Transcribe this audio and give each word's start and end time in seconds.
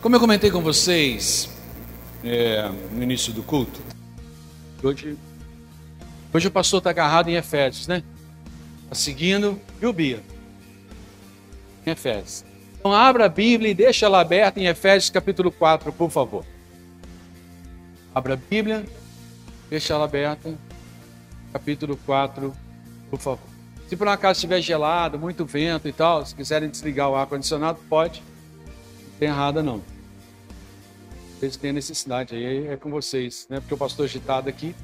Como 0.00 0.14
eu 0.14 0.20
comentei 0.20 0.48
com 0.48 0.60
vocês 0.60 1.50
é, 2.22 2.70
no 2.92 3.02
início 3.02 3.32
do 3.32 3.42
culto, 3.42 3.80
hoje, 4.80 5.18
hoje 6.32 6.46
o 6.46 6.50
pastor 6.52 6.78
está 6.78 6.90
agarrado 6.90 7.28
em 7.28 7.34
Efésios, 7.34 7.88
né? 7.88 8.04
Está 8.84 8.94
seguindo, 8.94 9.60
viu, 9.80 9.92
Bia? 9.92 10.22
Em 11.84 11.90
Efésios. 11.90 12.44
Então 12.78 12.92
abra 12.92 13.24
a 13.24 13.28
Bíblia 13.28 13.72
e 13.72 13.74
deixa 13.74 14.06
ela 14.06 14.20
aberta 14.20 14.60
em 14.60 14.66
Efésios 14.66 15.10
capítulo 15.10 15.50
4, 15.50 15.92
por 15.92 16.10
favor. 16.10 16.44
Abra 18.14 18.34
a 18.34 18.36
Bíblia, 18.36 18.86
deixa 19.68 19.94
ela 19.94 20.04
aberta, 20.04 20.54
capítulo 21.52 21.98
4, 22.06 22.54
por 23.10 23.18
favor. 23.18 23.48
Se 23.88 23.96
por 23.96 24.06
um 24.06 24.10
acaso 24.10 24.38
estiver 24.38 24.60
gelado, 24.60 25.18
muito 25.18 25.44
vento 25.44 25.88
e 25.88 25.92
tal, 25.92 26.24
se 26.24 26.36
quiserem 26.36 26.70
desligar 26.70 27.10
o 27.10 27.16
ar-condicionado, 27.16 27.80
pode. 27.88 28.22
Tem 29.18 29.28
errada 29.28 29.62
não. 29.62 29.82
Vocês 31.38 31.56
têm 31.56 31.72
necessidade, 31.72 32.34
aí 32.34 32.66
é 32.68 32.76
com 32.76 32.90
vocês, 32.90 33.46
né? 33.48 33.60
Porque 33.60 33.74
o 33.74 33.78
pastor 33.78 34.06
agitado 34.06 34.48
aqui, 34.48 34.74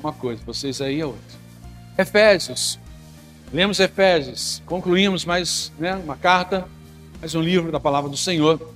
uma 0.00 0.12
coisa, 0.12 0.42
vocês 0.44 0.80
aí 0.80 1.00
é 1.00 1.06
outra. 1.06 1.38
Efésios. 1.96 2.78
Lemos 3.52 3.80
Efésios, 3.80 4.62
concluímos 4.66 5.24
mais 5.24 5.72
né, 5.78 5.94
uma 5.96 6.16
carta, 6.16 6.68
mais 7.20 7.34
um 7.34 7.40
livro 7.40 7.72
da 7.72 7.80
palavra 7.80 8.10
do 8.10 8.16
Senhor. 8.16 8.74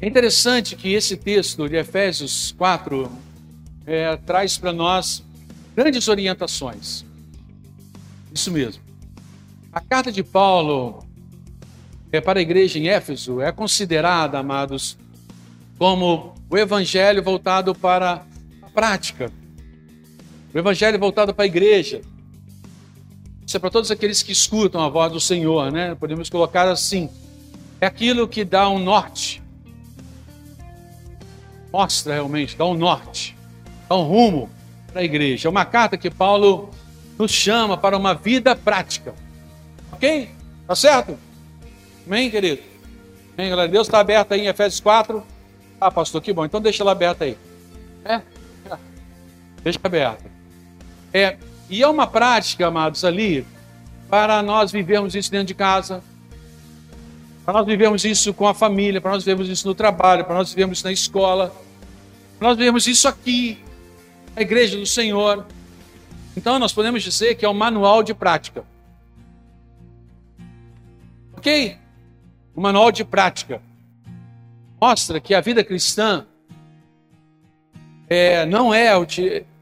É 0.00 0.06
interessante 0.06 0.76
que 0.76 0.92
esse 0.92 1.16
texto 1.16 1.68
de 1.68 1.76
Efésios 1.76 2.52
4 2.52 3.10
é, 3.86 4.16
traz 4.18 4.58
para 4.58 4.72
nós 4.72 5.24
grandes 5.74 6.06
orientações. 6.06 7.04
Isso 8.32 8.50
mesmo. 8.50 8.82
A 9.72 9.80
carta 9.80 10.12
de 10.12 10.22
Paulo 10.22 11.05
é, 12.16 12.20
para 12.20 12.38
a 12.38 12.42
igreja 12.42 12.78
em 12.78 12.88
Éfeso 12.88 13.40
é 13.40 13.52
considerada, 13.52 14.38
amados, 14.38 14.96
como 15.78 16.34
o 16.48 16.56
evangelho 16.56 17.22
voltado 17.22 17.74
para 17.74 18.24
a 18.62 18.70
prática, 18.70 19.30
o 20.54 20.58
evangelho 20.58 20.98
voltado 20.98 21.34
para 21.34 21.44
a 21.44 21.46
igreja. 21.46 22.00
Isso 23.46 23.56
é 23.56 23.60
para 23.60 23.70
todos 23.70 23.90
aqueles 23.90 24.22
que 24.22 24.32
escutam 24.32 24.82
a 24.82 24.88
voz 24.88 25.12
do 25.12 25.20
Senhor, 25.20 25.70
né? 25.70 25.94
Podemos 25.94 26.28
colocar 26.28 26.68
assim: 26.68 27.08
é 27.80 27.86
aquilo 27.86 28.26
que 28.26 28.44
dá 28.44 28.68
um 28.68 28.78
norte, 28.78 29.42
mostra 31.72 32.14
realmente, 32.14 32.56
dá 32.56 32.64
um 32.64 32.74
norte, 32.74 33.36
dá 33.88 33.96
um 33.96 34.02
rumo 34.02 34.50
para 34.90 35.02
a 35.02 35.04
igreja. 35.04 35.48
É 35.48 35.50
uma 35.50 35.64
carta 35.64 35.96
que 35.96 36.10
Paulo 36.10 36.70
nos 37.18 37.30
chama 37.30 37.76
para 37.76 37.96
uma 37.96 38.14
vida 38.14 38.56
prática. 38.56 39.14
Ok? 39.92 40.30
Tá 40.66 40.74
certo? 40.74 41.25
Amém, 42.06 42.30
querido? 42.30 42.62
Amém, 43.36 43.50
galera? 43.50 43.68
Deus 43.68 43.88
está 43.88 43.98
aberto 43.98 44.32
aí 44.32 44.42
em 44.42 44.46
Efésios 44.46 44.80
4. 44.80 45.22
Ah, 45.80 45.90
pastor, 45.90 46.22
que 46.22 46.32
bom. 46.32 46.44
Então 46.44 46.60
deixa 46.60 46.82
ela 46.82 46.92
aberta 46.92 47.24
aí. 47.24 47.36
É? 48.04 48.22
Deixa 49.62 49.80
aberta. 49.82 50.24
É, 51.12 51.36
e 51.68 51.82
é 51.82 51.88
uma 51.88 52.06
prática, 52.06 52.68
amados, 52.68 53.04
ali, 53.04 53.44
para 54.08 54.40
nós 54.40 54.70
vivermos 54.70 55.16
isso 55.16 55.30
dentro 55.30 55.48
de 55.48 55.54
casa, 55.54 56.00
para 57.44 57.54
nós 57.54 57.66
vivermos 57.66 58.04
isso 58.04 58.32
com 58.32 58.46
a 58.46 58.54
família, 58.54 59.00
para 59.00 59.10
nós 59.10 59.24
vivermos 59.24 59.48
isso 59.48 59.66
no 59.66 59.74
trabalho, 59.74 60.24
para 60.24 60.36
nós 60.36 60.50
vivermos 60.50 60.78
isso 60.78 60.86
na 60.86 60.92
escola, 60.92 61.52
para 62.38 62.48
nós 62.48 62.56
vivermos 62.56 62.86
isso 62.86 63.08
aqui, 63.08 63.58
na 64.36 64.42
igreja 64.42 64.76
do 64.76 64.86
Senhor. 64.86 65.44
Então, 66.36 66.58
nós 66.60 66.72
podemos 66.72 67.02
dizer 67.02 67.34
que 67.34 67.44
é 67.44 67.48
um 67.48 67.54
manual 67.54 68.04
de 68.04 68.14
prática. 68.14 68.64
Ok? 71.36 71.76
Um 72.56 72.60
manual 72.62 72.90
de 72.90 73.04
prática. 73.04 73.60
Mostra 74.80 75.20
que 75.20 75.34
a 75.34 75.40
vida 75.40 75.62
cristã 75.62 76.26
é, 78.08 78.46
não 78.46 78.72
é 78.72 78.96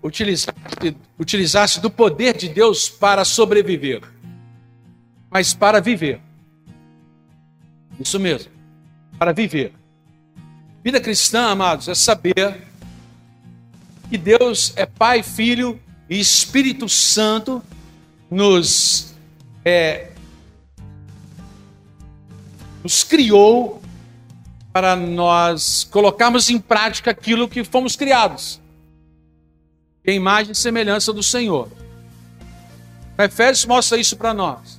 utilizar-se 0.03 0.97
utilizar 1.19 1.81
do 1.81 1.91
poder 1.91 2.37
de 2.37 2.49
Deus 2.49 2.89
para 2.89 3.25
sobreviver, 3.25 4.03
mas 5.31 5.55
para 5.55 5.81
viver. 5.81 6.21
Isso 7.99 8.19
mesmo, 8.19 8.51
para 9.19 9.33
viver. 9.33 9.73
Vida 10.83 11.01
cristã, 11.01 11.51
amados, 11.51 11.89
é 11.89 11.95
saber 11.95 12.61
que 14.11 14.19
Deus 14.19 14.73
é 14.77 14.85
Pai, 14.85 15.23
Filho 15.23 15.81
e 16.11 16.19
Espírito 16.19 16.89
Santo 16.89 17.63
nos, 18.31 19.15
é, 19.65 20.11
nos 22.85 23.03
criou 23.03 23.83
para 24.71 24.95
nós 24.95 25.89
colocarmos 25.91 26.51
em 26.51 26.59
prática 26.59 27.11
aquilo 27.11 27.49
que 27.49 27.65
fomos 27.65 27.97
criados. 27.97 28.61
Em 30.07 30.17
imagem 30.17 30.53
e 30.53 30.55
semelhança 30.55 31.11
do 31.11 31.23
Senhor. 31.23 31.69
Efésios 33.17 33.65
mostra 33.65 33.97
isso 33.97 34.17
para 34.17 34.35
nós. 34.35 34.79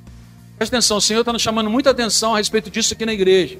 Presta 0.55 0.75
atenção, 0.75 0.97
o 0.97 1.01
Senhor 1.01 1.21
está 1.21 1.33
nos 1.33 1.41
chamando 1.41 1.69
muita 1.69 1.89
atenção 1.89 2.35
a 2.35 2.37
respeito 2.37 2.69
disso 2.69 2.93
aqui 2.93 3.05
na 3.05 3.13
igreja. 3.13 3.57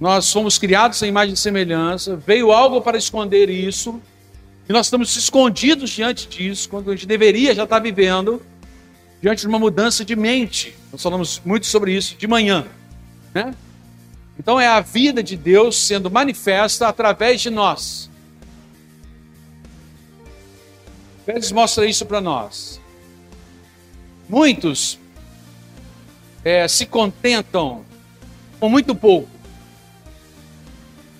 Nós 0.00 0.32
fomos 0.32 0.58
criados 0.58 1.00
em 1.02 1.08
imagem 1.08 1.34
e 1.34 1.36
semelhança, 1.36 2.16
veio 2.16 2.50
algo 2.50 2.80
para 2.80 2.98
esconder 2.98 3.48
isso, 3.48 4.02
e 4.68 4.72
nós 4.72 4.86
estamos 4.86 5.14
escondidos 5.14 5.90
diante 5.90 6.26
disso, 6.26 6.68
quando 6.68 6.90
a 6.90 6.96
gente 6.96 7.06
deveria 7.06 7.54
já 7.54 7.64
estar 7.64 7.78
vivendo, 7.78 8.42
diante 9.22 9.42
de 9.42 9.46
uma 9.46 9.58
mudança 9.58 10.04
de 10.04 10.16
mente. 10.16 10.74
Nós 10.90 11.02
falamos 11.02 11.40
muito 11.44 11.66
sobre 11.66 11.94
isso 11.94 12.16
de 12.16 12.26
manhã. 12.26 12.66
Né? 13.34 13.54
Então 14.38 14.60
é 14.60 14.68
a 14.68 14.80
vida 14.80 15.22
de 15.22 15.36
Deus 15.36 15.76
sendo 15.76 16.10
manifesta 16.10 16.88
através 16.88 17.40
de 17.40 17.50
nós. 17.50 18.08
Eles 21.26 21.50
mostra 21.50 21.86
isso 21.86 22.06
para 22.06 22.20
nós. 22.20 22.80
Muitos 24.28 24.98
é, 26.44 26.68
se 26.68 26.86
contentam 26.86 27.84
com 28.60 28.68
muito 28.68 28.94
pouco. 28.94 29.28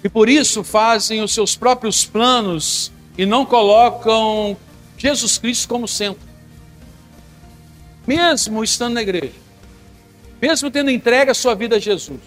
E 0.02 0.08
por 0.08 0.28
isso 0.28 0.62
fazem 0.62 1.22
os 1.22 1.32
seus 1.32 1.56
próprios 1.56 2.04
planos 2.04 2.92
e 3.16 3.24
não 3.24 3.46
colocam 3.46 4.56
Jesus 4.98 5.38
Cristo 5.38 5.66
como 5.68 5.88
centro. 5.88 6.22
Mesmo 8.06 8.62
estando 8.62 8.94
na 8.94 9.02
igreja, 9.02 9.32
mesmo 10.46 10.70
tendo 10.70 10.90
entregue 10.90 11.30
a 11.30 11.34
sua 11.34 11.54
vida 11.54 11.76
a 11.76 11.78
Jesus, 11.78 12.20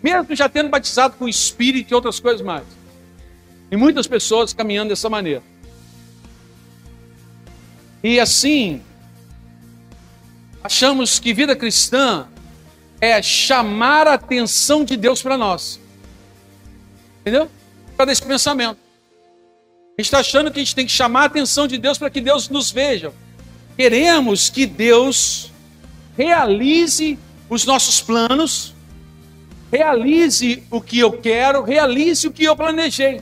mesmo 0.00 0.32
já 0.36 0.48
tendo 0.48 0.68
batizado 0.68 1.16
com 1.16 1.24
o 1.24 1.28
Espírito 1.28 1.90
e 1.90 1.94
outras 1.94 2.20
coisas 2.20 2.40
mais. 2.40 2.62
E 3.68 3.76
muitas 3.76 4.06
pessoas 4.06 4.54
caminhando 4.54 4.90
dessa 4.90 5.10
maneira. 5.10 5.42
E 8.00 8.20
assim, 8.20 8.80
achamos 10.62 11.18
que 11.18 11.34
vida 11.34 11.56
cristã 11.56 12.28
é 13.00 13.20
chamar 13.20 14.06
a 14.06 14.14
atenção 14.14 14.84
de 14.84 14.96
Deus 14.96 15.20
para 15.20 15.36
nós. 15.36 15.80
Entendeu? 17.22 17.50
Para 17.96 18.12
esse 18.12 18.22
pensamento. 18.22 18.78
A 19.98 20.00
gente 20.00 20.06
está 20.06 20.20
achando 20.20 20.48
que 20.52 20.60
a 20.60 20.62
gente 20.62 20.76
tem 20.76 20.86
que 20.86 20.92
chamar 20.92 21.22
a 21.22 21.26
atenção 21.26 21.66
de 21.66 21.76
Deus 21.76 21.98
para 21.98 22.08
que 22.08 22.20
Deus 22.20 22.48
nos 22.48 22.70
veja. 22.70 23.12
Queremos 23.76 24.48
que 24.48 24.64
Deus 24.64 25.50
realize 26.16 27.18
os 27.48 27.64
nossos 27.64 28.00
planos, 28.00 28.74
realize 29.70 30.62
o 30.70 30.80
que 30.80 30.98
eu 30.98 31.12
quero, 31.12 31.62
realize 31.62 32.26
o 32.26 32.32
que 32.32 32.44
eu 32.44 32.56
planejei. 32.56 33.20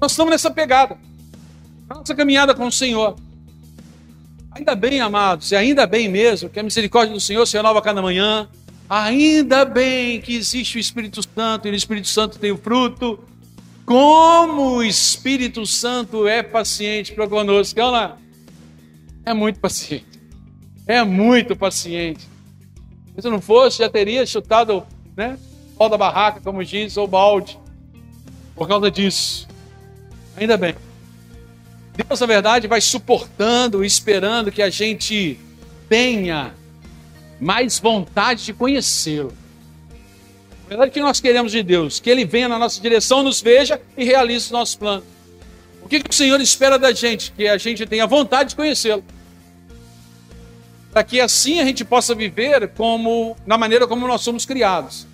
Nós 0.00 0.12
estamos 0.12 0.30
nessa 0.30 0.50
pegada, 0.50 0.98
nossa 1.88 2.14
caminhada 2.14 2.54
com 2.54 2.66
o 2.66 2.72
Senhor. 2.72 3.16
Ainda 4.50 4.74
bem, 4.74 5.00
amados, 5.00 5.52
e 5.52 5.56
ainda 5.56 5.86
bem 5.86 6.08
mesmo 6.08 6.48
que 6.48 6.58
a 6.58 6.62
misericórdia 6.62 7.14
do 7.14 7.20
Senhor 7.20 7.46
se 7.46 7.56
renova 7.56 7.80
cada 7.82 8.00
manhã. 8.00 8.48
Ainda 8.88 9.64
bem 9.64 10.20
que 10.20 10.34
existe 10.34 10.78
o 10.78 10.80
Espírito 10.80 11.20
Santo 11.22 11.66
e 11.66 11.70
no 11.70 11.76
Espírito 11.76 12.08
Santo 12.08 12.38
tem 12.38 12.52
o 12.52 12.56
fruto. 12.56 13.18
Como 13.84 14.76
o 14.76 14.82
Espírito 14.82 15.66
Santo 15.66 16.26
é 16.26 16.42
paciente 16.42 17.12
para 17.12 17.28
conosco. 17.28 17.78
Olha 17.80 17.90
lá. 17.90 18.18
É 19.24 19.34
muito 19.34 19.60
paciente. 19.60 20.15
É 20.86 21.02
muito 21.02 21.56
paciente. 21.56 22.26
Se 23.18 23.28
não 23.28 23.40
fosse, 23.40 23.78
já 23.78 23.88
teria 23.88 24.24
chutado 24.24 24.86
né, 25.16 25.38
pau 25.76 25.88
da 25.88 25.96
barraca, 25.96 26.40
como 26.40 26.64
diz, 26.64 26.96
ou 26.96 27.08
balde. 27.08 27.58
Por 28.54 28.68
causa 28.68 28.90
disso. 28.90 29.48
Ainda 30.36 30.56
bem. 30.56 30.74
Deus, 31.96 32.20
na 32.20 32.26
verdade, 32.26 32.68
vai 32.68 32.80
suportando, 32.80 33.84
esperando 33.84 34.52
que 34.52 34.62
a 34.62 34.68
gente 34.70 35.40
tenha 35.88 36.54
mais 37.40 37.78
vontade 37.78 38.44
de 38.44 38.52
conhecê-lo. 38.52 39.32
A 40.66 40.68
verdade 40.68 40.90
é 40.90 40.92
que 40.92 41.00
nós 41.00 41.20
queremos 41.20 41.52
de 41.52 41.62
Deus, 41.62 41.98
que 41.98 42.10
Ele 42.10 42.24
venha 42.24 42.48
na 42.48 42.58
nossa 42.58 42.80
direção, 42.80 43.22
nos 43.22 43.40
veja 43.40 43.80
e 43.96 44.04
realize 44.04 44.46
os 44.46 44.50
nossos 44.50 44.74
planos. 44.74 45.04
O 45.82 45.88
que, 45.88 46.00
que 46.00 46.10
o 46.10 46.12
Senhor 46.12 46.40
espera 46.40 46.78
da 46.78 46.92
gente? 46.92 47.32
Que 47.32 47.48
a 47.48 47.56
gente 47.56 47.86
tenha 47.86 48.06
vontade 48.06 48.50
de 48.50 48.56
conhecê-lo. 48.56 49.04
Para 50.96 51.04
que 51.04 51.20
assim 51.20 51.60
a 51.60 51.64
gente 51.66 51.84
possa 51.84 52.14
viver 52.14 52.68
como 52.68 53.36
na 53.44 53.58
maneira 53.58 53.86
como 53.86 54.08
nós 54.08 54.22
somos 54.22 54.46
criados. 54.46 55.06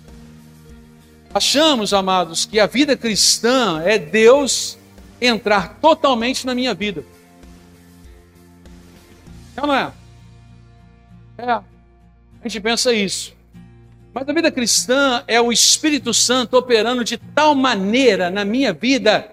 achamos, 1.33 1.93
amados, 1.93 2.45
que 2.45 2.57
a 2.57 2.65
vida 2.65 2.95
cristã 2.95 3.81
é 3.83 3.99
Deus 3.99 4.77
entrar 5.19 5.79
totalmente 5.81 6.45
na 6.45 6.55
minha 6.55 6.73
vida. 6.73 7.03
É 9.57 9.59
ou 9.59 9.67
não 9.67 9.75
é? 9.75 9.91
É. 11.37 11.51
A 11.51 11.63
gente 12.45 12.61
pensa 12.61 12.93
isso. 12.93 13.35
Mas 14.13 14.25
a 14.29 14.31
vida 14.31 14.49
cristã 14.49 15.21
é 15.27 15.41
o 15.41 15.51
Espírito 15.51 16.13
Santo 16.13 16.55
operando 16.55 17.03
de 17.03 17.17
tal 17.17 17.53
maneira 17.53 18.29
na 18.29 18.45
minha 18.45 18.71
vida 18.71 19.29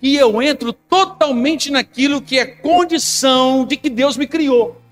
que 0.00 0.16
eu 0.16 0.40
entro 0.40 0.72
totalmente 0.72 1.70
naquilo 1.70 2.22
que 2.22 2.38
é 2.38 2.46
condição 2.46 3.66
de 3.66 3.76
que 3.76 3.90
Deus 3.90 4.16
me 4.16 4.26
criou. 4.26 4.82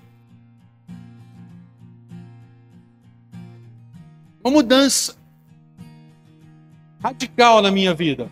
Uma 4.43 4.51
mudança 4.51 5.15
radical 7.01 7.61
na 7.61 7.71
minha 7.71 7.93
vida. 7.93 8.29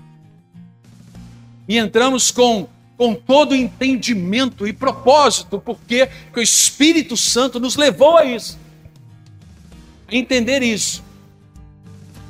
E 1.67 1.77
entramos 1.77 2.31
com, 2.31 2.67
com 2.97 3.15
todo 3.15 3.51
o 3.51 3.55
entendimento 3.55 4.67
e 4.67 4.73
propósito, 4.73 5.59
porque, 5.59 6.09
o 6.35 6.39
Espírito 6.39 7.15
Santo 7.15 7.59
nos 7.59 7.75
levou 7.75 8.17
a 8.17 8.25
isso. 8.25 8.59
A 10.07 10.15
entender 10.15 10.61
isso. 10.61 11.03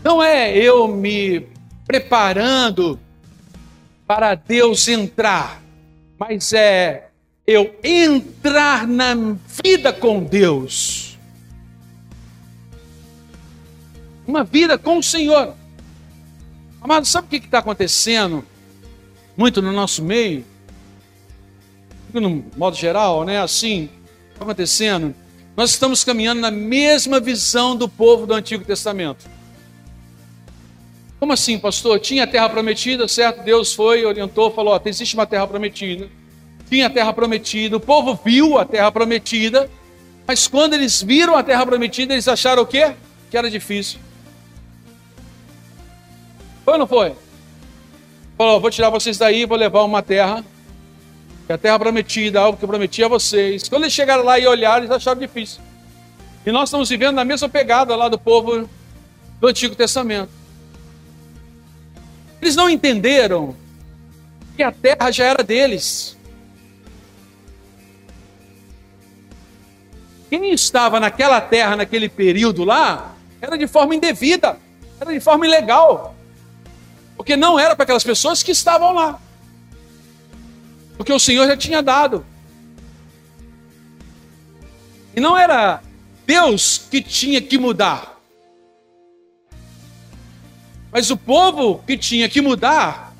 Não 0.03 0.21
é 0.21 0.55
eu 0.55 0.87
me 0.87 1.47
preparando 1.85 2.99
para 4.05 4.35
Deus 4.35 4.87
entrar, 4.87 5.61
mas 6.19 6.53
é 6.53 7.09
eu 7.47 7.75
entrar 7.83 8.87
na 8.87 9.15
vida 9.63 9.91
com 9.93 10.23
Deus. 10.23 11.00
Uma 14.27 14.43
vida 14.43 14.77
com 14.77 14.97
o 14.97 15.03
Senhor. 15.03 15.55
Amado, 16.81 17.05
sabe 17.05 17.27
o 17.27 17.29
que 17.29 17.45
está 17.45 17.59
acontecendo 17.59 18.43
muito 19.37 19.61
no 19.61 19.71
nosso 19.71 20.03
meio? 20.03 20.45
No 22.13 22.43
modo 22.57 22.75
geral, 22.75 23.23
né? 23.23 23.41
Assim, 23.41 23.89
está 24.31 24.43
acontecendo. 24.43 25.15
Nós 25.55 25.71
estamos 25.71 26.03
caminhando 26.03 26.41
na 26.41 26.51
mesma 26.51 27.19
visão 27.19 27.75
do 27.75 27.87
povo 27.87 28.25
do 28.25 28.33
Antigo 28.33 28.63
Testamento. 28.65 29.29
Como 31.19 31.33
assim, 31.33 31.59
pastor? 31.59 31.99
Tinha 31.99 32.23
a 32.23 32.27
terra 32.27 32.49
prometida, 32.49 33.07
certo? 33.07 33.43
Deus 33.43 33.73
foi, 33.73 34.03
orientou, 34.03 34.51
falou: 34.51 34.73
ó, 34.73 34.81
existe 34.83 35.13
uma 35.13 35.27
terra 35.27 35.45
prometida. 35.45 36.09
Tinha 36.67 36.87
a 36.87 36.89
terra 36.89 37.13
prometida, 37.13 37.77
o 37.77 37.79
povo 37.79 38.19
viu 38.25 38.57
a 38.57 38.65
terra 38.65 38.91
prometida, 38.91 39.69
mas 40.25 40.47
quando 40.47 40.73
eles 40.73 41.03
viram 41.03 41.35
a 41.35 41.43
terra 41.43 41.65
prometida, 41.65 42.13
eles 42.13 42.27
acharam 42.27 42.63
o 42.63 42.65
quê? 42.65 42.93
Que 43.29 43.37
era 43.37 43.51
difícil. 43.51 43.99
Foi 46.63 46.73
ou 46.73 46.79
não 46.79 46.87
foi? 46.87 47.15
Falou, 48.37 48.59
vou 48.59 48.71
tirar 48.71 48.89
vocês 48.89 49.17
daí, 49.17 49.45
vou 49.45 49.57
levar 49.57 49.83
uma 49.83 50.01
terra, 50.01 50.43
que 51.45 51.51
é 51.51 51.55
a 51.55 51.57
terra 51.57 51.77
prometida, 51.77 52.39
algo 52.39 52.57
que 52.57 52.63
eu 52.63 52.69
prometi 52.69 53.03
a 53.03 53.07
vocês. 53.07 53.67
Quando 53.67 53.83
eles 53.83 53.93
chegaram 53.93 54.23
lá 54.23 54.39
e 54.39 54.47
olharam, 54.47 54.79
eles 54.79 54.91
acharam 54.91 55.19
difícil. 55.19 55.61
E 56.45 56.51
nós 56.51 56.69
estamos 56.69 56.89
vivendo 56.89 57.15
na 57.15 57.25
mesma 57.25 57.47
pegada 57.47 57.95
lá 57.95 58.09
do 58.09 58.17
povo 58.17 58.67
do 59.39 59.47
Antigo 59.47 59.75
Testamento. 59.75 60.31
Eles 62.41 62.55
não 62.55 62.69
entenderam 62.69 63.55
que 64.55 64.63
a 64.63 64.71
terra 64.71 65.11
já 65.11 65.25
era 65.25 65.43
deles. 65.43 66.17
Quem 70.29 70.51
estava 70.53 70.99
naquela 70.99 71.41
terra, 71.41 71.75
naquele 71.75 72.09
período 72.09 72.63
lá, 72.63 73.13
era 73.41 73.57
de 73.57 73.67
forma 73.67 73.93
indevida, 73.93 74.57
era 74.99 75.11
de 75.11 75.19
forma 75.19 75.45
ilegal. 75.45 76.15
Porque 77.21 77.37
não 77.37 77.59
era 77.59 77.75
para 77.75 77.83
aquelas 77.83 78.03
pessoas 78.03 78.41
que 78.41 78.49
estavam 78.49 78.93
lá. 78.93 79.21
Porque 80.97 81.13
o 81.13 81.19
Senhor 81.19 81.45
já 81.45 81.55
tinha 81.55 81.79
dado. 81.83 82.25
E 85.15 85.19
não 85.19 85.37
era 85.37 85.83
Deus 86.25 86.79
que 86.89 86.99
tinha 86.99 87.39
que 87.39 87.59
mudar. 87.59 88.19
Mas 90.91 91.11
o 91.11 91.15
povo 91.15 91.83
que 91.85 91.95
tinha 91.95 92.27
que 92.27 92.41
mudar 92.41 93.13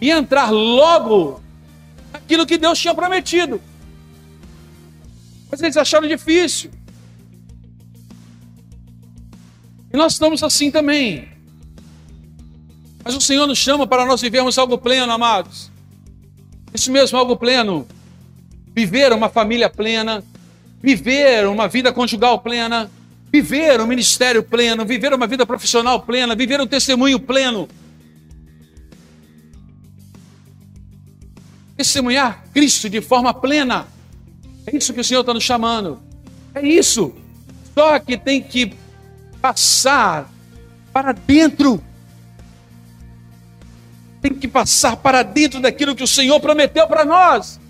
e 0.00 0.12
entrar 0.12 0.52
logo 0.52 1.42
naquilo 2.12 2.46
que 2.46 2.56
Deus 2.56 2.78
tinha 2.78 2.94
prometido. 2.94 3.60
Mas 5.50 5.60
eles 5.60 5.76
acharam 5.76 6.06
difícil. 6.06 6.70
E 9.92 9.96
nós 9.96 10.12
estamos 10.12 10.44
assim 10.44 10.70
também. 10.70 11.33
Mas 13.04 13.14
o 13.14 13.20
Senhor 13.20 13.46
nos 13.46 13.58
chama 13.58 13.86
para 13.86 14.06
nós 14.06 14.22
vivermos 14.22 14.56
algo 14.56 14.78
pleno, 14.78 15.12
amados. 15.12 15.70
Isso 16.72 16.90
mesmo, 16.90 17.18
algo 17.18 17.36
pleno. 17.36 17.86
Viver 18.74 19.12
uma 19.12 19.28
família 19.28 19.68
plena, 19.68 20.24
viver 20.82 21.46
uma 21.46 21.68
vida 21.68 21.92
conjugal 21.92 22.40
plena, 22.40 22.90
viver 23.30 23.78
um 23.80 23.86
ministério 23.86 24.42
pleno, 24.42 24.86
viver 24.86 25.12
uma 25.12 25.26
vida 25.26 25.44
profissional 25.44 26.00
plena, 26.00 26.34
viver 26.34 26.60
um 26.60 26.66
testemunho 26.66 27.20
pleno. 27.20 27.68
Testemunhar 31.76 32.42
Cristo 32.54 32.88
de 32.88 33.02
forma 33.02 33.34
plena. 33.34 33.86
É 34.66 34.74
isso 34.74 34.94
que 34.94 35.00
o 35.00 35.04
Senhor 35.04 35.20
está 35.20 35.34
nos 35.34 35.44
chamando. 35.44 36.00
É 36.54 36.66
isso. 36.66 37.14
Só 37.74 37.98
que 37.98 38.16
tem 38.16 38.40
que 38.40 38.72
passar 39.42 40.30
para 40.92 41.12
dentro 41.12 41.82
tem 44.24 44.32
que 44.32 44.48
passar 44.48 44.96
para 44.96 45.22
dentro 45.22 45.60
daquilo 45.60 45.94
que 45.94 46.02
o 46.02 46.06
Senhor 46.06 46.40
prometeu 46.40 46.88
para 46.88 47.04
nós. 47.04 47.60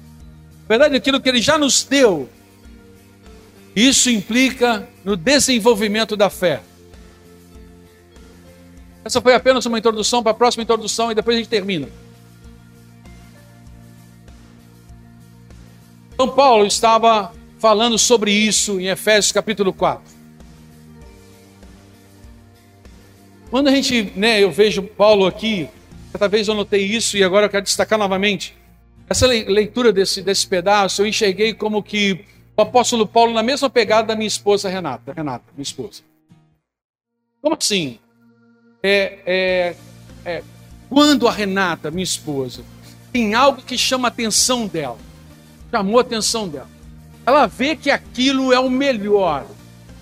Na 0.62 0.68
verdade, 0.68 0.94
aquilo 0.94 1.20
que 1.20 1.28
Ele 1.28 1.42
já 1.42 1.58
nos 1.58 1.82
deu. 1.82 2.28
Isso 3.74 4.08
implica 4.08 4.88
no 5.04 5.16
desenvolvimento 5.16 6.16
da 6.16 6.30
fé. 6.30 6.62
Essa 9.04 9.20
foi 9.20 9.34
apenas 9.34 9.66
uma 9.66 9.80
introdução 9.80 10.22
para 10.22 10.30
a 10.30 10.34
próxima 10.34 10.62
introdução 10.62 11.10
e 11.10 11.14
depois 11.16 11.34
a 11.34 11.38
gente 11.40 11.48
termina. 11.48 11.88
Então, 16.14 16.28
Paulo 16.28 16.66
estava 16.66 17.32
falando 17.58 17.98
sobre 17.98 18.30
isso 18.30 18.78
em 18.78 18.86
Efésios 18.86 19.32
capítulo 19.32 19.72
4. 19.72 20.14
Quando 23.50 23.66
a 23.66 23.72
gente, 23.72 24.12
né, 24.14 24.40
eu 24.40 24.52
vejo 24.52 24.84
Paulo 24.84 25.26
aqui, 25.26 25.68
Certa 26.14 26.28
vez 26.28 26.46
eu 26.46 26.54
notei 26.54 26.84
isso 26.84 27.16
e 27.16 27.24
agora 27.24 27.46
eu 27.46 27.50
quero 27.50 27.64
destacar 27.64 27.98
novamente. 27.98 28.56
Essa 29.10 29.26
leitura 29.26 29.92
desse, 29.92 30.22
desse 30.22 30.46
pedaço 30.46 31.02
eu 31.02 31.08
enxerguei 31.08 31.52
como 31.52 31.82
que 31.82 32.24
o 32.56 32.62
apóstolo 32.62 33.04
Paulo 33.04 33.32
na 33.32 33.42
mesma 33.42 33.68
pegada 33.68 34.06
da 34.06 34.14
minha 34.14 34.28
esposa 34.28 34.68
Renata. 34.68 35.12
Renata, 35.12 35.42
minha 35.56 35.64
esposa. 35.64 36.02
Como 37.42 37.56
assim? 37.58 37.98
É, 38.80 39.18
é, 39.26 39.76
é, 40.24 40.42
quando 40.88 41.26
a 41.26 41.32
Renata, 41.32 41.90
minha 41.90 42.04
esposa, 42.04 42.62
tem 43.12 43.34
algo 43.34 43.60
que 43.60 43.76
chama 43.76 44.06
a 44.06 44.10
atenção 44.10 44.68
dela, 44.68 44.98
chamou 45.68 45.98
a 45.98 46.02
atenção 46.02 46.48
dela, 46.48 46.70
ela 47.26 47.48
vê 47.48 47.74
que 47.74 47.90
aquilo 47.90 48.52
é 48.52 48.60
o 48.60 48.70
melhor, 48.70 49.44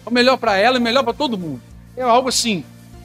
é 0.04 0.08
o 0.10 0.12
melhor 0.12 0.36
para 0.36 0.58
ela 0.58 0.76
e 0.76 0.80
melhor 0.80 1.04
para 1.04 1.14
todo 1.14 1.38
mundo. 1.38 1.62
É 1.96 2.02
algo 2.02 2.28
assim, 2.28 2.62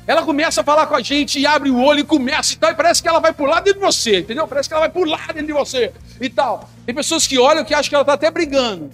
ela 0.08 0.24
começa 0.24 0.62
a 0.62 0.64
falar 0.64 0.88
com 0.88 0.96
a 0.96 1.02
gente 1.02 1.38
e 1.38 1.46
abre 1.46 1.70
o 1.70 1.78
olho 1.78 2.00
e 2.00 2.04
começa 2.04 2.54
e 2.54 2.56
tal, 2.56 2.72
e 2.72 2.76
parece 2.76 3.02
que 3.02 3.10
ela 3.10 3.20
vai 3.20 3.34
pular 3.34 3.60
dentro 3.60 3.82
de 3.82 3.86
você, 3.86 4.20
entendeu? 4.20 4.48
Parece 4.48 4.70
que 4.70 4.74
ela 4.74 4.88
vai 4.88 4.90
pular 4.90 5.28
dentro 5.28 5.48
de 5.48 5.52
você 5.54 5.92
e 6.22 6.30
tal. 6.30 6.70
Tem 6.86 6.96
pessoas 6.96 7.28
que 7.28 7.38
olham 7.38 7.66
que 7.66 7.74
acham 7.74 7.90
que 7.90 7.96
ela 7.96 8.04
está 8.04 8.14
até 8.14 8.32
brigando. 8.32 8.90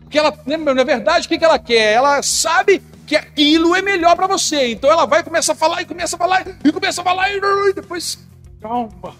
Porque 0.00 0.18
ela, 0.18 0.34
né, 0.46 0.56
na 0.56 0.84
verdade, 0.84 1.26
o 1.26 1.28
que 1.28 1.44
ela 1.44 1.58
quer? 1.58 1.92
Ela 1.92 2.22
sabe 2.22 2.82
que 3.06 3.14
aquilo 3.14 3.74
é 3.74 3.82
melhor 3.82 4.16
para 4.16 4.26
você. 4.26 4.72
Então 4.72 4.90
ela 4.90 5.04
vai 5.04 5.22
começa 5.22 5.52
a 5.52 5.54
falar 5.54 5.82
e 5.82 5.84
começa 5.84 6.16
a 6.16 6.18
falar 6.18 6.46
e 6.64 6.72
começa 6.72 7.02
a 7.02 7.04
falar 7.04 7.30
e 7.30 7.74
depois 7.74 8.18
calma. 8.58 9.14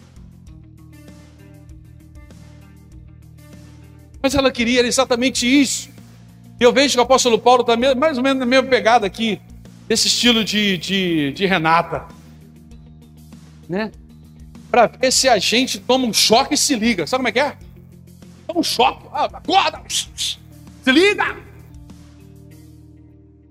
Mas 4.23 4.35
ela 4.35 4.51
queria 4.51 4.81
exatamente 4.81 5.47
isso. 5.47 5.91
Eu 6.59 6.73
vejo 6.73 6.95
que 6.95 7.01
o 7.01 7.03
apóstolo 7.03 7.39
Paulo 7.39 7.61
está 7.61 7.77
mais 7.95 8.17
ou 8.17 8.23
menos 8.23 8.39
na 8.39 8.47
mesma 8.47 8.71
pegada 8.71 9.07
aqui 9.07 9.39
desse 9.87 10.09
estilo 10.09 10.45
de, 10.45 10.79
de, 10.79 11.33
de 11.33 11.47
Renata. 11.47 12.07
Né? 13.69 13.91
Para 14.71 14.87
ver 14.87 15.13
se 15.13 15.29
a 15.29 15.39
gente 15.39 15.79
toma 15.79 16.07
um 16.07 16.13
choque 16.13 16.55
e 16.55 16.59
se 16.59 16.75
liga. 16.75 17.07
Sabe 17.07 17.19
como 17.19 17.29
é 17.29 17.33
que 17.33 17.41
é? 17.41 17.57
Toma 18.47 18.61
um 18.61 18.63
choque. 18.63 19.07
Ah, 19.13 19.25
acorda! 19.25 19.83
Se 19.89 20.93
liga! 20.93 21.37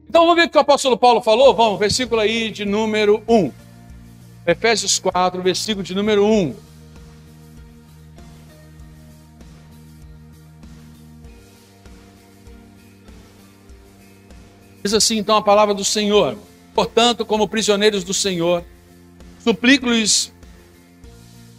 Então 0.08 0.22
vamos 0.22 0.36
ver 0.36 0.48
o 0.48 0.50
que 0.50 0.58
o 0.58 0.62
apóstolo 0.62 0.98
Paulo 0.98 1.22
falou? 1.22 1.56
Vamos, 1.56 1.80
versículo 1.80 2.22
aí 2.22 2.52
de 2.52 2.66
número 2.66 3.24
1. 3.28 3.52
Efésios 4.46 5.00
4, 5.00 5.42
versículo 5.42 5.84
de 5.84 5.96
número 5.96 6.26
1. 6.26 6.56
Diz 14.84 14.94
assim 14.94 15.18
então 15.18 15.38
a 15.38 15.42
palavra 15.42 15.74
do 15.74 15.86
Senhor: 15.86 16.38
portanto, 16.76 17.26
como 17.26 17.48
prisioneiros 17.48 18.04
do 18.04 18.14
Senhor, 18.14 18.64
suplico-lhes 19.40 20.34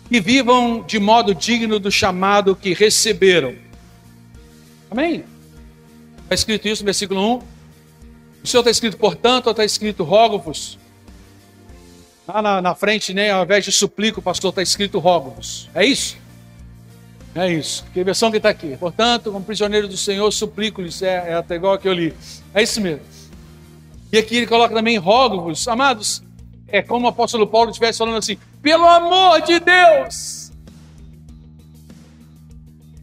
que 0.09 0.21
vivam 0.21 0.85
de 0.87 0.99
modo 0.99 1.35
digno 1.35 1.79
do 1.79 1.91
chamado 1.91 2.55
que 2.55 2.75
receberam. 2.75 3.55
Amém? 4.91 5.25
Está 6.25 6.35
escrito 6.35 6.69
isso 6.69 6.83
no 6.83 6.87
versículo 6.87 7.21
1. 7.21 7.43
O 8.45 8.47
Senhor 8.47 8.61
está 8.61 8.71
escrito, 8.71 8.97
portanto, 8.99 9.47
ou 9.47 9.53
está 9.53 9.65
escrito, 9.65 10.05
rogo-vos? 10.05 10.79
Lá 12.29 12.43
na, 12.43 12.63
na, 12.63 12.75
frente, 12.75 13.13
né, 13.15 13.31
ao 13.31 13.45
invés 13.45 13.65
de 13.65 13.73
suplico, 13.73 14.21
pastor, 14.21 14.51
está 14.51 14.63
escrito 14.63 14.99
rogo-vos. 14.99 15.69
É 15.75 15.85
isso? 15.85 16.17
É 17.35 17.53
isso. 17.53 17.85
Que 17.93 18.05
versão 18.05 18.31
que 18.31 18.37
está 18.37 18.51
aqui? 18.51 18.77
Portanto, 18.77 19.33
como 19.33 19.45
prisioneiro 19.45 19.89
do 19.89 19.97
Senhor, 19.97 20.31
suplico-lhes. 20.31 21.03
É, 21.03 21.31
é 21.31 21.35
até 21.35 21.57
igual 21.57 21.77
que 21.79 21.89
eu 21.89 21.93
li. 21.93 22.15
É 22.55 22.63
isso 22.63 22.81
mesmo. 22.81 23.14
E 24.15 24.19
aqui 24.19 24.37
ele 24.37 24.47
coloca 24.47 24.73
também 24.73 24.97
rogo-vos. 24.97 25.67
Amados, 25.67 26.23
é 26.69 26.81
como 26.81 27.07
o 27.07 27.09
apóstolo 27.09 27.49
Paulo 27.49 27.71
estivesse 27.71 27.99
falando 27.99 28.19
assim: 28.19 28.39
pelo 28.63 28.85
amor 28.85 29.43
de 29.43 29.59
Deus! 29.59 30.53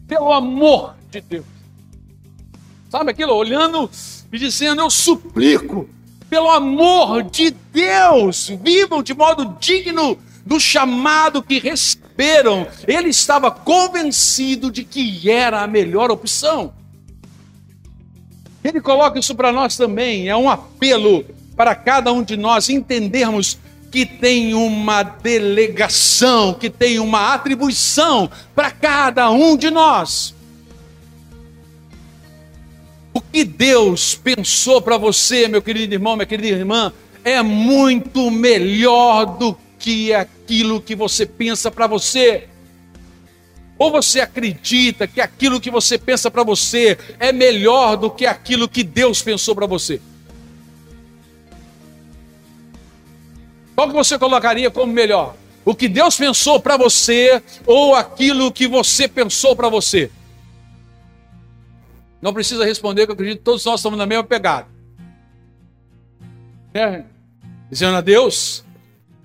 Pelo 0.08 0.32
amor 0.32 0.96
de 1.10 1.20
Deus. 1.20 1.46
Sabe 2.90 3.12
aquilo? 3.12 3.34
Olhando 3.34 3.92
e 4.32 4.40
dizendo: 4.40 4.84
Eu 4.84 4.90
suplico, 4.90 5.90
pelo 6.30 6.50
amor 6.50 7.24
de 7.24 7.52
Deus, 7.52 8.48
vivam 8.48 9.04
de 9.04 9.14
modo 9.14 9.58
digno 9.60 10.18
do 10.46 10.62
chamado 10.62 11.44
que 11.44 11.60
receberam. 11.60 12.66
Ele 12.88 13.10
estava 13.10 13.52
convencido 13.52 14.72
de 14.72 14.86
que 14.86 15.30
era 15.30 15.62
a 15.62 15.68
melhor 15.68 16.10
opção. 16.10 16.74
Ele 18.64 18.80
coloca 18.80 19.20
isso 19.20 19.34
para 19.34 19.52
nós 19.52 19.76
também, 19.76 20.30
é 20.30 20.36
um 20.36 20.50
apelo 20.50 21.26
para 21.56 21.76
cada 21.76 22.12
um 22.12 22.24
de 22.24 22.38
nós 22.38 22.70
entendermos 22.70 23.58
que 23.92 24.06
tem 24.06 24.54
uma 24.54 25.04
delegação, 25.04 26.54
que 26.54 26.70
tem 26.70 27.00
uma 27.00 27.34
atribuição 27.34 28.30
para 28.56 28.72
cada 28.72 29.30
um 29.30 29.58
de 29.58 29.70
nós. 29.70 30.34
O 33.14 33.20
que 33.20 33.44
Deus 33.44 34.16
pensou 34.16 34.82
para 34.82 34.98
você, 34.98 35.48
meu 35.48 35.62
querido 35.62 35.94
irmão, 35.94 36.16
minha 36.16 36.26
querida 36.26 36.58
irmã, 36.58 36.94
é 37.24 37.42
muito 37.42 38.32
melhor 38.32 39.26
do 39.26 39.58
que 39.78 40.14
aquilo 40.14 40.80
que 40.82 40.96
você 40.96 41.26
pensa 41.26 41.70
para 41.70 41.88
você. 41.88 42.48
Ou 43.82 43.90
você 43.90 44.20
acredita 44.20 45.08
que 45.08 45.20
aquilo 45.20 45.60
que 45.60 45.72
você 45.72 45.98
pensa 45.98 46.30
para 46.30 46.44
você 46.44 47.00
é 47.20 47.32
melhor 47.32 47.98
do 47.98 48.12
que 48.12 48.28
aquilo 48.28 48.70
que 48.70 48.84
Deus 48.84 49.24
pensou 49.24 49.56
para 49.56 49.66
você? 49.66 50.00
Qual 53.74 53.88
que 53.88 53.94
você 53.96 54.20
colocaria 54.20 54.70
como 54.70 54.94
melhor? 54.94 55.36
O 55.66 55.74
que 55.74 55.90
Deus 55.90 56.16
pensou 56.16 56.60
para 56.60 56.78
você 56.78 57.42
ou 57.66 57.96
aquilo 57.96 58.52
que 58.52 58.68
você 58.68 59.08
pensou 59.08 59.56
para 59.56 59.68
você? 59.68 60.12
Não 62.22 62.36
precisa 62.36 62.64
responder, 62.64 63.08
que 63.08 63.12
eu 63.12 63.16
acredito 63.16 63.40
que 63.40 63.46
todos 63.46 63.66
nós 63.66 63.80
estamos 63.80 63.98
na 63.98 64.06
mesma 64.06 64.24
pegada. 64.24 64.68
É, 66.72 67.02
dizendo 67.68 67.98
a 67.98 68.02
Deus. 68.02 68.64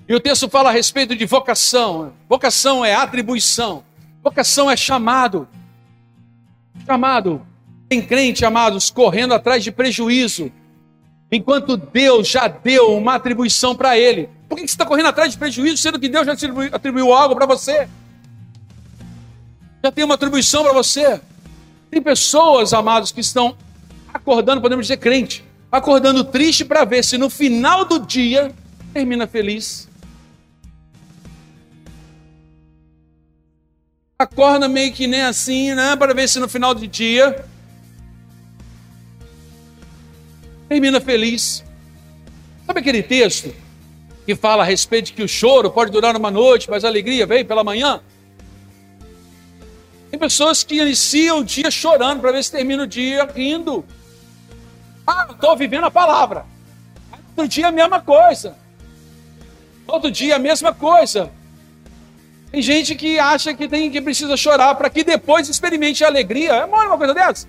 E 0.09 0.15
o 0.15 0.21
texto 0.21 0.49
fala 0.49 0.71
a 0.71 0.73
respeito 0.73 1.15
de 1.15 1.27
vocação. 1.27 2.15
Vocação 2.27 2.83
é 2.83 2.95
atribuição. 2.95 3.85
Vocação 4.26 4.68
é 4.68 4.76
chamado. 4.76 5.47
Chamado. 6.85 7.47
Tem 7.88 8.02
crente, 8.02 8.45
amados, 8.45 8.90
correndo 8.90 9.33
atrás 9.33 9.62
de 9.62 9.71
prejuízo, 9.71 10.50
enquanto 11.30 11.76
Deus 11.76 12.26
já 12.26 12.49
deu 12.49 12.97
uma 12.97 13.14
atribuição 13.14 13.76
para 13.76 13.97
ele. 13.97 14.28
Por 14.49 14.56
que 14.56 14.62
você 14.62 14.75
está 14.75 14.85
correndo 14.85 15.11
atrás 15.11 15.30
de 15.30 15.38
prejuízo, 15.38 15.76
sendo 15.76 16.00
que 16.00 16.09
Deus 16.09 16.26
já 16.26 16.33
atribuiu, 16.33 16.71
atribuiu 16.75 17.12
algo 17.12 17.37
para 17.37 17.47
você? 17.47 17.88
Já 19.85 19.92
tem 19.92 20.02
uma 20.02 20.16
atribuição 20.16 20.64
para 20.64 20.73
você. 20.73 21.21
Tem 21.88 22.02
pessoas, 22.02 22.75
amados, 22.75 23.12
que 23.12 23.21
estão 23.21 23.56
acordando, 24.12 24.61
podemos 24.61 24.88
dizer 24.88 24.97
crente, 24.97 25.45
acordando 25.71 26.25
triste 26.25 26.64
para 26.64 26.85
ver 26.85 27.04
se 27.04 27.16
no 27.16 27.30
final 27.30 27.85
do 27.85 28.00
dia 28.00 28.52
termina 28.92 29.25
feliz. 29.28 29.88
Acorda 34.19 34.67
meio 34.67 34.95
que 34.95 35.07
nem 35.07 35.21
assim, 35.21 35.75
né? 35.75 35.95
Para 35.95 36.15
ver 36.15 36.27
se 36.27 36.39
no 36.41 36.49
final 36.49 36.75
do 36.75 36.87
dia 36.87 37.45
termina 40.71 40.99
feliz. 41.03 41.63
Sabe 42.67 42.81
aquele 42.81 43.03
texto 43.03 43.55
que 44.25 44.35
fala 44.35 44.63
a 44.63 44.67
respeito 44.67 45.07
de 45.07 45.13
que 45.13 45.23
o 45.23 45.29
choro 45.29 45.71
pode 45.71 45.93
durar 45.93 46.17
uma 46.17 46.31
noite, 46.31 46.71
mas 46.71 46.83
a 46.83 46.89
alegria 46.89 47.27
vem 47.27 47.45
pela 47.45 47.63
manhã? 47.63 48.01
Tem 50.11 50.19
pessoas 50.19 50.65
que 50.65 50.81
iniciam 50.81 51.41
o 51.41 51.45
dia 51.45 51.71
chorando 51.71 52.23
para 52.23 52.33
ver 52.33 52.43
se 52.43 52.51
termina 52.51 52.85
o 52.85 52.87
dia 52.87 53.27
rindo. 53.27 53.85
Ah, 55.07 55.29
estou 55.31 55.55
vivendo 55.59 55.85
a 55.85 55.91
palavra. 55.91 56.47
Outro 57.37 57.47
dia 57.47 57.69
a 57.69 57.73
mesma 57.73 58.01
coisa. 58.01 58.57
Outro 59.87 60.11
dia 60.11 60.37
a 60.37 60.39
mesma 60.39 60.73
coisa. 60.73 61.31
Tem 62.57 62.63
gente 62.63 62.95
que 62.95 63.19
acha 63.19 63.53
que 63.53 63.69
tem 63.69 63.91
que 63.91 64.01
precisa 64.01 64.35
chorar 64.35 64.75
para 64.77 64.89
que 64.89 65.05
depois 65.05 65.47
experimente 65.47 66.03
a 66.03 66.07
alegria. 66.07 66.53
É 66.53 66.65
uma 66.65 66.97
coisa 66.97 67.13
dessa? 67.13 67.47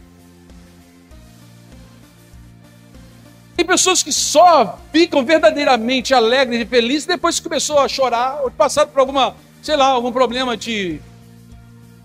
Tem 3.55 3.65
pessoas 3.65 4.03
que 4.03 4.11
só 4.11 4.77
ficam 4.91 5.23
verdadeiramente 5.23 6.13
alegres 6.13 6.59
e 6.59 6.65
felizes 6.65 7.05
depois 7.05 7.39
que 7.39 7.47
começou 7.47 7.79
a 7.79 7.87
chorar, 7.87 8.41
ou 8.43 8.51
passado 8.51 8.89
por 8.89 8.99
alguma, 8.99 9.33
sei 9.61 9.77
lá, 9.77 9.85
algum 9.85 10.11
problema 10.11 10.57
de 10.57 10.99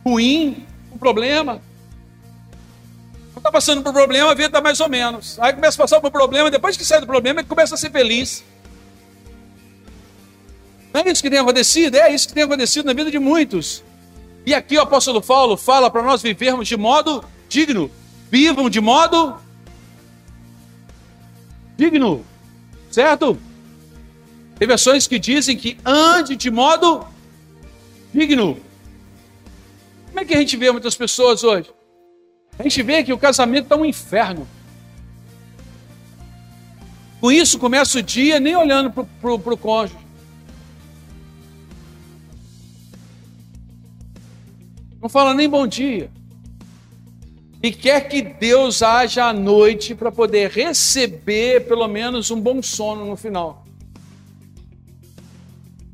ruim, 0.06 0.64
um 0.94 0.97
problema. 0.97 1.61
Está 3.37 3.50
passando 3.50 3.82
por 3.82 3.92
problema, 3.92 4.30
a 4.30 4.35
vida 4.35 4.47
está 4.47 4.61
mais 4.61 4.78
ou 4.78 4.88
menos. 4.88 5.40
Aí 5.40 5.52
começa 5.52 5.76
a 5.76 5.82
passar 5.82 6.00
por 6.00 6.12
problema, 6.12 6.52
depois 6.52 6.76
que 6.76 6.85
sai 6.85 7.00
do 7.00 7.06
problema, 7.09 7.40
ele 7.40 7.49
começa 7.49 7.75
a 7.75 7.78
ser 7.78 7.90
feliz. 7.90 8.44
Não 10.92 11.00
é 11.00 11.11
isso 11.11 11.22
que 11.22 11.30
tem 11.30 11.38
acontecido? 11.38 11.96
É 11.96 12.14
isso 12.14 12.28
que 12.28 12.34
tem 12.34 12.42
acontecido 12.42 12.84
na 12.84 12.92
vida 12.92 13.11
de 13.11 13.18
muitos. 13.18 13.82
E 14.44 14.54
aqui 14.54 14.76
o 14.76 14.80
apóstolo 14.82 15.22
Paulo 15.22 15.56
fala 15.56 15.90
para 15.90 16.02
nós 16.02 16.20
vivermos 16.20 16.68
de 16.68 16.76
modo 16.76 17.25
digno. 17.49 17.90
Vivam 18.30 18.68
de 18.68 18.80
modo 18.80 19.37
digno, 21.76 22.25
certo? 22.90 23.38
Tem 24.58 24.68
versões 24.68 25.06
que 25.06 25.18
dizem 25.18 25.56
que 25.56 25.78
ande 25.84 26.37
de 26.37 26.50
modo 26.50 27.06
digno. 28.12 28.58
Como 30.08 30.20
é 30.20 30.25
que 30.25 30.34
a 30.34 30.38
gente 30.38 30.56
vê 30.56 30.70
muitas 30.70 30.94
pessoas 30.94 31.42
hoje? 31.42 31.70
A 32.58 32.62
gente 32.64 32.82
vê 32.82 33.02
que 33.02 33.12
o 33.12 33.18
casamento 33.18 33.64
está 33.64 33.76
um 33.76 33.84
inferno. 33.84 34.46
Com 37.20 37.32
isso, 37.32 37.58
começa 37.58 37.99
o 37.99 38.02
dia 38.02 38.38
nem 38.38 38.54
olhando 38.56 38.90
para 38.90 39.32
o 39.32 39.56
cônjuge. 39.56 40.01
Não 45.02 45.09
fala 45.09 45.35
nem 45.35 45.49
bom 45.49 45.66
dia 45.66 46.09
e 47.62 47.71
quer 47.71 48.09
que 48.09 48.23
Deus 48.23 48.82
haja 48.82 49.26
à 49.26 49.32
noite 49.32 49.94
para 49.94 50.11
poder 50.11 50.50
receber 50.50 51.66
pelo 51.66 51.87
menos 51.87 52.30
um 52.30 52.40
bom 52.40 52.61
sono 52.61 53.04
no 53.04 53.16
final. 53.16 53.64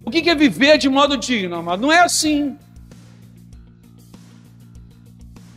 O 0.04 0.10
que 0.10 0.28
é 0.28 0.34
viver 0.34 0.78
de 0.78 0.88
modo 0.88 1.18
digno, 1.18 1.56
amado? 1.56 1.82
Não 1.82 1.92
é 1.92 2.00
assim. 2.00 2.56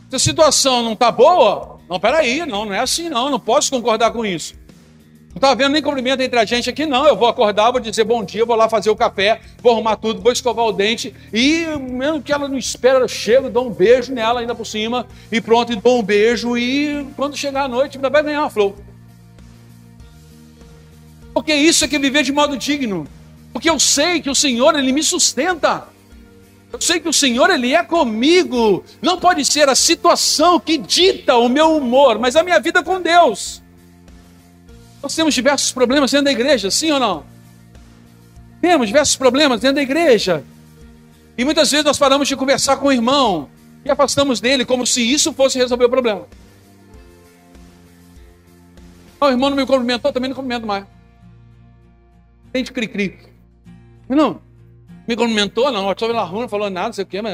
Se 0.10 0.18
a 0.18 0.20
situação 0.20 0.84
não 0.84 0.92
está 0.92 1.10
boa, 1.10 1.80
não, 1.90 1.98
peraí, 1.98 2.46
não, 2.46 2.66
não 2.66 2.74
é 2.74 2.80
assim 2.80 3.08
não, 3.08 3.30
não 3.30 3.40
posso 3.40 3.72
concordar 3.72 4.12
com 4.12 4.26
isso. 4.26 4.54
Não 5.32 5.38
está 5.38 5.52
havendo 5.52 5.72
nem 5.72 5.82
cumprimento 5.82 6.22
entre 6.22 6.38
a 6.38 6.44
gente 6.44 6.70
aqui, 6.70 6.86
não. 6.86 7.08
Eu 7.08 7.16
vou 7.16 7.28
acordar, 7.28 7.72
vou 7.72 7.80
dizer 7.80 8.04
bom 8.04 8.22
dia, 8.22 8.46
vou 8.46 8.56
lá 8.56 8.68
fazer 8.68 8.90
o 8.90 8.96
café, 8.96 9.40
vou 9.62 9.72
arrumar 9.72 9.96
tudo, 9.96 10.22
vou 10.22 10.32
escovar 10.32 10.66
o 10.66 10.74
dente. 10.74 11.16
E 11.34 11.66
mesmo 11.80 12.22
que 12.22 12.34
ela 12.34 12.50
não 12.50 12.58
espera, 12.58 13.00
eu 13.00 13.08
chego, 13.08 13.50
dou 13.50 13.68
um 13.68 13.72
beijo 13.72 14.14
nela 14.14 14.42
ainda 14.42 14.54
por 14.54 14.66
cima. 14.66 15.08
E 15.32 15.40
pronto, 15.40 15.72
e 15.72 15.78
dou 15.78 16.00
um 16.00 16.04
beijo. 16.04 16.58
E 16.58 17.08
quando 17.16 17.38
chegar 17.38 17.64
a 17.64 17.68
noite, 17.70 17.98
ainda 17.98 18.10
vai 18.10 18.22
ganhar 18.22 18.42
uma 18.42 18.50
flor. 18.50 18.76
Porque 21.34 21.54
isso 21.54 21.86
é 21.86 21.88
que 21.88 21.96
é 21.96 22.00
viver 22.00 22.24
de 22.24 22.34
modo 22.34 22.58
digno. 22.58 23.08
Porque 23.54 23.70
eu 23.70 23.80
sei 23.80 24.22
que 24.22 24.30
o 24.30 24.36
Senhor, 24.36 24.78
Ele 24.78 24.92
me 24.92 25.02
sustenta. 25.02 25.86
Eu 26.74 26.82
sei 26.82 27.00
que 27.00 27.08
o 27.08 27.14
Senhor, 27.14 27.50
Ele 27.50 27.74
é 27.74 27.84
comigo. 27.84 28.84
Não 29.02 29.18
pode 29.18 29.46
ser 29.46 29.70
a 29.70 29.76
situação 29.76 30.60
que 30.60 30.78
dita 30.78 31.38
o 31.38 31.48
meu 31.48 31.78
humor, 31.78 32.20
mas 32.20 32.36
a 32.36 32.44
minha 32.44 32.60
vida 32.60 32.84
com 32.84 33.00
Deus. 33.00 33.62
Nós 35.02 35.16
temos 35.16 35.34
diversos 35.34 35.72
problemas 35.72 36.12
dentro 36.12 36.26
da 36.26 36.32
igreja, 36.32 36.70
sim 36.70 36.92
ou 36.92 37.00
não? 37.00 37.26
Temos 38.62 38.88
diversos 38.88 39.16
problemas 39.16 39.60
dentro 39.60 39.76
da 39.76 39.82
igreja. 39.82 40.44
E 41.38 41.44
muitas 41.44 41.72
vezes 41.72 41.86
nós 41.86 41.98
paramos 41.98 42.28
de 42.28 42.36
conversar 42.36 42.78
com 42.78 42.88
o 42.88 42.92
irmão 42.92 43.50
e 43.84 43.90
afastamos 43.90 44.40
dele 44.40 44.64
como 44.64 44.86
se 44.86 45.02
isso 45.02 45.34
fosse 45.34 45.58
resolver 45.58 45.86
o 45.86 45.90
problema. 45.90 46.28
Oh, 49.20 49.26
o 49.26 49.30
irmão 49.30 49.50
não 49.50 49.58
me 49.58 49.66
cumprimentou, 49.66 50.12
também 50.14 50.30
não 50.30 50.36
cumprimento 50.36 50.68
mais. 50.68 50.86
Crente 52.52 52.72
cri-cri. 52.72 53.18
Não, 54.10 54.42
me 55.08 55.16
cumprimentou, 55.16 55.72
não, 55.72 55.92
estou 55.92 56.14
na 56.14 56.24
rua, 56.24 56.42
não 56.42 56.50
falou 56.50 56.70
nada, 56.70 56.88
não 56.88 56.94
sei 56.94 57.04
o 57.04 57.08
quê, 57.08 57.22
mas, 57.22 57.34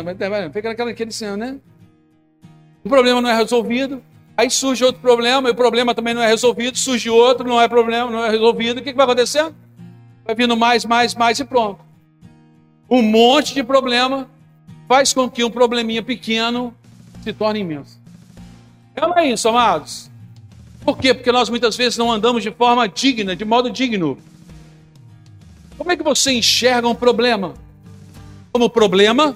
fica 0.54 0.70
naquela 0.70 0.92
aquele 0.92 1.10
assim, 1.10 1.36
né? 1.36 1.58
O 2.84 2.90
problema 2.90 3.22
não 3.22 3.30
é 3.30 3.36
resolvido, 3.36 4.02
aí 4.38 4.52
surge 4.52 4.86
outro 4.86 5.02
problema, 5.02 5.50
e 5.50 5.52
o 5.52 5.56
problema 5.56 5.96
também 5.96 6.14
não 6.14 6.22
é 6.22 6.28
resolvido, 6.28 6.78
surge 6.78 7.10
outro, 7.10 7.48
não 7.48 7.60
é 7.60 7.68
problema, 7.68 8.12
não 8.12 8.24
é 8.24 8.30
resolvido, 8.30 8.78
o 8.78 8.84
que, 8.84 8.92
que 8.92 8.96
vai 8.96 9.06
acontecer? 9.06 9.52
Vai 10.24 10.36
vindo 10.36 10.56
mais, 10.56 10.86
mais, 10.86 11.16
mais 11.16 11.40
e 11.40 11.44
pronto. 11.44 11.80
Um 12.90 13.02
monte 13.02 13.56
de 13.56 13.64
problema 13.64 14.30
faz 14.88 15.12
com 15.12 15.28
que 15.28 15.44
um 15.44 15.50
probleminha 15.50 16.04
pequeno 16.04 16.74
se 17.24 17.34
torne 17.34 17.62
imenso. 17.62 18.00
É 18.96 19.02
não 19.02 19.18
é 19.18 19.28
isso, 19.28 19.50
amados? 19.50 20.10
Por 20.86 20.98
quê? 20.98 21.14
Porque 21.14 21.32
nós 21.32 21.50
muitas 21.50 21.76
vezes 21.76 21.98
não 21.98 22.12
andamos 22.12 22.44
de 22.44 22.52
forma 22.52 22.88
digna, 22.88 23.36
de 23.36 23.44
modo 23.44 23.70
digno. 23.70 24.18
Como 25.78 25.92
é 25.92 25.98
que 25.98 26.04
você 26.04 26.32
enxerga 26.32 26.88
um 26.88 26.96
problema? 26.96 27.56
Como 28.52 28.70
problema 28.70 29.36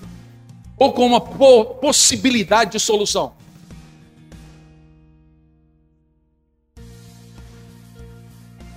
ou 0.77 0.93
como 0.93 1.15
uma 1.15 1.21
possibilidade 1.21 2.71
de 2.71 2.79
solução? 2.79 3.33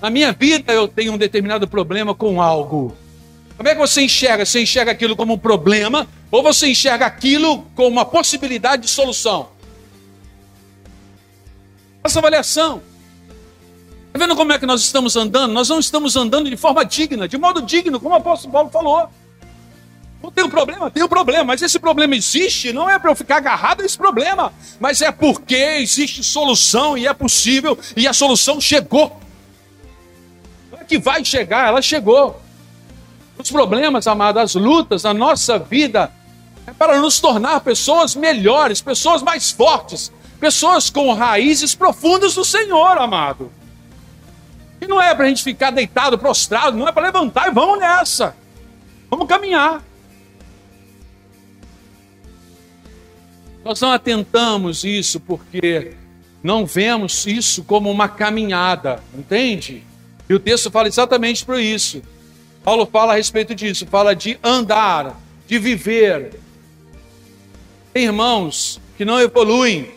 Na 0.05 0.11
minha 0.11 0.33
vida 0.33 0.71
eu 0.71 0.87
tenho 0.87 1.15
um 1.15 1.17
determinado 1.17 1.67
problema 1.67 2.15
com 2.15 2.43
algo. 2.43 2.95
Como 3.57 3.67
é 3.67 3.73
que 3.73 3.81
você 3.81 4.03
enxerga? 4.03 4.45
Você 4.45 4.61
enxerga 4.61 4.93
aquilo 4.93 5.17
como 5.17 5.33
um 5.33 5.39
problema 5.39 6.07
ou 6.31 6.43
você 6.43 6.69
enxerga 6.69 7.07
aquilo 7.07 7.63
como 7.75 7.89
uma 7.89 8.05
possibilidade 8.05 8.83
de 8.83 8.89
solução? 8.91 9.49
Faça 12.03 12.19
avaliação. 12.19 12.83
Está 14.09 14.19
vendo 14.19 14.37
como 14.37 14.53
é 14.53 14.59
que 14.59 14.67
nós 14.67 14.83
estamos 14.83 15.17
andando? 15.17 15.55
Nós 15.55 15.71
não 15.71 15.79
estamos 15.79 16.17
andando 16.17 16.51
de 16.51 16.57
forma 16.59 16.85
digna, 16.85 17.27
de 17.27 17.39
modo 17.39 17.63
digno, 17.63 17.99
como 17.99 18.15
o 18.15 18.19
apóstolo 18.19 18.53
Paulo 18.53 18.69
falou. 18.69 19.09
Não 20.23 20.31
tem 20.31 20.45
um 20.45 20.51
problema? 20.51 20.91
Tem 20.91 21.03
um 21.03 21.09
problema, 21.09 21.45
mas 21.45 21.63
esse 21.63 21.79
problema 21.79 22.15
existe, 22.15 22.75
não 22.75 22.91
é 22.91 22.99
para 22.99 23.11
eu 23.11 23.17
ficar 23.17 23.39
agarrado 23.39 23.81
a 23.81 23.87
esse 23.87 23.97
problema, 23.97 24.53
mas 24.79 25.01
é 25.01 25.11
porque 25.11 25.57
existe 25.57 26.23
solução 26.23 26.99
e 26.99 27.07
é 27.07 27.15
possível, 27.15 27.79
e 27.97 28.07
a 28.07 28.13
solução 28.13 28.61
chegou. 28.61 29.24
Que 30.87 30.99
vai 30.99 31.25
chegar, 31.25 31.69
ela 31.69 31.83
chegou. 31.83 32.41
Os 33.39 33.51
problemas, 33.51 34.07
amados, 34.07 34.43
as 34.43 34.55
lutas 34.55 35.03
na 35.03 35.13
nossa 35.13 35.59
vida 35.59 36.13
é 36.67 36.73
para 36.73 37.01
nos 37.01 37.21
tornar 37.21 37.61
pessoas 37.61 38.15
melhores, 38.15 38.81
pessoas 38.81 39.23
mais 39.23 39.51
fortes, 39.51 40.13
pessoas 40.39 40.89
com 40.89 41.13
raízes 41.13 41.75
profundas 41.75 42.35
do 42.35 42.45
Senhor, 42.45 42.99
amado. 42.99 43.51
E 44.81 44.87
não 44.87 45.01
é 45.01 45.15
para 45.15 45.25
a 45.25 45.29
gente 45.29 45.43
ficar 45.43 45.71
deitado, 45.71 46.19
prostrado, 46.19 46.77
não 46.77 46.87
é 46.87 46.93
para 46.93 47.07
levantar 47.07 47.49
e 47.49 47.51
vamos 47.51 47.79
nessa. 47.79 48.37
Vamos 49.11 49.27
caminhar. 49.27 49.83
Nós 53.65 53.81
não 53.81 53.93
atentamos 53.93 54.85
isso 54.85 55.19
porque 55.19 55.97
não 56.43 56.67
vemos 56.67 57.27
isso 57.27 57.65
como 57.65 57.91
uma 57.91 58.09
caminhada, 58.09 59.03
entende? 59.17 59.83
E 60.29 60.35
o 60.35 60.41
texto 60.41 60.71
fala 60.71 60.89
exatamente 60.89 61.45
por 61.45 61.59
isso. 61.59 62.03
Paulo 62.63 62.87
fala 62.87 63.13
a 63.13 63.17
respeito 63.17 63.55
disso, 63.55 63.87
fala 63.87 64.15
de 64.15 64.39
andar, 64.43 65.21
de 65.47 65.59
viver. 65.59 66.41
Tem 67.93 68.05
irmãos 68.05 68.81
que 68.97 69.05
não 69.05 69.21
evoluem. 69.21 69.91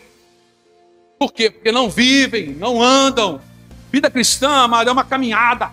Por 1.18 1.32
quê? 1.32 1.50
Porque 1.50 1.72
não 1.72 1.88
vivem, 1.88 2.50
não 2.50 2.82
andam. 2.82 3.40
Vida 3.90 4.10
cristã, 4.10 4.50
amado, 4.50 4.90
é 4.90 4.92
uma 4.92 5.04
caminhada. 5.04 5.70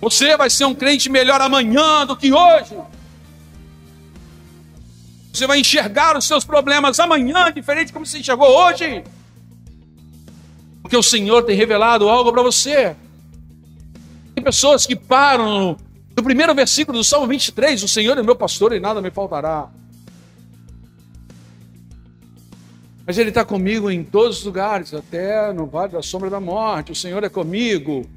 Você 0.00 0.36
vai 0.36 0.50
ser 0.50 0.64
um 0.64 0.74
crente 0.74 1.08
melhor 1.08 1.40
amanhã 1.40 2.04
do 2.04 2.16
que 2.16 2.32
hoje. 2.32 2.76
Você 5.32 5.46
vai 5.46 5.60
enxergar 5.60 6.16
os 6.16 6.26
seus 6.26 6.44
problemas 6.44 6.98
amanhã, 6.98 7.52
diferente 7.52 7.92
como 7.92 8.04
você 8.04 8.18
enxergou 8.18 8.48
hoje. 8.48 9.04
Porque 10.82 10.96
o 10.96 11.02
Senhor 11.02 11.42
tem 11.44 11.56
revelado 11.56 12.08
algo 12.08 12.32
para 12.32 12.42
você. 12.42 12.96
Tem 14.38 14.44
pessoas 14.44 14.86
que 14.86 14.94
param 14.94 15.76
no, 16.16 16.22
primeiro 16.22 16.54
versículo 16.54 16.98
do 16.98 17.02
Salmo 17.02 17.26
23, 17.26 17.82
o 17.82 17.88
Senhor 17.88 18.16
é 18.16 18.22
meu 18.22 18.36
pastor 18.36 18.72
e 18.72 18.78
nada 18.78 19.02
me 19.02 19.10
faltará. 19.10 19.68
Mas 23.04 23.18
Ele 23.18 23.30
está 23.30 23.44
comigo 23.44 23.90
em 23.90 24.04
todos 24.04 24.38
os 24.38 24.44
lugares, 24.44 24.94
até 24.94 25.52
no 25.52 25.66
vale 25.66 25.90
da 25.90 26.02
sombra 26.02 26.30
da 26.30 26.38
morte. 26.38 26.92
O 26.92 26.94
Senhor 26.94 27.24
é 27.24 27.28
comigo. 27.28 28.08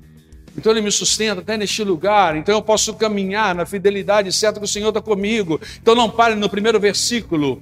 Então 0.55 0.71
Ele 0.71 0.81
me 0.81 0.91
sustenta 0.91 1.41
até 1.41 1.57
neste 1.57 1.83
lugar. 1.83 2.37
Então 2.37 2.53
eu 2.53 2.61
posso 2.61 2.93
caminhar 2.93 3.55
na 3.55 3.65
fidelidade 3.65 4.31
certa 4.31 4.59
que 4.59 4.65
o 4.65 4.69
Senhor 4.69 4.89
está 4.89 5.01
comigo. 5.01 5.59
Então 5.81 5.95
não 5.95 6.07
pare 6.07 6.35
no 6.35 6.47
primeiro 6.47 6.79
versículo. 6.79 7.59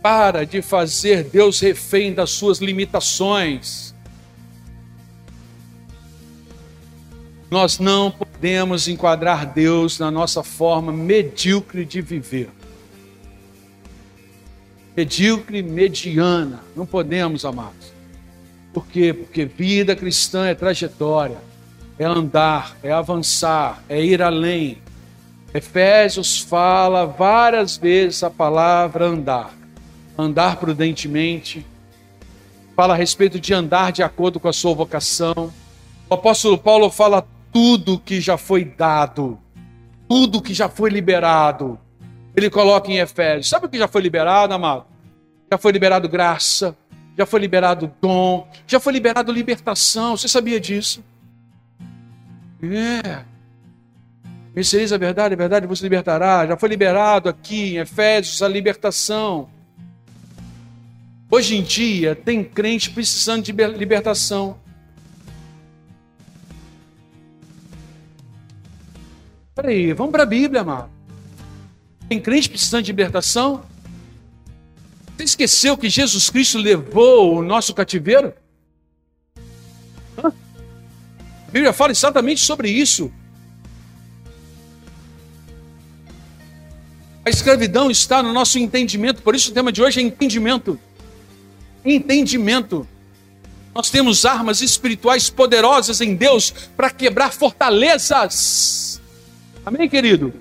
Para 0.00 0.46
de 0.46 0.62
fazer 0.62 1.24
Deus 1.24 1.60
refém 1.60 2.14
das 2.14 2.30
suas 2.30 2.58
limitações. 2.58 3.91
Nós 7.52 7.78
não 7.78 8.10
podemos 8.10 8.88
enquadrar 8.88 9.44
Deus 9.44 9.98
na 9.98 10.10
nossa 10.10 10.42
forma 10.42 10.90
medíocre 10.90 11.84
de 11.84 12.00
viver. 12.00 12.48
Medíocre, 14.96 15.62
mediana. 15.62 16.60
Não 16.74 16.86
podemos, 16.86 17.44
amados. 17.44 17.92
Por 18.72 18.86
quê? 18.86 19.12
Porque 19.12 19.44
vida 19.44 19.94
cristã 19.94 20.46
é 20.46 20.54
trajetória, 20.54 21.36
é 21.98 22.06
andar, 22.06 22.74
é 22.82 22.90
avançar, 22.90 23.84
é 23.86 24.02
ir 24.02 24.22
além. 24.22 24.78
Efésios 25.52 26.38
fala 26.38 27.04
várias 27.04 27.76
vezes 27.76 28.22
a 28.22 28.30
palavra 28.30 29.04
andar. 29.04 29.52
Andar 30.16 30.56
prudentemente. 30.56 31.66
Fala 32.74 32.94
a 32.94 32.96
respeito 32.96 33.38
de 33.38 33.52
andar 33.52 33.92
de 33.92 34.02
acordo 34.02 34.40
com 34.40 34.48
a 34.48 34.54
sua 34.54 34.72
vocação. 34.72 35.52
O 36.08 36.14
apóstolo 36.14 36.56
Paulo 36.56 36.88
fala 36.88 37.26
tudo 37.52 37.98
que 37.98 38.20
já 38.20 38.38
foi 38.38 38.64
dado, 38.64 39.38
tudo 40.08 40.40
que 40.40 40.54
já 40.54 40.68
foi 40.68 40.90
liberado, 40.90 41.78
ele 42.34 42.48
coloca 42.48 42.90
em 42.90 42.98
Efésios. 42.98 43.48
Sabe 43.48 43.66
o 43.66 43.68
que 43.68 43.78
já 43.78 43.86
foi 43.86 44.00
liberado, 44.00 44.54
amado? 44.54 44.86
Já 45.50 45.58
foi 45.58 45.70
liberado 45.70 46.08
graça, 46.08 46.76
já 47.16 47.26
foi 47.26 47.40
liberado 47.40 47.92
dom, 48.00 48.48
já 48.66 48.80
foi 48.80 48.94
liberado 48.94 49.30
libertação. 49.30 50.16
Você 50.16 50.28
sabia 50.28 50.58
disso? 50.58 51.04
É. 52.62 53.24
Conhecereis 54.52 54.92
a 54.92 54.98
verdade, 54.98 55.34
a 55.34 55.36
verdade 55.36 55.66
vos 55.66 55.80
libertará. 55.80 56.46
Já 56.46 56.56
foi 56.56 56.68
liberado 56.68 57.28
aqui 57.28 57.74
em 57.74 57.78
Efésios 57.78 58.42
a 58.42 58.48
libertação. 58.48 59.48
Hoje 61.30 61.56
em 61.56 61.62
dia, 61.62 62.14
tem 62.14 62.44
crente 62.44 62.90
precisando 62.90 63.42
de 63.42 63.52
libertação. 63.52 64.58
Peraí, 69.54 69.92
vamos 69.92 70.12
para 70.12 70.22
a 70.22 70.26
Bíblia, 70.26 70.62
amado. 70.62 70.90
Tem 72.08 72.20
crente 72.20 72.48
precisando 72.48 72.84
de 72.84 72.90
libertação? 72.90 73.62
Você 75.16 75.24
esqueceu 75.24 75.76
que 75.76 75.90
Jesus 75.90 76.30
Cristo 76.30 76.58
levou 76.58 77.36
o 77.36 77.42
nosso 77.42 77.74
cativeiro? 77.74 78.32
Hã? 80.16 80.28
A 80.28 81.50
Bíblia 81.50 81.72
fala 81.72 81.92
exatamente 81.92 82.40
sobre 82.40 82.70
isso. 82.70 83.12
A 87.24 87.30
escravidão 87.30 87.90
está 87.90 88.22
no 88.22 88.32
nosso 88.32 88.58
entendimento, 88.58 89.22
por 89.22 89.34
isso 89.34 89.50
o 89.50 89.54
tema 89.54 89.70
de 89.70 89.82
hoje 89.82 90.00
é 90.00 90.02
entendimento. 90.02 90.80
Entendimento. 91.84 92.88
Nós 93.74 93.90
temos 93.90 94.24
armas 94.24 94.60
espirituais 94.60 95.28
poderosas 95.30 96.00
em 96.00 96.14
Deus 96.16 96.50
para 96.76 96.90
quebrar 96.90 97.32
fortalezas. 97.32 98.91
Amém, 99.64 99.88
querido? 99.88 100.32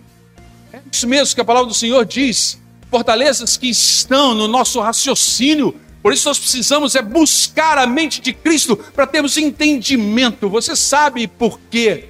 É 0.73 0.81
isso 0.91 1.07
mesmo 1.07 1.36
que 1.36 1.41
a 1.41 1.45
palavra 1.45 1.67
do 1.67 1.73
Senhor 1.73 2.05
diz. 2.05 2.60
Fortalezas 2.89 3.55
que 3.57 3.69
estão 3.69 4.34
no 4.34 4.47
nosso 4.47 4.79
raciocínio. 4.81 5.79
Por 6.01 6.12
isso 6.12 6.27
nós 6.27 6.39
precisamos 6.39 6.95
é 6.95 7.01
buscar 7.01 7.77
a 7.77 7.86
mente 7.86 8.19
de 8.19 8.34
Cristo 8.34 8.75
para 8.75 9.05
termos 9.05 9.38
entendimento. 9.38 10.49
Você 10.49 10.75
sabe 10.75 11.27
por 11.27 11.60
quê? 11.69 12.10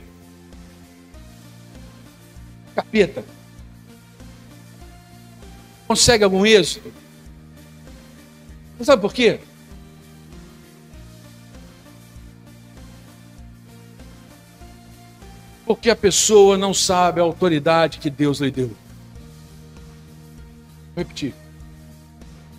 Capeta. 2.73 3.25
Consegue 5.87 6.23
algum 6.23 6.45
êxito? 6.45 6.91
Você 8.77 8.85
sabe 8.85 9.01
por 9.01 9.13
quê? 9.13 9.41
Porque 15.73 15.89
a 15.89 15.95
pessoa 15.95 16.57
não 16.57 16.73
sabe 16.73 17.21
a 17.21 17.23
autoridade 17.23 17.97
que 17.97 18.09
Deus 18.09 18.41
lhe 18.41 18.51
deu. 18.51 18.67
Vou 20.93 20.97
repetir. 20.97 21.33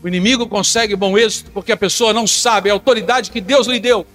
O 0.02 0.08
inimigo 0.08 0.48
consegue 0.48 0.96
bom 0.96 1.18
êxito 1.18 1.50
porque 1.50 1.72
a 1.72 1.76
pessoa 1.76 2.14
não 2.14 2.26
sabe 2.26 2.70
a 2.70 2.72
autoridade 2.72 3.30
que 3.30 3.38
Deus 3.38 3.66
lhe 3.66 3.78
deu. 3.78 4.06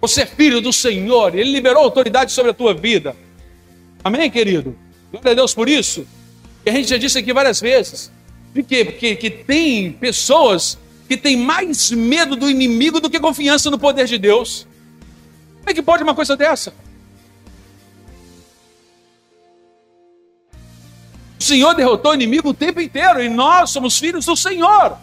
Você 0.00 0.22
é 0.22 0.26
filho 0.26 0.60
do 0.60 0.72
Senhor, 0.72 1.32
Ele 1.32 1.52
liberou 1.52 1.84
autoridade 1.84 2.32
sobre 2.32 2.50
a 2.50 2.54
tua 2.54 2.74
vida. 2.74 3.14
Amém, 4.02 4.28
querido? 4.28 4.76
Glória 5.12 5.30
a 5.30 5.34
Deus 5.34 5.54
por 5.54 5.68
isso. 5.68 6.04
E 6.66 6.70
a 6.70 6.72
gente 6.72 6.88
já 6.88 6.96
disse 6.96 7.18
aqui 7.18 7.32
várias 7.32 7.60
vezes. 7.60 8.10
Por 8.52 8.64
quê? 8.64 8.84
Porque 8.84 9.14
que 9.14 9.30
tem 9.30 9.92
pessoas 9.92 10.76
que 11.06 11.16
têm 11.16 11.36
mais 11.36 11.92
medo 11.92 12.34
do 12.34 12.50
inimigo 12.50 12.98
do 12.98 13.08
que 13.08 13.20
confiança 13.20 13.70
no 13.70 13.78
poder 13.78 14.06
de 14.06 14.18
Deus. 14.18 14.66
Como 15.58 15.70
é 15.70 15.72
que 15.72 15.82
pode 15.82 16.02
uma 16.02 16.16
coisa 16.16 16.36
dessa? 16.36 16.74
Senhor 21.50 21.74
derrotou 21.74 22.12
o 22.12 22.14
inimigo 22.14 22.50
o 22.50 22.54
tempo 22.54 22.80
inteiro 22.80 23.20
e 23.20 23.28
nós 23.28 23.70
somos 23.70 23.98
filhos 23.98 24.24
do 24.24 24.36
Senhor. 24.36 24.96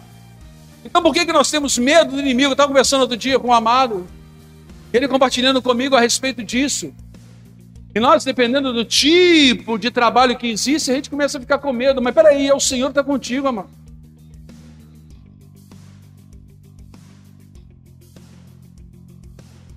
Então 0.82 1.02
por 1.02 1.12
que, 1.12 1.26
que 1.26 1.32
nós 1.32 1.50
temos 1.50 1.76
medo 1.76 2.12
do 2.12 2.20
inimigo? 2.20 2.48
Eu 2.48 2.52
estava 2.52 2.68
conversando 2.68 3.02
outro 3.02 3.18
dia 3.18 3.38
com 3.38 3.48
um 3.48 3.52
amado, 3.52 4.06
ele 4.90 5.06
compartilhando 5.06 5.60
comigo 5.60 5.94
a 5.94 6.00
respeito 6.00 6.42
disso. 6.42 6.94
E 7.94 8.00
nós, 8.00 8.24
dependendo 8.24 8.72
do 8.72 8.82
tipo 8.82 9.78
de 9.78 9.90
trabalho 9.90 10.38
que 10.38 10.46
existe, 10.46 10.90
a 10.90 10.94
gente 10.94 11.10
começa 11.10 11.36
a 11.36 11.40
ficar 11.40 11.58
com 11.58 11.70
medo. 11.70 12.00
Mas 12.00 12.14
peraí, 12.14 12.48
é 12.48 12.54
o 12.54 12.60
Senhor 12.60 12.86
que 12.86 12.92
está 12.92 13.04
contigo, 13.04 13.46
amado. 13.46 13.68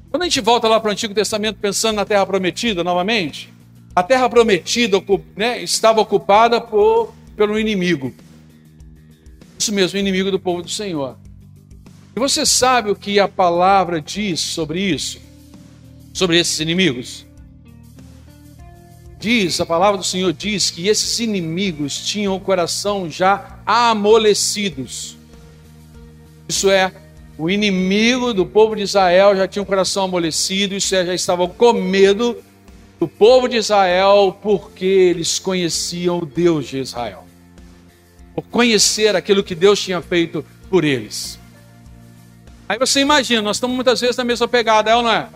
Quando 0.09 0.21
a 0.21 0.25
gente 0.25 0.39
volta 0.39 0.69
lá 0.69 0.79
para 0.79 0.89
o 0.89 0.91
Antigo 0.91 1.13
Testamento 1.13 1.57
pensando 1.59 1.95
na 1.97 2.05
Terra 2.05 2.25
Prometida 2.25 2.81
novamente, 2.81 3.51
a 3.95 4.01
Terra 4.01 4.29
Prometida 4.29 5.03
né, 5.35 5.61
estava 5.61 6.01
ocupada 6.01 6.61
por, 6.61 7.13
pelo 7.35 7.59
inimigo. 7.59 8.13
Isso 9.59 9.73
mesmo, 9.73 9.99
inimigo 9.99 10.31
do 10.31 10.39
povo 10.39 10.61
do 10.61 10.69
Senhor. 10.69 11.17
E 12.15 12.19
você 12.19 12.45
sabe 12.45 12.89
o 12.89 12.95
que 12.95 13.19
a 13.19 13.27
palavra 13.27 14.01
diz 14.01 14.39
sobre 14.39 14.81
isso? 14.81 15.19
Sobre 16.13 16.39
esses 16.39 16.59
inimigos? 16.59 17.25
Diz, 19.19 19.61
a 19.61 19.65
palavra 19.65 19.97
do 19.97 20.03
Senhor 20.03 20.33
diz 20.33 20.71
que 20.71 20.87
esses 20.87 21.19
inimigos 21.19 21.97
tinham 22.05 22.35
o 22.35 22.39
coração 22.39 23.09
já 23.09 23.59
amolecidos. 23.65 25.15
Isso 26.49 26.71
é, 26.71 26.91
o 27.37 27.49
inimigo 27.49 28.33
do 28.33 28.45
povo 28.45 28.75
de 28.75 28.81
Israel 28.81 29.35
já 29.35 29.47
tinha 29.47 29.61
o 29.61 29.65
coração 29.65 30.05
amolecido, 30.05 30.75
isso 30.75 30.95
é, 30.95 31.05
já 31.05 31.13
estavam 31.13 31.47
com 31.47 31.73
medo 31.73 32.35
do 33.01 33.07
povo 33.07 33.49
de 33.49 33.57
Israel 33.57 34.37
porque 34.43 34.85
eles 34.85 35.39
conheciam 35.39 36.19
o 36.19 36.25
Deus 36.25 36.67
de 36.67 36.77
Israel. 36.77 37.25
Por 38.35 38.43
conhecer 38.43 39.15
aquilo 39.15 39.43
que 39.43 39.55
Deus 39.55 39.81
tinha 39.81 39.99
feito 40.03 40.45
por 40.69 40.83
eles. 40.83 41.39
Aí 42.69 42.77
você 42.77 42.99
imagina, 42.99 43.41
nós 43.41 43.57
estamos 43.57 43.75
muitas 43.75 43.99
vezes 43.99 44.15
na 44.17 44.23
mesma 44.23 44.47
pegada, 44.47 44.91
é 44.91 44.95
ou 44.95 45.01
não 45.01 45.11
é? 45.11 45.27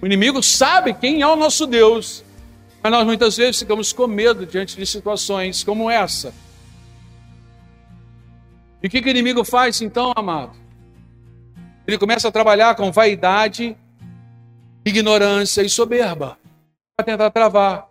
O 0.00 0.06
inimigo 0.06 0.42
sabe 0.42 0.94
quem 0.94 1.20
é 1.20 1.26
o 1.26 1.36
nosso 1.36 1.66
Deus, 1.66 2.24
mas 2.82 2.90
nós 2.90 3.04
muitas 3.04 3.36
vezes 3.36 3.58
ficamos 3.58 3.92
com 3.92 4.06
medo 4.06 4.46
diante 4.46 4.78
de 4.78 4.86
situações 4.86 5.62
como 5.62 5.90
essa. 5.90 6.32
E 8.82 8.86
o 8.86 8.90
que, 8.90 9.02
que 9.02 9.08
o 9.08 9.10
inimigo 9.10 9.44
faz 9.44 9.82
então, 9.82 10.14
amado? 10.16 10.56
Ele 11.86 11.98
começa 11.98 12.28
a 12.28 12.32
trabalhar 12.32 12.74
com 12.76 12.90
vaidade, 12.90 13.76
ignorância 14.88 15.62
e 15.62 15.68
soberba 15.68 16.38
para 16.96 17.04
tentar 17.04 17.30
travar, 17.30 17.88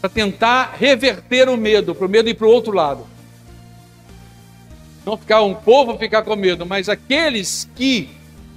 para 0.00 0.08
tentar 0.08 0.74
reverter 0.78 1.48
o 1.48 1.56
medo, 1.56 1.94
para 1.94 2.06
o 2.06 2.08
medo 2.08 2.28
ir 2.28 2.34
para 2.34 2.46
o 2.46 2.50
outro 2.50 2.72
lado. 2.72 3.06
Não 5.04 5.18
ficar 5.18 5.42
um 5.42 5.54
povo 5.54 5.98
ficar 5.98 6.22
com 6.22 6.34
medo, 6.34 6.64
mas 6.64 6.88
aqueles 6.88 7.68
que 7.76 8.08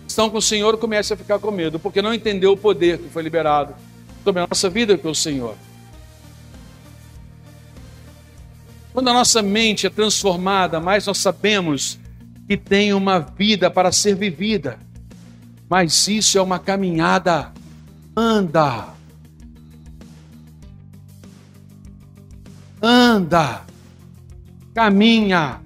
estão 0.08 0.30
com 0.30 0.38
o 0.38 0.42
Senhor 0.42 0.78
começam 0.78 1.16
a 1.16 1.18
ficar 1.18 1.38
com 1.38 1.52
medo, 1.52 1.78
porque 1.78 2.02
não 2.02 2.14
entendeu 2.14 2.54
o 2.54 2.58
poder 2.58 2.98
que 2.98 3.10
foi 3.10 3.22
liberado 3.22 3.76
sobre 4.24 4.42
a 4.42 4.48
nossa 4.48 4.70
vida 4.70 4.98
pelo 4.98 5.14
Senhor. 5.14 5.56
Quando 8.94 9.10
a 9.10 9.14
nossa 9.14 9.42
mente 9.42 9.86
é 9.86 9.90
transformada, 9.90 10.80
mais 10.80 11.06
nós 11.06 11.18
sabemos 11.18 12.00
que 12.48 12.56
tem 12.56 12.94
uma 12.94 13.20
vida 13.20 13.70
para 13.70 13.92
ser 13.92 14.16
vivida. 14.16 14.80
Mas 15.70 16.08
isso 16.08 16.38
é 16.38 16.42
uma 16.42 16.60
caminhada. 16.60 17.52
Anda. 18.16 18.94
Anda. 22.82 23.66
Caminha. 24.74 25.62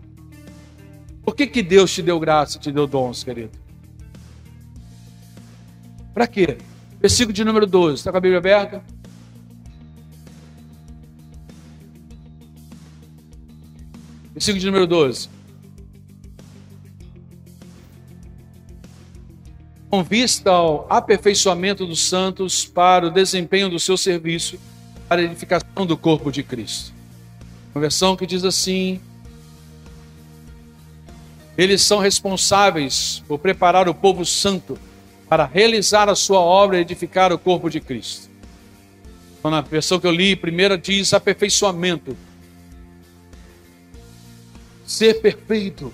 Por 1.23 1.35
que, 1.35 1.45
que 1.45 1.61
Deus 1.61 1.93
te 1.93 2.01
deu 2.01 2.19
graça, 2.19 2.57
te 2.57 2.71
deu 2.71 2.87
dons, 2.87 3.23
querido? 3.23 3.51
Para 6.13 6.27
quê? 6.27 6.57
Versículo 6.99 7.33
de 7.33 7.43
número 7.43 7.67
12. 7.67 7.95
Está 7.95 8.11
com 8.11 8.17
a 8.17 8.21
Bíblia 8.21 8.39
aberta? 8.39 8.83
Versículo 14.33 14.59
de 14.59 14.65
número 14.65 14.87
12. 14.87 15.40
Com 19.91 20.01
vista 20.03 20.49
ao 20.49 20.87
aperfeiçoamento 20.89 21.85
dos 21.85 22.07
santos 22.07 22.63
para 22.65 23.07
o 23.07 23.11
desempenho 23.11 23.69
do 23.69 23.77
seu 23.77 23.97
serviço, 23.97 24.57
para 25.09 25.19
a 25.19 25.25
edificação 25.25 25.85
do 25.85 25.97
corpo 25.97 26.31
de 26.31 26.43
Cristo. 26.43 26.93
Uma 27.75 27.81
versão 27.81 28.15
que 28.15 28.25
diz 28.25 28.45
assim: 28.45 29.01
Eles 31.57 31.81
são 31.81 31.99
responsáveis 31.99 33.21
por 33.27 33.37
preparar 33.37 33.89
o 33.89 33.93
povo 33.93 34.25
santo 34.25 34.79
para 35.27 35.45
realizar 35.45 36.07
a 36.07 36.15
sua 36.15 36.39
obra 36.39 36.77
e 36.77 36.81
edificar 36.81 37.33
o 37.33 37.37
corpo 37.37 37.69
de 37.69 37.81
Cristo. 37.81 38.29
Então, 39.37 39.51
na 39.51 39.59
versão 39.59 39.99
que 39.99 40.07
eu 40.07 40.11
li, 40.11 40.37
primeira 40.37 40.77
diz 40.77 41.13
aperfeiçoamento. 41.13 42.15
Ser 44.85 45.15
perfeito. 45.15 45.91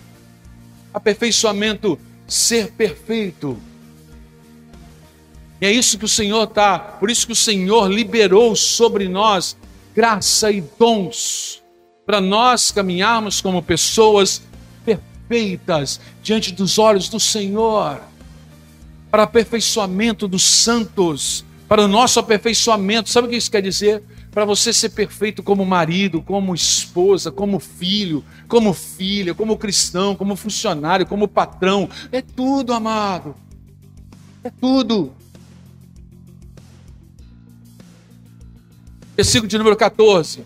Aperfeiçoamento, 0.94 2.00
ser 2.28 2.72
perfeito. 2.74 3.60
E 5.60 5.66
é 5.66 5.72
isso 5.72 5.98
que 5.98 6.06
o 6.06 6.10
Senhor 6.10 6.44
está, 6.44 6.78
por 6.78 7.10
isso 7.10 7.26
que 7.26 7.34
o 7.34 7.36
Senhor 7.36 7.92
liberou 7.92 8.56
sobre 8.56 9.08
nós 9.08 9.58
graça 9.96 10.52
e 10.52 10.62
dons, 10.78 11.64
para 12.06 12.22
nós 12.22 12.72
caminharmos 12.72 13.42
como 13.42 13.64
pessoas 13.64 14.44
perfeitas 14.86 16.00
diante 16.22 16.52
dos 16.52 16.78
olhos 16.78 17.10
do 17.10 17.20
Senhor 17.20 18.00
para 19.10 19.24
aperfeiçoamento 19.24 20.28
dos 20.28 20.44
santos, 20.44 21.44
para 21.68 21.84
o 21.84 21.88
nosso 21.88 22.20
aperfeiçoamento. 22.20 23.10
Sabe 23.10 23.28
o 23.28 23.30
que 23.30 23.36
isso 23.36 23.52
quer 23.52 23.62
dizer? 23.62 24.04
Para 24.32 24.46
você 24.46 24.72
ser 24.72 24.90
perfeito 24.90 25.42
como 25.42 25.66
marido, 25.66 26.22
como 26.22 26.54
esposa, 26.54 27.32
como 27.32 27.60
filho, 27.60 28.24
como 28.48 28.74
filha, 28.74 29.34
como 29.34 29.58
cristão, 29.58 30.16
como 30.16 30.36
funcionário, 30.36 31.08
como 31.08 31.28
patrão. 31.28 31.90
É 32.12 32.22
tudo, 32.22 32.74
amado. 32.74 33.34
É 34.44 34.52
tudo. 34.52 35.14
Versículo 39.18 39.50
de 39.50 39.58
número 39.58 39.76
14. 39.76 40.46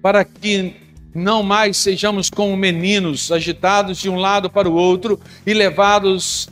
Para 0.00 0.24
que 0.24 0.76
não 1.12 1.42
mais 1.42 1.76
sejamos 1.76 2.30
como 2.30 2.56
meninos, 2.56 3.32
agitados 3.32 3.98
de 3.98 4.08
um 4.08 4.14
lado 4.14 4.48
para 4.48 4.70
o 4.70 4.74
outro 4.74 5.20
e 5.44 5.52
levados 5.52 6.48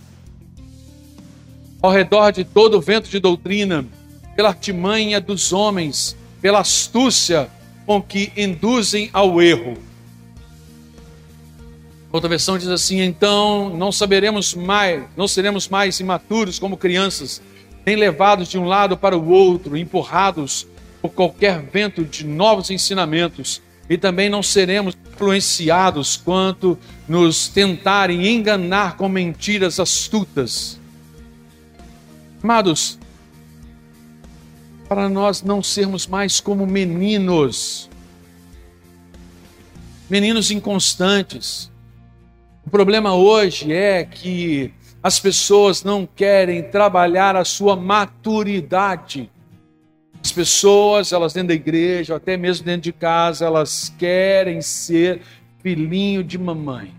ao 1.80 1.92
redor 1.92 2.32
de 2.32 2.42
todo 2.42 2.76
o 2.78 2.80
vento 2.80 3.08
de 3.08 3.20
doutrina, 3.20 3.86
pela 4.34 4.48
artimanha 4.48 5.20
dos 5.20 5.52
homens, 5.52 6.16
pela 6.42 6.58
astúcia 6.58 7.48
com 7.86 8.02
que 8.02 8.32
induzem 8.36 9.10
ao 9.12 9.40
erro. 9.40 9.78
Outra 12.10 12.28
versão 12.28 12.58
diz 12.58 12.66
assim: 12.66 13.00
então 13.00 13.70
não 13.76 13.92
saberemos 13.92 14.54
mais, 14.54 15.04
não 15.16 15.28
seremos 15.28 15.68
mais 15.68 16.00
imaturos 16.00 16.58
como 16.58 16.76
crianças, 16.76 17.40
nem 17.86 17.94
levados 17.94 18.48
de 18.48 18.58
um 18.58 18.64
lado 18.64 18.96
para 18.96 19.16
o 19.16 19.30
outro, 19.30 19.76
empurrados 19.76 20.66
por 21.00 21.12
qualquer 21.12 21.62
vento 21.62 22.04
de 22.04 22.26
novos 22.26 22.68
ensinamentos 22.68 23.62
e 23.88 23.96
também 23.96 24.28
não 24.28 24.42
seremos 24.42 24.96
influenciados 25.12 26.16
quanto 26.16 26.76
nos 27.08 27.46
tentarem 27.46 28.26
enganar 28.26 28.96
com 28.96 29.08
mentiras 29.08 29.78
astutas. 29.78 30.80
Amados, 32.42 32.98
para 34.88 35.08
nós 35.08 35.42
não 35.42 35.62
sermos 35.62 36.08
mais 36.08 36.40
como 36.40 36.66
meninos, 36.66 37.88
meninos 40.10 40.50
inconstantes. 40.50 41.70
O 42.64 42.70
problema 42.70 43.14
hoje 43.14 43.72
é 43.72 44.04
que 44.04 44.72
as 45.06 45.20
pessoas 45.20 45.84
não 45.84 46.04
querem 46.04 46.64
trabalhar 46.64 47.36
a 47.36 47.44
sua 47.44 47.76
maturidade. 47.76 49.30
As 50.20 50.32
pessoas, 50.32 51.12
elas 51.12 51.32
dentro 51.32 51.50
da 51.50 51.54
igreja, 51.54 52.16
até 52.16 52.36
mesmo 52.36 52.66
dentro 52.66 52.80
de 52.80 52.92
casa, 52.92 53.46
elas 53.46 53.88
querem 53.96 54.60
ser 54.60 55.22
filhinho 55.62 56.24
de 56.24 56.36
mamãe. 56.36 56.92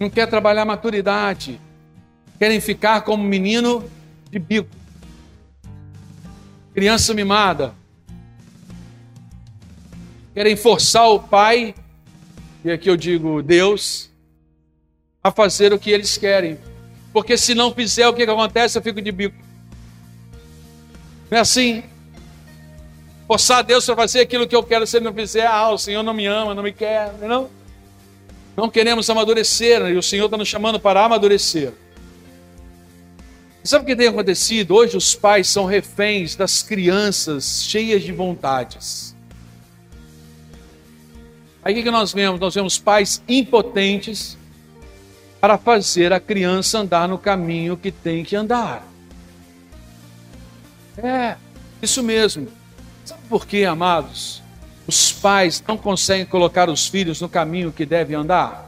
Não 0.00 0.10
quer 0.10 0.26
trabalhar 0.26 0.64
maturidade. 0.64 1.60
Querem 2.40 2.60
ficar 2.60 3.02
como 3.02 3.22
menino 3.22 3.88
de 4.32 4.40
bico. 4.40 4.85
Criança 6.76 7.14
mimada. 7.14 7.74
Querem 10.34 10.54
forçar 10.56 11.08
o 11.08 11.18
pai, 11.18 11.74
e 12.62 12.70
aqui 12.70 12.90
eu 12.90 12.98
digo 12.98 13.42
Deus, 13.42 14.10
a 15.24 15.32
fazer 15.32 15.72
o 15.72 15.78
que 15.78 15.90
eles 15.90 16.18
querem. 16.18 16.58
Porque 17.14 17.38
se 17.38 17.54
não 17.54 17.72
fizer 17.72 18.06
o 18.06 18.12
que, 18.12 18.26
que 18.26 18.30
acontece, 18.30 18.76
eu 18.76 18.82
fico 18.82 19.00
de 19.00 19.10
bico. 19.10 19.42
Não 21.30 21.38
é 21.38 21.40
assim? 21.40 21.82
Forçar 23.26 23.64
Deus 23.64 23.86
para 23.86 23.96
fazer 23.96 24.20
aquilo 24.20 24.46
que 24.46 24.54
eu 24.54 24.62
quero, 24.62 24.86
se 24.86 24.98
ele 24.98 25.06
não 25.06 25.14
fizer, 25.14 25.46
ah, 25.46 25.70
o 25.70 25.78
Senhor 25.78 26.02
não 26.02 26.12
me 26.12 26.26
ama, 26.26 26.54
não 26.54 26.62
me 26.62 26.74
quer, 26.74 27.10
não. 27.22 27.48
Não 28.54 28.68
queremos 28.68 29.08
amadurecer, 29.08 29.80
e 29.86 29.96
o 29.96 30.02
Senhor 30.02 30.26
está 30.26 30.36
nos 30.36 30.46
chamando 30.46 30.78
para 30.78 31.02
amadurecer. 31.02 31.72
Sabe 33.66 33.82
o 33.82 33.86
que 33.86 33.96
tem 33.96 34.06
acontecido? 34.06 34.74
Hoje 34.74 34.96
os 34.96 35.14
pais 35.14 35.48
são 35.48 35.64
reféns 35.64 36.36
das 36.36 36.62
crianças 36.62 37.64
cheias 37.64 38.02
de 38.02 38.12
vontades. 38.12 39.14
Aí 41.64 41.80
o 41.80 41.82
que 41.82 41.90
nós 41.90 42.12
vemos? 42.12 42.38
Nós 42.38 42.54
vemos 42.54 42.78
pais 42.78 43.20
impotentes 43.28 44.38
para 45.40 45.58
fazer 45.58 46.12
a 46.12 46.20
criança 46.20 46.78
andar 46.78 47.08
no 47.08 47.18
caminho 47.18 47.76
que 47.76 47.90
tem 47.90 48.24
que 48.24 48.36
andar. 48.36 48.86
É, 50.96 51.36
isso 51.82 52.02
mesmo. 52.02 52.48
Sabe 53.04 53.20
por 53.28 53.46
quê, 53.46 53.64
amados? 53.64 54.42
Os 54.86 55.12
pais 55.12 55.62
não 55.66 55.76
conseguem 55.76 56.24
colocar 56.24 56.70
os 56.70 56.86
filhos 56.86 57.20
no 57.20 57.28
caminho 57.28 57.72
que 57.72 57.84
devem 57.84 58.16
andar? 58.16 58.65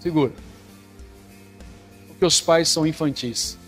Segura. 0.00 0.32
Porque 2.08 2.24
os 2.24 2.40
pais 2.40 2.68
são 2.68 2.86
infantis. 2.86 3.58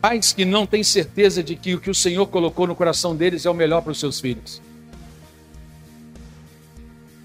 Pais 0.00 0.32
que 0.32 0.44
não 0.44 0.66
têm 0.66 0.84
certeza 0.84 1.42
de 1.42 1.56
que 1.56 1.74
o 1.74 1.80
que 1.80 1.90
o 1.90 1.94
Senhor 1.94 2.26
colocou 2.26 2.66
no 2.66 2.76
coração 2.76 3.16
deles 3.16 3.46
é 3.46 3.50
o 3.50 3.54
melhor 3.54 3.80
para 3.80 3.92
os 3.92 3.98
seus 3.98 4.20
filhos. 4.20 4.60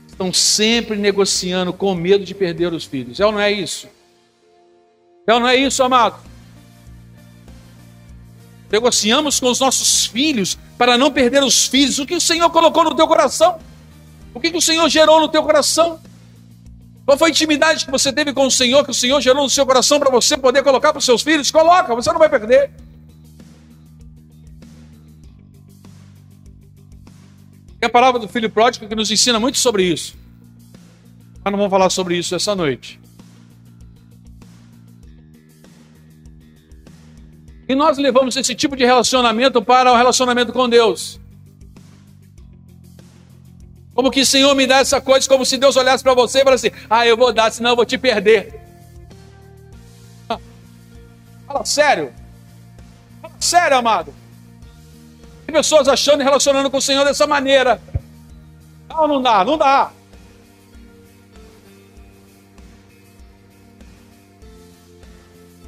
Estão 0.07 0.31
sempre 0.31 0.97
negociando 0.97 1.73
com 1.73 1.93
medo 1.95 2.23
de 2.23 2.35
perder 2.35 2.71
os 2.73 2.85
filhos. 2.85 3.19
É 3.19 3.25
ou 3.25 3.31
não 3.31 3.39
é 3.39 3.51
isso? 3.51 3.87
É 5.25 5.33
ou 5.33 5.39
não 5.39 5.47
é 5.47 5.55
isso, 5.55 5.83
amado? 5.83 6.19
Negociamos 8.71 9.39
com 9.39 9.49
os 9.49 9.59
nossos 9.59 10.05
filhos 10.05 10.57
para 10.81 10.97
não 10.97 11.11
perder 11.11 11.43
os 11.43 11.67
filhos. 11.67 11.99
O 11.99 12.07
que 12.07 12.15
o 12.15 12.19
Senhor 12.19 12.49
colocou 12.49 12.83
no 12.83 12.95
teu 12.95 13.07
coração? 13.07 13.59
O 14.33 14.39
que, 14.39 14.49
que 14.49 14.57
o 14.57 14.61
Senhor 14.61 14.89
gerou 14.89 15.21
no 15.21 15.29
teu 15.29 15.43
coração? 15.43 15.99
Qual 17.05 17.15
foi 17.15 17.27
a 17.27 17.29
intimidade 17.29 17.85
que 17.85 17.91
você 17.91 18.11
teve 18.11 18.33
com 18.33 18.47
o 18.47 18.49
Senhor, 18.49 18.83
que 18.83 18.89
o 18.89 18.93
Senhor 18.95 19.21
gerou 19.21 19.43
no 19.43 19.49
seu 19.49 19.63
coração 19.63 19.99
para 19.99 20.09
você 20.09 20.35
poder 20.35 20.63
colocar 20.63 20.91
para 20.91 20.97
os 20.97 21.05
seus 21.05 21.21
filhos? 21.21 21.51
Coloca, 21.51 21.93
você 21.93 22.11
não 22.11 22.17
vai 22.17 22.27
perder. 22.27 22.71
É 27.79 27.85
a 27.85 27.89
palavra 27.89 28.19
do 28.19 28.27
filho 28.27 28.49
pródigo 28.49 28.87
que 28.87 28.95
nos 28.95 29.11
ensina 29.11 29.39
muito 29.39 29.59
sobre 29.59 29.83
isso. 29.83 30.15
Mas 31.43 31.51
não 31.51 31.59
vamos 31.59 31.69
falar 31.69 31.91
sobre 31.91 32.17
isso 32.17 32.33
essa 32.33 32.55
noite. 32.55 32.99
E 37.71 37.75
nós 37.75 37.97
levamos 37.97 38.35
esse 38.35 38.53
tipo 38.53 38.75
de 38.75 38.83
relacionamento 38.83 39.61
para 39.61 39.93
o 39.93 39.95
relacionamento 39.95 40.51
com 40.51 40.67
Deus. 40.67 41.17
Como 43.95 44.11
que 44.11 44.25
Senhor 44.25 44.53
me 44.53 44.67
dá 44.67 44.79
essa 44.79 44.99
coisa, 44.99 45.25
como 45.25 45.45
se 45.45 45.57
Deus 45.57 45.77
olhasse 45.77 46.03
para 46.03 46.13
você 46.13 46.41
e 46.41 46.43
falasse 46.43 46.67
assim: 46.67 46.75
Ah, 46.89 47.07
eu 47.07 47.15
vou 47.15 47.31
dar, 47.31 47.49
senão 47.49 47.69
eu 47.69 47.75
vou 47.77 47.85
te 47.85 47.97
perder. 47.97 48.59
Fala 51.47 51.63
sério. 51.63 52.13
Fala 53.21 53.35
sério, 53.39 53.77
amado. 53.77 54.13
Tem 55.45 55.55
pessoas 55.55 55.87
achando 55.87 56.19
e 56.19 56.25
relacionando 56.25 56.69
com 56.69 56.75
o 56.75 56.81
Senhor 56.81 57.05
dessa 57.05 57.25
maneira. 57.25 57.81
Não, 58.89 59.07
não 59.07 59.21
dá, 59.21 59.45
não 59.45 59.57
dá. 59.57 59.93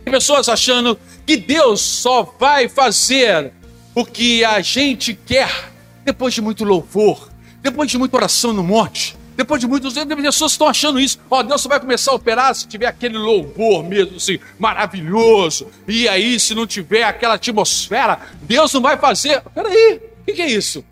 Tem 0.03 0.11
pessoas 0.11 0.49
achando 0.49 0.99
que 1.25 1.37
Deus 1.37 1.81
só 1.81 2.23
vai 2.39 2.67
fazer 2.67 3.51
o 3.95 4.05
que 4.05 4.43
a 4.43 4.61
gente 4.61 5.13
quer 5.13 5.71
depois 6.03 6.33
de 6.33 6.41
muito 6.41 6.63
louvor, 6.63 7.29
depois 7.61 7.89
de 7.89 7.97
muita 7.97 8.17
oração 8.17 8.51
no 8.51 8.63
monte, 8.63 9.15
depois 9.35 9.59
de 9.59 9.67
muitos 9.67 9.97
anos, 9.97 10.15
pessoas 10.15 10.51
estão 10.51 10.67
achando 10.67 10.99
isso. 10.99 11.19
Ó, 11.29 11.39
oh, 11.39 11.43
Deus 11.43 11.61
só 11.61 11.69
vai 11.69 11.79
começar 11.79 12.11
a 12.11 12.15
operar 12.15 12.53
se 12.53 12.67
tiver 12.67 12.85
aquele 12.85 13.17
louvor 13.17 13.83
mesmo, 13.83 14.17
assim, 14.17 14.39
maravilhoso. 14.59 15.67
E 15.87 16.07
aí, 16.07 16.39
se 16.39 16.53
não 16.53 16.67
tiver 16.67 17.03
aquela 17.03 17.35
atmosfera, 17.35 18.19
Deus 18.43 18.71
não 18.73 18.81
vai 18.81 18.97
fazer. 18.97 19.41
Peraí, 19.53 20.01
o 20.21 20.25
que, 20.25 20.33
que 20.33 20.41
é 20.41 20.51
isso? 20.51 20.85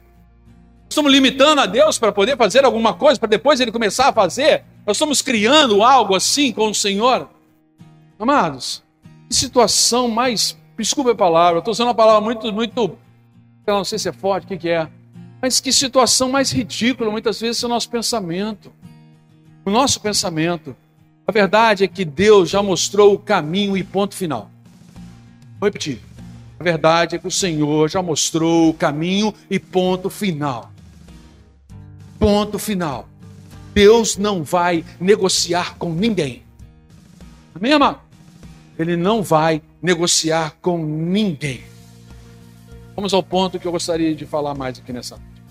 Estamos 0.90 1.12
limitando 1.12 1.62
a 1.62 1.66
Deus 1.66 1.98
para 2.00 2.12
poder 2.12 2.36
fazer 2.36 2.66
alguma 2.66 2.94
coisa, 2.94 3.20
para 3.20 3.30
depois 3.30 3.60
ele 3.60 3.72
começar 3.72 4.10
a 4.10 4.14
fazer? 4.14 4.64
Nós 4.86 4.98
estamos 4.98 5.22
criando 5.22 5.84
algo 5.84 6.16
assim 6.16 6.52
com 6.52 6.70
o 6.70 6.76
Senhor? 6.76 7.30
Amados, 8.20 8.84
situação 9.34 10.08
mais. 10.10 10.58
Desculpa 10.78 11.12
a 11.12 11.16
palavra, 11.16 11.60
estou 11.60 11.72
usando 11.72 11.88
uma 11.88 11.96
palavra 11.96 12.22
muito, 12.22 12.52
muito. 12.52 12.98
Não 13.68 13.84
sei 13.84 14.00
se 14.00 14.10
é 14.10 14.12
forte, 14.12 14.46
o 14.46 14.48
que, 14.48 14.58
que 14.58 14.70
é. 14.70 14.90
Mas 15.42 15.60
que 15.60 15.72
situação 15.72 16.30
mais 16.30 16.52
ridícula, 16.52 17.10
muitas 17.10 17.40
vezes, 17.40 17.62
é 17.64 17.66
o 17.66 17.70
nosso 17.70 17.90
pensamento. 17.90 18.72
O 19.66 19.70
nosso 19.70 20.00
pensamento. 20.02 20.76
A 21.26 21.32
verdade 21.32 21.84
é 21.84 21.88
que 21.88 22.04
Deus 22.04 22.50
já 22.50 22.62
mostrou 22.62 23.14
o 23.14 23.20
caminho 23.20 23.78
e 23.78 23.84
ponto 23.84 24.16
final. 24.16 24.50
Vou 25.60 25.68
repetir. 25.68 26.00
A 26.60 26.64
verdade 26.64 27.16
é 27.16 27.20
que 27.20 27.28
o 27.28 27.32
Senhor 27.32 27.90
já 27.90 28.02
mostrou 28.02 28.70
o 28.70 28.74
caminho 28.74 29.34
e 29.50 29.60
ponto 29.60 30.10
final. 30.10 30.72
Ponto 32.20 32.60
final. 32.60 33.08
Deus 33.74 34.18
não 34.18 34.44
vai 34.44 34.84
negociar 35.00 35.76
com 35.78 35.92
ninguém. 35.92 36.44
Amém, 37.56 37.74
amado? 37.74 38.00
Ele 38.82 38.98
não 38.98 39.22
vai 39.22 39.62
negociar 39.82 40.56
com 40.62 40.78
ninguém. 40.78 41.64
Vamos 42.96 43.14
ao 43.14 43.24
ponto 43.24 43.60
que 43.60 43.68
eu 43.68 43.72
gostaria 43.72 44.14
de 44.14 44.26
falar 44.26 44.54
mais 44.54 44.80
aqui 44.80 44.92
nessa 44.92 45.16
noite. 45.16 45.42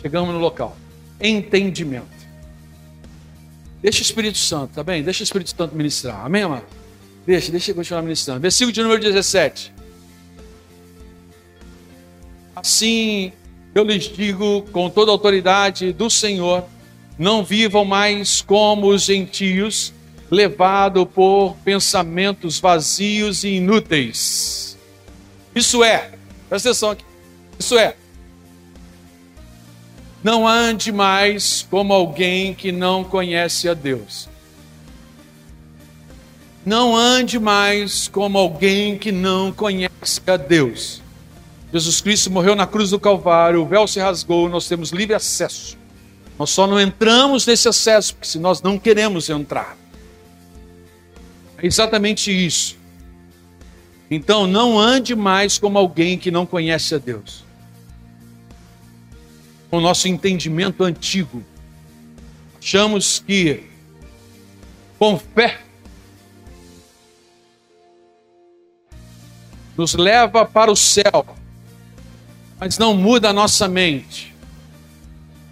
Chegamos 0.00 0.34
no 0.34 0.40
local. 0.40 0.76
Entendimento. 1.20 2.20
Deixa 3.82 4.00
o 4.00 4.02
Espírito 4.02 4.38
Santo, 4.38 4.74
tá 4.74 4.82
bem? 4.82 5.02
Deixa 5.02 5.22
o 5.22 5.24
Espírito 5.24 5.50
Santo 5.50 5.74
ministrar. 5.74 6.24
Amém, 6.24 6.42
amado? 6.42 6.64
Deixa, 7.26 7.50
deixa 7.50 7.70
ele 7.70 7.76
continuar 7.76 8.02
ministrando. 8.02 8.40
Versículo 8.40 8.72
de 8.72 8.82
número 8.82 9.00
17. 9.00 9.72
Assim 12.56 13.32
eu 13.74 13.84
lhes 13.84 14.04
digo 14.04 14.62
com 14.72 14.90
toda 14.90 15.10
a 15.10 15.14
autoridade 15.14 15.92
do 15.92 16.10
Senhor: 16.10 16.64
não 17.18 17.44
vivam 17.44 17.84
mais 17.84 18.42
como 18.42 18.88
os 18.88 19.02
gentios 19.02 19.92
levado 20.30 21.04
por 21.04 21.56
pensamentos 21.64 22.60
vazios 22.60 23.42
e 23.44 23.56
inúteis. 23.56 24.78
Isso 25.54 25.82
é, 25.82 26.12
presta 26.48 26.68
atenção 26.70 26.90
aqui, 26.90 27.04
isso 27.58 27.76
é, 27.76 27.96
não 30.22 30.46
ande 30.46 30.92
mais 30.92 31.66
como 31.70 31.92
alguém 31.92 32.54
que 32.54 32.70
não 32.70 33.02
conhece 33.02 33.68
a 33.68 33.74
Deus. 33.74 34.28
Não 36.64 36.94
ande 36.94 37.38
mais 37.38 38.06
como 38.06 38.36
alguém 38.36 38.98
que 38.98 39.10
não 39.10 39.50
conhece 39.50 40.20
a 40.26 40.36
Deus. 40.36 41.02
Jesus 41.72 42.00
Cristo 42.02 42.30
morreu 42.30 42.54
na 42.54 42.66
cruz 42.66 42.90
do 42.90 43.00
Calvário, 43.00 43.62
o 43.62 43.66
véu 43.66 43.86
se 43.86 43.98
rasgou, 43.98 44.48
nós 44.48 44.68
temos 44.68 44.90
livre 44.90 45.14
acesso. 45.14 45.78
Nós 46.38 46.50
só 46.50 46.66
não 46.66 46.78
entramos 46.78 47.46
nesse 47.46 47.68
acesso 47.68 48.14
porque 48.14 48.28
se 48.28 48.38
nós 48.38 48.60
não 48.60 48.78
queremos 48.78 49.30
entrar. 49.30 49.79
É 51.62 51.66
exatamente 51.66 52.30
isso. 52.30 52.76
Então 54.10 54.46
não 54.46 54.78
ande 54.78 55.14
mais 55.14 55.58
como 55.58 55.78
alguém 55.78 56.18
que 56.18 56.30
não 56.30 56.44
conhece 56.44 56.94
a 56.94 56.98
Deus. 56.98 57.44
Com 59.70 59.78
o 59.78 59.80
nosso 59.80 60.08
entendimento 60.08 60.82
antigo, 60.82 61.44
achamos 62.58 63.22
que 63.24 63.64
com 64.98 65.16
fé 65.16 65.60
nos 69.76 69.94
leva 69.94 70.44
para 70.44 70.70
o 70.70 70.76
céu. 70.76 71.36
mas 72.58 72.76
não 72.76 72.94
muda 72.94 73.30
a 73.30 73.32
nossa 73.32 73.66
mente. 73.66 74.34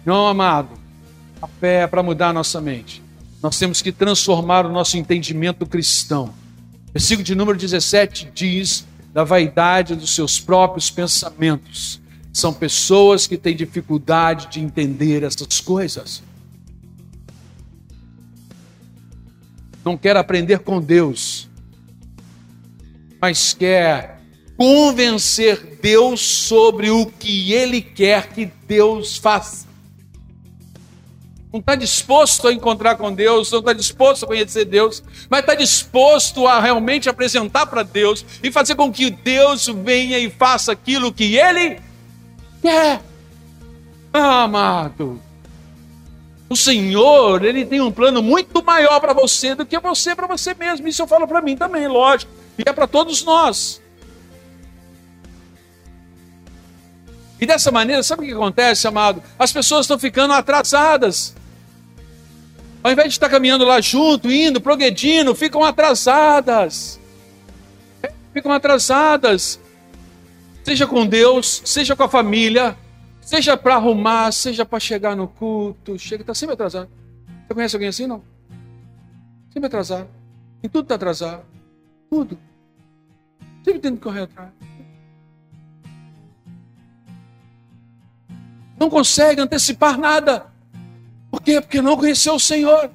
Não, 0.05 0.27
amado, 0.27 0.69
a 1.41 1.47
fé 1.47 1.81
é 1.83 1.87
para 1.87 2.03
mudar 2.03 2.29
a 2.29 2.33
nossa 2.33 2.61
mente. 2.61 3.01
Nós 3.41 3.57
temos 3.57 3.81
que 3.81 3.91
transformar 3.91 4.65
o 4.65 4.71
nosso 4.71 4.97
entendimento 4.97 5.65
cristão. 5.65 6.33
Versículo 6.93 7.23
de 7.23 7.35
número 7.35 7.57
17 7.57 8.31
diz 8.33 8.85
da 9.13 9.23
vaidade 9.23 9.95
dos 9.95 10.13
seus 10.13 10.39
próprios 10.39 10.89
pensamentos. 10.89 12.01
São 12.33 12.53
pessoas 12.53 13.25
que 13.25 13.37
têm 13.37 13.55
dificuldade 13.55 14.47
de 14.47 14.59
entender 14.59 15.23
essas 15.23 15.61
coisas. 15.61 16.21
Não 19.83 19.97
quer 19.97 20.17
aprender 20.17 20.59
com 20.59 20.81
Deus, 20.81 21.49
mas 23.21 23.53
quer 23.53 24.19
convencer 24.57 25.79
Deus 25.81 26.19
sobre 26.19 26.89
o 26.89 27.05
que 27.05 27.53
Ele 27.53 27.81
quer 27.81 28.33
que 28.33 28.51
Deus 28.67 29.15
faça. 29.15 29.68
Não 31.51 31.59
está 31.59 31.73
disposto 31.73 32.47
a 32.47 32.53
encontrar 32.53 32.95
com 32.95 33.11
Deus, 33.11 33.51
não 33.51 33.59
está 33.59 33.73
disposto 33.73 34.23
a 34.23 34.27
conhecer 34.27 34.65
Deus, 34.65 35.01
mas 35.27 35.39
está 35.39 35.55
disposto 35.55 36.47
a 36.47 36.59
realmente 36.59 37.09
apresentar 37.09 37.65
para 37.65 37.81
Deus 37.81 38.23
e 38.43 38.51
fazer 38.51 38.75
com 38.75 38.91
que 38.91 39.09
Deus 39.09 39.65
venha 39.65 40.19
e 40.19 40.29
faça 40.29 40.71
aquilo 40.71 41.11
que 41.11 41.35
Ele 41.35 41.81
quer. 42.61 43.01
Ah, 44.13 44.43
amado, 44.43 45.19
o 46.47 46.55
Senhor, 46.55 47.43
Ele 47.43 47.65
tem 47.65 47.81
um 47.81 47.91
plano 47.91 48.21
muito 48.21 48.63
maior 48.63 48.99
para 48.99 49.13
você 49.13 49.55
do 49.55 49.65
que 49.65 49.79
você 49.79 50.15
para 50.15 50.27
você 50.27 50.53
mesmo. 50.53 50.87
Isso 50.87 51.01
eu 51.01 51.07
falo 51.07 51.27
para 51.27 51.41
mim 51.41 51.57
também, 51.57 51.87
lógico, 51.87 52.31
e 52.59 52.63
é 52.63 52.71
para 52.71 52.85
todos 52.85 53.23
nós. 53.23 53.81
E 57.41 57.45
dessa 57.45 57.71
maneira, 57.71 58.03
sabe 58.03 58.23
o 58.23 58.25
que 58.25 58.33
acontece, 58.33 58.87
amado? 58.87 59.23
As 59.37 59.51
pessoas 59.51 59.85
estão 59.85 59.97
ficando 59.97 60.33
atrasadas. 60.33 61.38
Ao 62.81 62.91
invés 62.91 63.09
de 63.09 63.13
estar 63.13 63.29
caminhando 63.29 63.65
lá 63.65 63.81
junto, 63.81 64.31
indo, 64.31 64.61
progredindo, 64.61 65.35
ficam 65.35 65.63
atrasadas. 65.63 66.99
Ficam 68.33 68.51
atrasadas. 68.51 69.59
Seja 70.63 70.87
com 70.87 71.05
Deus, 71.05 71.61
seja 71.65 71.95
com 71.95 72.03
a 72.03 72.09
família, 72.09 72.77
seja 73.21 73.57
para 73.57 73.75
arrumar, 73.75 74.31
seja 74.31 74.65
para 74.65 74.79
chegar 74.79 75.15
no 75.15 75.27
culto. 75.27 75.97
Chega, 75.99 76.23
está 76.23 76.33
sempre 76.33 76.53
atrasado. 76.53 76.89
Você 77.47 77.53
conhece 77.53 77.75
alguém 77.75 77.89
assim? 77.89 78.07
Não. 78.07 78.23
Sempre 79.51 79.67
atrasado. 79.67 80.07
Em 80.63 80.69
tudo 80.69 80.83
está 80.83 80.95
atrasado. 80.95 81.43
Tudo. 82.09 82.39
Sempre 83.63 83.81
tendo 83.81 83.97
que 83.97 84.03
correr 84.03 84.21
atrás. 84.21 84.51
Não 88.79 88.89
consegue 88.89 89.41
antecipar 89.41 89.97
nada. 89.97 90.48
Por 91.39 91.43
quê? 91.43 91.61
Porque 91.61 91.81
não 91.81 91.95
conheceu 91.95 92.35
o 92.35 92.39
Senhor. 92.39 92.91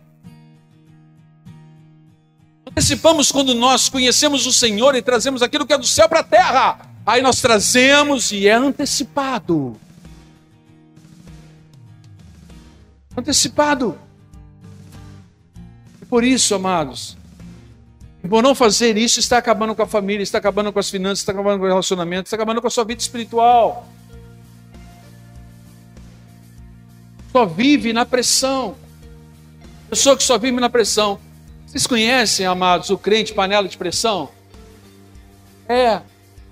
Antecipamos 2.71 3.33
quando 3.33 3.55
nós 3.55 3.89
conhecemos 3.89 4.47
o 4.47 4.53
Senhor 4.53 4.95
e 4.95 5.01
trazemos 5.01 5.41
aquilo 5.41 5.67
que 5.67 5.73
é 5.73 5.79
do 5.79 5.87
céu 5.87 6.07
para 6.11 6.21
a 6.21 6.25
terra. 6.25 6.79
Aí 7.07 7.23
nós 7.23 7.41
trazemos 7.41 8.33
e 8.33 8.47
é 8.47 8.53
antecipado. 8.53 9.81
Antecipado. 13.17 13.99
E 16.03 16.05
por 16.05 16.23
isso, 16.23 16.55
amados, 16.55 17.17
por 18.29 18.43
não 18.43 18.55
fazer 18.55 18.99
isso, 18.99 19.21
está 19.21 19.39
acabando 19.39 19.75
com 19.75 19.83
a 19.83 19.87
família, 19.87 20.23
está 20.23 20.37
acabando 20.37 20.71
com 20.71 20.79
as 20.79 20.91
finanças, 20.91 21.21
está 21.21 21.33
acabando 21.33 21.61
com 21.61 21.65
o 21.65 21.69
relacionamento, 21.69 22.27
está 22.27 22.37
acabando 22.37 22.61
com 22.61 22.67
a 22.67 22.71
sua 22.71 22.85
vida 22.85 23.01
espiritual. 23.01 23.89
Só 27.35 27.45
vive 27.45 27.93
na 27.93 28.07
pressão. 28.07 28.77
Pessoa 29.91 30.17
que 30.17 30.23
só 30.23 30.39
vive 30.39 30.61
na 30.61 30.71
pressão. 30.71 31.19
Vocês 31.67 31.85
conhecem, 31.85 32.47
amados, 32.47 32.91
o 32.91 32.97
crente 32.97 33.35
panela 33.35 33.67
de 33.67 33.77
pressão? 33.77 34.31
É. 35.69 36.01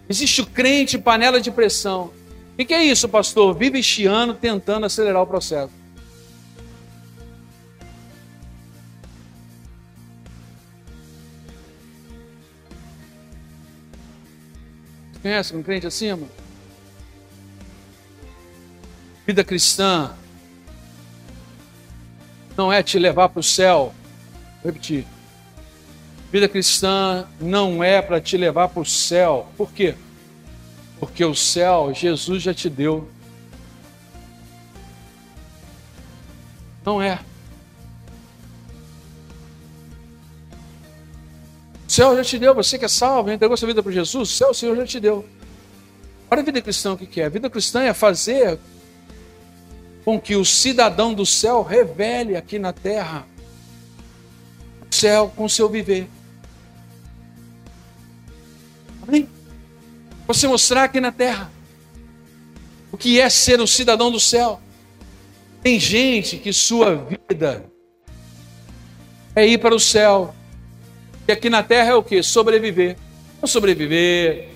Existe 0.08 0.40
o 0.40 0.46
crente 0.46 0.98
panela 0.98 1.40
de 1.40 1.52
pressão. 1.52 2.10
O 2.58 2.64
que 2.64 2.74
é 2.74 2.82
isso, 2.82 3.08
pastor? 3.08 3.54
Vive 3.54 3.80
chiando 3.80 4.34
tentando 4.34 4.84
acelerar 4.84 5.22
o 5.22 5.26
processo. 5.26 5.70
Conhece 15.22 15.54
um 15.54 15.62
crente 15.62 15.86
mano? 16.04 16.28
Vida 19.24 19.44
cristã 19.44 20.16
não 22.56 22.72
é 22.72 22.82
te 22.82 22.98
levar 22.98 23.28
para 23.28 23.40
o 23.40 23.42
céu. 23.42 23.94
Vou 24.62 24.72
repetir. 24.72 25.06
Vida 26.30 26.48
cristã 26.48 27.26
não 27.40 27.84
é 27.84 28.00
para 28.00 28.20
te 28.20 28.36
levar 28.36 28.68
para 28.68 28.80
o 28.80 28.86
céu. 28.86 29.46
Por 29.56 29.70
quê? 29.72 29.94
Porque 30.98 31.24
o 31.24 31.34
céu 31.34 31.92
Jesus 31.94 32.42
já 32.42 32.54
te 32.54 32.70
deu. 32.70 33.08
Não 36.84 37.02
é. 37.02 37.20
O 41.86 41.92
céu 41.92 42.16
já 42.16 42.24
te 42.24 42.38
deu, 42.38 42.54
você 42.54 42.78
que 42.78 42.86
é 42.86 42.88
salvo, 42.88 43.30
entregou 43.30 43.54
sua 43.56 43.68
vida 43.68 43.82
para 43.82 43.92
Jesus, 43.92 44.30
o 44.30 44.34
céu 44.34 44.50
o 44.50 44.54
Senhor 44.54 44.74
já 44.76 44.86
te 44.86 44.98
deu. 44.98 45.26
Olha 46.30 46.40
a 46.40 46.44
vida 46.44 46.62
cristã 46.62 46.94
o 46.94 46.96
que 46.96 47.20
é. 47.20 47.26
A 47.26 47.28
vida 47.28 47.50
cristã 47.50 47.82
é 47.82 47.92
fazer 47.92 48.58
com 50.04 50.20
que 50.20 50.36
o 50.36 50.44
cidadão 50.44 51.14
do 51.14 51.24
céu 51.24 51.62
revele 51.62 52.36
aqui 52.36 52.58
na 52.58 52.72
terra 52.72 53.26
o 54.90 54.94
céu 54.94 55.32
com 55.34 55.48
seu 55.48 55.68
viver. 55.68 56.08
Amém? 59.06 59.28
Você 60.26 60.46
mostrar 60.46 60.84
aqui 60.84 61.00
na 61.00 61.10
terra 61.10 61.50
o 62.90 62.96
que 62.96 63.18
é 63.20 63.28
ser 63.30 63.60
um 63.60 63.66
cidadão 63.66 64.10
do 64.10 64.20
céu. 64.20 64.60
Tem 65.62 65.80
gente 65.80 66.36
que 66.36 66.52
sua 66.52 66.96
vida 67.30 67.64
é 69.34 69.46
ir 69.46 69.58
para 69.58 69.74
o 69.74 69.80
céu. 69.80 70.34
E 71.26 71.32
aqui 71.32 71.48
na 71.48 71.62
terra 71.62 71.92
é 71.92 71.94
o 71.94 72.02
que? 72.02 72.22
Sobreviver. 72.22 72.96
Não 73.40 73.48
sobreviver, 73.48 74.50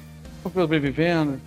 não 0.45 0.53
sobrevivendo 0.53 1.41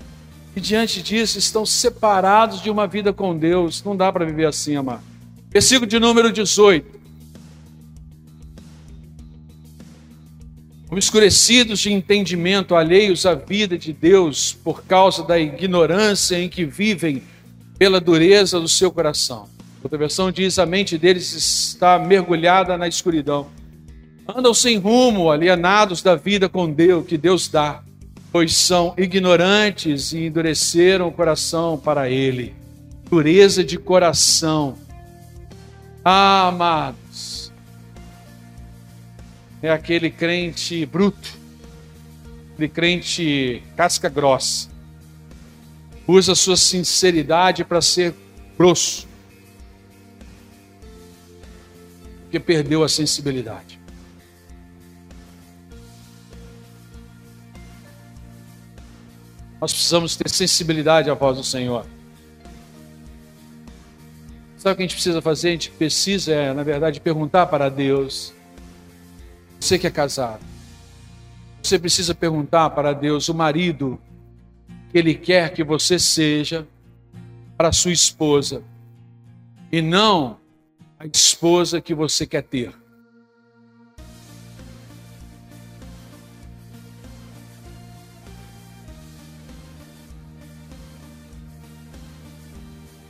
e 0.55 0.59
diante 0.59 1.01
disso 1.01 1.37
estão 1.37 1.65
separados 1.65 2.61
de 2.61 2.69
uma 2.69 2.87
vida 2.87 3.13
com 3.13 3.37
Deus. 3.37 3.83
Não 3.83 3.95
dá 3.95 4.11
para 4.11 4.25
viver 4.25 4.45
assim, 4.45 4.75
amado. 4.75 5.01
Versículo 5.49 5.87
de 5.87 5.99
número 5.99 6.31
18. 6.31 6.99
Obscurecidos 10.91 11.79
de 11.79 11.93
entendimento, 11.93 12.75
alheios 12.75 13.25
à 13.25 13.35
vida 13.35 13.77
de 13.77 13.93
Deus 13.93 14.53
por 14.63 14.83
causa 14.83 15.23
da 15.23 15.39
ignorância 15.39 16.39
em 16.39 16.49
que 16.49 16.65
vivem 16.65 17.21
pela 17.77 18.01
dureza 18.01 18.59
do 18.59 18.67
seu 18.67 18.91
coração. 18.91 19.47
Outra 19.83 19.97
versão 19.97 20.31
diz: 20.31 20.57
a 20.57 20.65
mente 20.65 20.97
deles 20.97 21.31
está 21.33 21.99
mergulhada 21.99 22.75
na 22.75 22.87
escuridão. 22.87 23.47
Andam 24.27 24.53
sem 24.53 24.77
rumo, 24.77 25.31
alienados 25.31 26.01
da 26.01 26.15
vida 26.15 26.49
com 26.49 26.71
Deus, 26.71 27.05
que 27.05 27.17
Deus 27.17 27.47
dá 27.47 27.83
pois 28.31 28.55
são 28.55 28.93
ignorantes 28.97 30.11
e 30.11 30.25
endureceram 30.25 31.07
o 31.07 31.11
coração 31.11 31.77
para 31.77 32.09
ele. 32.09 32.55
Dureza 33.09 33.63
de 33.63 33.77
coração. 33.77 34.77
Ah, 36.05 36.47
amados, 36.47 37.51
é 39.61 39.69
aquele 39.69 40.09
crente 40.09 40.85
bruto, 40.85 41.37
aquele 42.53 42.69
crente 42.69 43.63
casca 43.75 44.07
grossa. 44.09 44.69
Usa 46.07 46.33
sua 46.33 46.55
sinceridade 46.55 47.63
para 47.63 47.81
ser 47.81 48.15
grosso, 48.57 49.07
porque 52.23 52.39
perdeu 52.39 52.83
a 52.83 52.89
sensibilidade. 52.89 53.78
Nós 59.59 59.73
precisamos 59.73 60.15
ter 60.15 60.29
sensibilidade 60.29 61.09
à 61.09 61.13
voz 61.13 61.37
do 61.37 61.43
Senhor. 61.43 61.85
Sabe 64.57 64.73
o 64.73 64.75
que 64.75 64.83
a 64.83 64.85
gente 64.85 64.95
precisa 64.95 65.21
fazer? 65.21 65.49
A 65.49 65.51
gente 65.51 65.71
precisa, 65.71 66.33
é, 66.33 66.53
na 66.53 66.63
verdade, 66.63 66.99
perguntar 66.99 67.47
para 67.47 67.69
Deus. 67.69 68.33
Você 69.59 69.77
que 69.77 69.87
é 69.87 69.89
casado, 69.89 70.41
você 71.61 71.77
precisa 71.77 72.15
perguntar 72.15 72.69
para 72.69 72.93
Deus 72.93 73.27
o 73.27 73.33
marido 73.33 73.99
que 74.91 74.97
Ele 74.97 75.13
quer 75.13 75.53
que 75.53 75.63
você 75.63 75.99
seja 75.99 76.65
para 77.57 77.71
sua 77.71 77.91
esposa 77.91 78.63
e 79.71 79.81
não 79.81 80.37
a 80.97 81.05
esposa 81.05 81.81
que 81.81 81.93
você 81.93 82.25
quer 82.25 82.43
ter. 82.43 82.73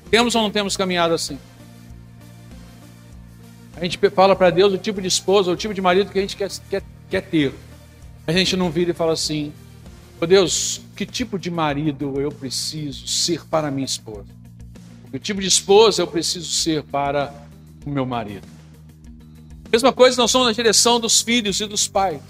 Temos 0.09 0.35
ou 0.35 0.41
não 0.41 0.51
temos 0.51 0.75
caminhado 0.75 1.13
assim? 1.13 1.37
A 3.75 3.83
gente 3.83 3.97
fala 4.09 4.35
para 4.35 4.49
Deus 4.49 4.73
o 4.73 4.77
tipo 4.77 5.01
de 5.01 5.07
esposa, 5.07 5.51
o 5.51 5.55
tipo 5.55 5.73
de 5.73 5.81
marido 5.81 6.11
que 6.11 6.17
a 6.17 6.21
gente 6.21 6.35
quer, 6.35 6.51
quer, 6.69 6.83
quer 7.09 7.21
ter. 7.21 7.53
A 8.27 8.31
gente 8.33 8.57
não 8.57 8.69
vira 8.69 8.91
e 8.91 8.93
fala 8.93 9.13
assim: 9.13 9.53
oh 10.19 10.27
Deus, 10.27 10.81
que 10.95 11.05
tipo 11.05 11.39
de 11.39 11.49
marido 11.49 12.19
eu 12.19 12.31
preciso 12.31 13.07
ser 13.07 13.45
para 13.45 13.71
minha 13.71 13.85
esposa? 13.85 14.27
Que 15.11 15.19
tipo 15.19 15.39
de 15.39 15.47
esposa 15.47 16.01
eu 16.01 16.07
preciso 16.07 16.51
ser 16.51 16.83
para 16.83 17.33
o 17.85 17.89
meu 17.89 18.05
marido? 18.05 18.47
Mesma 19.71 19.93
coisa, 19.93 20.19
nós 20.21 20.31
somos 20.31 20.47
na 20.47 20.53
direção 20.53 20.99
dos 20.99 21.21
filhos 21.21 21.59
e 21.61 21.65
dos 21.65 21.87
pais. 21.87 22.21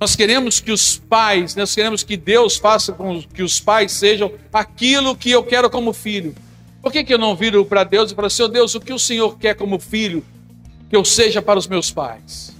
Nós 0.00 0.14
queremos 0.14 0.60
que 0.60 0.70
os 0.70 0.96
pais, 0.96 1.56
nós 1.56 1.74
queremos 1.74 2.04
que 2.04 2.16
Deus 2.16 2.56
faça 2.56 2.92
com 2.92 3.20
que 3.20 3.42
os 3.42 3.58
pais 3.58 3.92
sejam 3.92 4.32
aquilo 4.52 5.16
que 5.16 5.30
eu 5.30 5.42
quero 5.42 5.68
como 5.68 5.92
filho. 5.92 6.34
Por 6.80 6.92
que, 6.92 7.02
que 7.02 7.12
eu 7.12 7.18
não 7.18 7.34
viro 7.34 7.64
para 7.64 7.82
Deus 7.82 8.12
e 8.12 8.14
falo, 8.14 8.30
Senhor 8.30 8.48
Deus, 8.48 8.74
o 8.76 8.80
que 8.80 8.92
o 8.92 8.98
Senhor 8.98 9.36
quer 9.36 9.54
como 9.54 9.78
filho 9.80 10.24
que 10.88 10.94
eu 10.94 11.04
seja 11.04 11.42
para 11.42 11.58
os 11.58 11.66
meus 11.66 11.90
pais? 11.90 12.54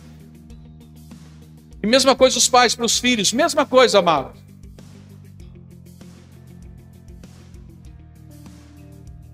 E 1.81 1.87
mesma 1.87 2.17
coisa 2.17 2.37
os 2.37 2.49
pais 2.49 2.75
para 2.75 2.85
os 2.85 2.99
filhos, 2.99 3.33
mesma 3.33 3.65
coisa, 3.65 4.01
amados. 4.01 4.37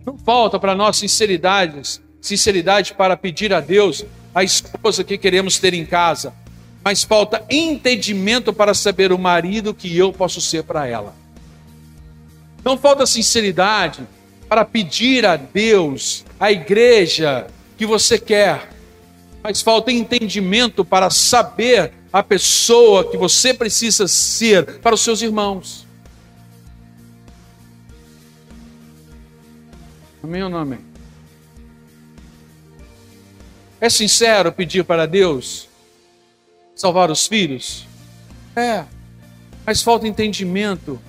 Não 0.05 0.19
falta 0.19 0.61
para 0.61 0.75
nós 0.75 0.99
sinceridade, 0.99 2.03
sinceridade 2.21 2.93
para 2.93 3.17
pedir 3.17 3.55
a 3.55 3.61
Deus 3.61 4.05
a 4.35 4.45
esposa 4.45 5.03
que 5.03 5.17
queremos 5.17 5.59
ter 5.59 5.73
em 5.73 5.87
casa 5.87 6.35
mas 6.85 7.03
falta 7.03 7.43
entendimento 7.49 8.53
para 8.53 8.75
saber 8.75 9.11
o 9.11 9.19
marido 9.19 9.73
que 9.73 9.97
eu 9.97 10.13
posso 10.13 10.39
ser 10.39 10.65
para 10.65 10.87
ela. 10.87 11.17
Não 12.63 12.77
falta 12.77 13.07
sinceridade 13.07 14.07
para 14.47 14.67
pedir 14.67 15.25
a 15.25 15.35
Deus, 15.35 16.27
a 16.39 16.53
igreja 16.53 17.47
que 17.79 17.87
você 17.87 18.19
quer, 18.19 18.71
mas 19.43 19.63
falta 19.63 19.91
entendimento 19.91 20.85
para 20.85 21.09
saber 21.09 21.91
a 22.13 22.23
pessoa 22.23 23.11
que 23.11 23.17
você 23.17 23.55
precisa 23.55 24.07
ser 24.07 24.79
para 24.81 24.95
os 24.95 25.01
seus 25.01 25.23
irmãos. 25.23 25.87
Amém 30.23 30.43
ou 30.43 30.51
não 30.51 30.59
amém? 30.59 30.81
É 33.81 33.89
sincero 33.89 34.53
pedir 34.53 34.85
para 34.85 35.07
Deus 35.07 35.69
salvar 36.75 37.11
os 37.11 37.27
filhos? 37.27 37.87
É, 38.57 38.85
mas 39.67 39.83
falta 39.83 40.07
entendimento 40.07 41.01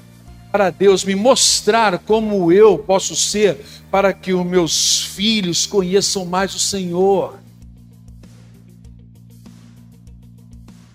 para 0.51 0.70
Deus 0.70 1.03
me 1.03 1.16
mostrar 1.16 1.99
como 1.99 2.51
eu 2.51 2.78
posso 2.78 3.16
ser 3.16 3.57
para 3.91 4.13
que 4.13 4.34
os 4.34 4.45
meus 4.45 5.01
filhos 5.01 5.66
conheçam 5.66 6.26
mais 6.26 6.55
o 6.55 6.59
Senhor. 6.59 7.39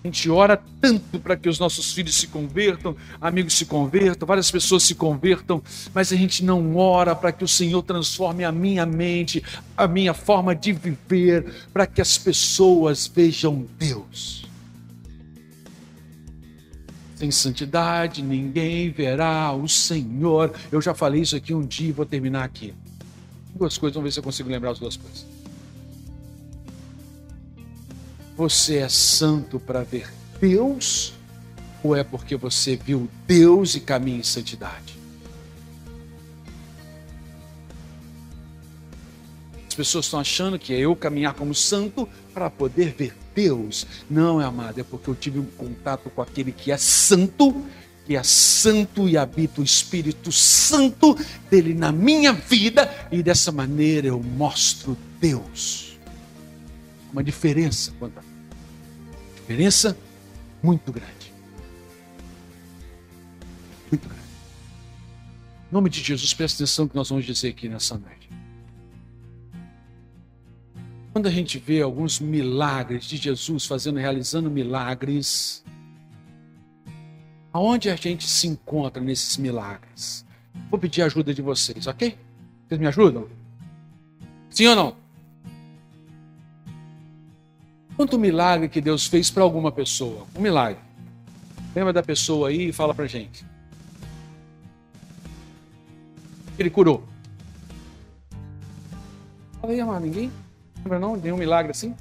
A 0.03 0.07
gente 0.07 0.27
ora 0.31 0.59
tanto 0.81 1.19
para 1.19 1.37
que 1.37 1.47
os 1.47 1.59
nossos 1.59 1.93
filhos 1.93 2.15
se 2.15 2.25
convertam, 2.25 2.95
amigos 3.21 3.53
se 3.53 3.67
convertam, 3.67 4.27
várias 4.27 4.49
pessoas 4.49 4.81
se 4.81 4.95
convertam, 4.95 5.61
mas 5.93 6.11
a 6.11 6.15
gente 6.15 6.43
não 6.43 6.75
ora 6.75 7.15
para 7.15 7.31
que 7.31 7.43
o 7.43 7.47
Senhor 7.47 7.83
transforme 7.83 8.43
a 8.43 8.51
minha 8.51 8.83
mente, 8.83 9.43
a 9.77 9.87
minha 9.87 10.15
forma 10.15 10.55
de 10.55 10.73
viver, 10.73 11.67
para 11.71 11.85
que 11.85 12.01
as 12.01 12.17
pessoas 12.17 13.05
vejam 13.05 13.67
Deus. 13.77 14.49
Sem 17.21 17.29
santidade 17.29 18.23
ninguém 18.23 18.89
verá 18.89 19.53
o 19.53 19.69
Senhor. 19.69 20.51
Eu 20.71 20.81
já 20.81 20.95
falei 20.95 21.21
isso 21.21 21.35
aqui 21.35 21.53
um 21.53 21.63
dia 21.63 21.89
e 21.89 21.91
vou 21.91 22.03
terminar 22.03 22.43
aqui. 22.43 22.73
Duas 23.53 23.77
coisas, 23.77 23.93
vamos 23.93 24.07
ver 24.07 24.11
se 24.11 24.19
eu 24.19 24.23
consigo 24.23 24.49
lembrar 24.49 24.71
as 24.71 24.79
duas 24.79 24.97
coisas. 24.97 25.23
Você 28.35 28.77
é 28.77 28.89
santo 28.89 29.59
para 29.59 29.83
ver 29.83 30.11
Deus 30.39 31.13
ou 31.83 31.95
é 31.95 32.03
porque 32.03 32.35
você 32.35 32.75
viu 32.75 33.07
Deus 33.27 33.75
e 33.75 33.81
caminha 33.81 34.17
em 34.17 34.23
santidade? 34.23 34.97
As 39.71 39.75
pessoas 39.75 40.03
estão 40.03 40.19
achando 40.19 40.59
que 40.59 40.73
é 40.73 40.79
eu 40.79 40.93
caminhar 40.93 41.33
como 41.33 41.55
santo 41.55 42.05
para 42.33 42.49
poder 42.49 42.93
ver 42.93 43.15
Deus. 43.33 43.87
Não, 44.09 44.41
é 44.41 44.43
amado, 44.43 44.81
é 44.81 44.83
porque 44.83 45.09
eu 45.09 45.15
tive 45.15 45.39
um 45.39 45.45
contato 45.45 46.09
com 46.09 46.21
aquele 46.21 46.51
que 46.51 46.73
é 46.73 46.77
santo, 46.77 47.65
que 48.05 48.17
é 48.17 48.21
santo 48.21 49.07
e 49.07 49.15
habita 49.15 49.61
o 49.61 49.63
Espírito 49.63 50.29
Santo 50.29 51.17
dele 51.49 51.73
na 51.73 51.89
minha 51.89 52.33
vida, 52.33 52.93
e 53.09 53.23
dessa 53.23 53.49
maneira 53.49 54.07
eu 54.07 54.21
mostro 54.21 54.97
Deus. 55.21 55.97
Uma 57.13 57.23
diferença 57.23 57.93
quanto 57.97 58.19
a 58.19 58.23
diferença 59.39 59.97
muito 60.61 60.91
grande. 60.91 61.31
Muito 63.89 64.05
grande. 64.05 64.21
Em 65.69 65.73
nome 65.73 65.89
de 65.89 66.03
Jesus, 66.03 66.33
presta 66.33 66.61
atenção 66.61 66.89
que 66.89 66.95
nós 66.97 67.07
vamos 67.07 67.23
dizer 67.23 67.47
aqui 67.47 67.69
nessa 67.69 67.97
noite. 67.97 68.20
Quando 71.11 71.27
a 71.27 71.31
gente 71.31 71.59
vê 71.59 71.81
alguns 71.81 72.19
milagres 72.19 73.03
de 73.03 73.17
Jesus 73.17 73.65
fazendo, 73.65 73.99
realizando 73.99 74.49
milagres, 74.49 75.63
aonde 77.51 77.89
a 77.89 77.95
gente 77.97 78.27
se 78.29 78.47
encontra 78.47 79.03
nesses 79.03 79.35
milagres? 79.35 80.25
Vou 80.69 80.79
pedir 80.79 81.01
a 81.01 81.07
ajuda 81.07 81.33
de 81.33 81.41
vocês, 81.41 81.85
ok? 81.85 82.17
Vocês 82.65 82.79
me 82.79 82.87
ajudam? 82.87 83.27
Sim 84.49 84.67
ou 84.67 84.75
não? 84.75 84.95
Quanto 87.97 88.17
milagre 88.17 88.69
que 88.69 88.79
Deus 88.79 89.05
fez 89.05 89.29
para 89.29 89.43
alguma 89.43 89.71
pessoa? 89.71 90.25
Um 90.33 90.41
milagre. 90.41 90.81
Lembra 91.75 91.91
da 91.91 92.01
pessoa 92.01 92.47
aí 92.47 92.69
e 92.69 92.73
fala 92.73 92.93
para 92.93 93.05
gente. 93.05 93.45
Ele 96.57 96.69
curou. 96.69 97.03
Fala 99.59 99.73
aí, 99.73 99.79
amado, 99.79 100.05
ninguém? 100.05 100.31
Lembra 100.83 100.99
não? 100.99 101.15
Nenhum 101.15 101.37
milagre 101.37 101.71
assim? 101.71 101.95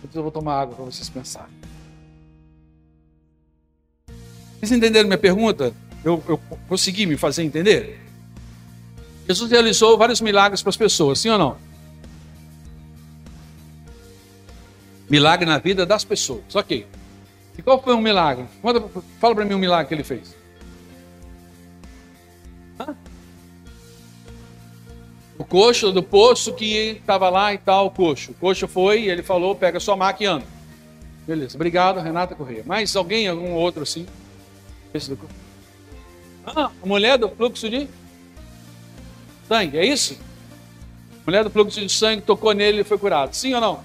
Depois 0.00 0.14
eu 0.14 0.22
vou 0.22 0.30
tomar 0.30 0.60
água 0.60 0.74
para 0.74 0.84
vocês 0.84 1.08
pensarem. 1.08 1.52
Vocês 4.58 4.72
entenderam 4.72 5.08
minha 5.08 5.18
pergunta? 5.18 5.72
Eu, 6.04 6.22
eu 6.28 6.38
consegui 6.68 7.06
me 7.06 7.16
fazer 7.16 7.42
entender? 7.42 8.00
Jesus 9.26 9.50
realizou 9.50 9.98
vários 9.98 10.20
milagres 10.20 10.62
para 10.62 10.70
as 10.70 10.76
pessoas, 10.76 11.18
sim 11.18 11.28
ou 11.28 11.38
não? 11.38 11.56
Milagre 15.10 15.46
na 15.46 15.58
vida 15.58 15.84
das 15.84 16.04
pessoas, 16.04 16.54
ok. 16.54 16.86
E 17.56 17.62
qual 17.62 17.82
foi 17.82 17.94
um 17.94 18.00
milagre? 18.00 18.46
Fala 19.20 19.34
para 19.34 19.44
mim 19.44 19.54
um 19.54 19.58
milagre 19.58 19.88
que 19.88 19.94
ele 19.94 20.04
fez. 20.04 20.37
O 25.38 25.44
coxo 25.44 25.92
do 25.92 26.02
poço 26.02 26.52
que 26.52 26.98
estava 27.00 27.30
lá 27.30 27.54
e 27.54 27.58
tal, 27.58 27.86
o 27.86 27.90
coxo. 27.90 28.32
O 28.32 28.34
coxo 28.34 28.66
foi 28.66 29.02
e 29.02 29.08
ele 29.08 29.22
falou: 29.22 29.54
pega 29.54 29.78
sua 29.78 29.96
maca 29.96 30.22
e 30.22 30.26
anda. 30.26 30.44
Beleza, 31.26 31.56
obrigado, 31.56 32.00
Renata 32.00 32.34
Correia. 32.34 32.64
Mais 32.66 32.94
alguém, 32.96 33.28
algum 33.28 33.52
outro 33.52 33.82
assim? 33.82 34.06
Esse 34.92 35.10
do... 35.10 35.18
Ah, 36.44 36.70
a 36.82 36.86
mulher 36.86 37.18
do 37.18 37.28
fluxo 37.28 37.68
de 37.68 37.86
sangue, 39.46 39.76
é 39.76 39.86
isso? 39.86 40.18
A 41.22 41.30
mulher 41.30 41.44
do 41.44 41.50
fluxo 41.50 41.80
de 41.80 41.92
sangue 41.92 42.22
tocou 42.22 42.52
nele 42.52 42.80
e 42.80 42.84
foi 42.84 42.98
curado. 42.98 43.34
Sim 43.34 43.54
ou 43.54 43.60
não? 43.60 43.80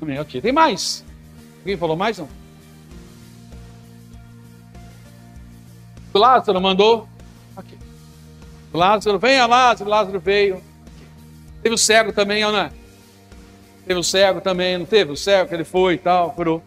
Amém, 0.00 0.18
ok. 0.18 0.40
Tem 0.40 0.52
mais? 0.52 1.04
Alguém 1.60 1.76
falou 1.76 1.96
mais? 1.96 2.18
Não? 2.18 2.28
Lázaro 6.14 6.60
mandou? 6.60 7.08
Lázaro, 8.74 9.20
venha 9.20 9.46
Lázaro, 9.46 9.88
Lázaro 9.88 10.18
veio. 10.18 10.60
Teve 11.62 11.76
o 11.76 11.78
cego 11.78 12.12
também, 12.12 12.44
ou 12.44 12.50
não 12.50 12.58
é? 12.58 12.70
Teve 13.86 14.00
o 14.00 14.02
cego 14.02 14.40
também, 14.40 14.76
não 14.76 14.84
teve? 14.84 15.12
O 15.12 15.16
cego 15.16 15.48
que 15.48 15.54
ele 15.54 15.64
foi 15.64 15.94
e 15.94 15.98
tal, 15.98 16.32
curou. 16.32 16.62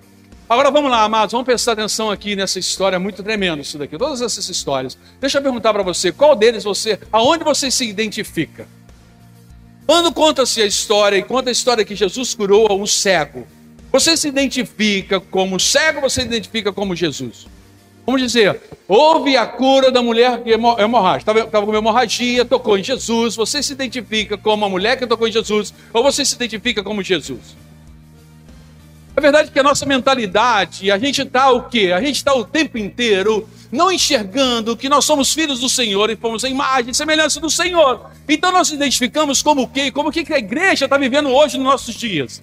Agora 0.49 0.71
vamos 0.71 0.89
lá, 0.89 1.03
amados, 1.03 1.33
vamos 1.33 1.45
prestar 1.45 1.73
atenção 1.73 2.09
aqui 2.09 2.33
nessa 2.33 2.57
história 2.57 2.97
muito 2.97 3.21
tremenda, 3.21 3.61
isso 3.61 3.77
daqui, 3.77 3.97
todas 3.97 4.21
essas 4.21 4.47
histórias. 4.47 4.97
Deixa 5.19 5.39
eu 5.39 5.41
perguntar 5.41 5.73
para 5.73 5.83
você, 5.83 6.09
qual 6.09 6.37
deles 6.37 6.63
você, 6.63 6.97
aonde 7.11 7.43
você 7.43 7.69
se 7.69 7.85
identifica? 7.85 8.65
Quando 9.85 10.09
conta-se 10.13 10.61
a 10.61 10.65
história 10.65 11.17
e 11.17 11.23
conta 11.23 11.49
a 11.49 11.51
história 11.51 11.83
que 11.83 11.95
Jesus 11.95 12.33
curou 12.33 12.81
um 12.81 12.87
cego, 12.87 13.45
você 13.91 14.15
se 14.15 14.29
identifica 14.29 15.19
como 15.19 15.59
cego, 15.59 15.99
você 15.99 16.21
se 16.21 16.27
identifica 16.27 16.71
como 16.71 16.95
Jesus? 16.95 17.47
Vamos 18.07 18.21
dizer, 18.21 18.61
houve 18.87 19.35
a 19.35 19.45
cura 19.45 19.91
da 19.91 20.01
mulher 20.01 20.41
que 20.41 20.49
hemorrágica, 20.49 21.29
estava 21.41 21.65
com 21.65 21.75
hemorragia, 21.75 22.45
tocou 22.45 22.77
em 22.77 22.83
Jesus, 22.83 23.35
você 23.35 23.61
se 23.61 23.73
identifica 23.73 24.37
como 24.37 24.63
a 24.63 24.69
mulher 24.69 24.97
que 24.97 25.05
tocou 25.05 25.27
em 25.27 25.31
Jesus, 25.33 25.73
ou 25.91 26.01
você 26.01 26.23
se 26.23 26.33
identifica 26.35 26.81
como 26.81 27.03
Jesus? 27.03 27.57
A 29.13 29.19
verdade 29.19 29.49
é 29.49 29.51
que 29.51 29.59
a 29.59 29.63
nossa 29.63 29.85
mentalidade, 29.85 30.89
a 30.89 30.97
gente 30.97 31.21
está 31.21 31.51
o 31.51 31.63
quê? 31.63 31.91
A 31.93 31.99
gente 31.99 32.15
está 32.15 32.33
o 32.33 32.45
tempo 32.45 32.77
inteiro 32.77 33.45
não 33.69 33.91
enxergando 33.91 34.77
que 34.77 34.87
nós 34.87 35.03
somos 35.03 35.33
filhos 35.33 35.59
do 35.59 35.67
Senhor 35.67 36.09
e 36.09 36.15
fomos 36.15 36.45
a 36.45 36.49
imagem 36.49 36.91
e 36.91 36.95
semelhança 36.95 37.41
do 37.41 37.49
Senhor. 37.49 38.09
Então 38.29 38.53
nós 38.53 38.69
nos 38.69 38.77
identificamos 38.77 39.41
como 39.41 39.63
o 39.63 39.67
quê? 39.67 39.91
Como 39.91 40.07
o 40.07 40.11
que 40.13 40.31
a 40.31 40.37
igreja 40.37 40.85
está 40.85 40.97
vivendo 40.97 41.27
hoje 41.27 41.57
nos 41.57 41.67
nossos 41.67 41.93
dias. 41.93 42.41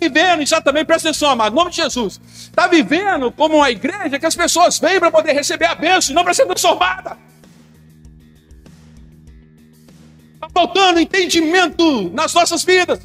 Vivendo 0.00 0.42
exatamente, 0.42 0.86
presta 0.86 1.08
atenção, 1.08 1.30
amado, 1.30 1.52
em 1.52 1.56
nome 1.56 1.70
de 1.70 1.76
Jesus. 1.76 2.20
Está 2.24 2.68
vivendo 2.68 3.32
como 3.32 3.56
uma 3.56 3.70
igreja 3.70 4.18
que 4.18 4.26
as 4.26 4.36
pessoas 4.36 4.78
vêm 4.78 5.00
para 5.00 5.10
poder 5.10 5.32
receber 5.32 5.66
a 5.66 5.74
bênção 5.74 6.12
e 6.12 6.14
não 6.14 6.22
para 6.22 6.34
ser 6.34 6.46
transformada. 6.46 7.18
Está 10.34 10.48
faltando 10.54 11.00
entendimento 11.00 12.10
nas 12.10 12.32
nossas 12.32 12.62
vidas. 12.62 13.00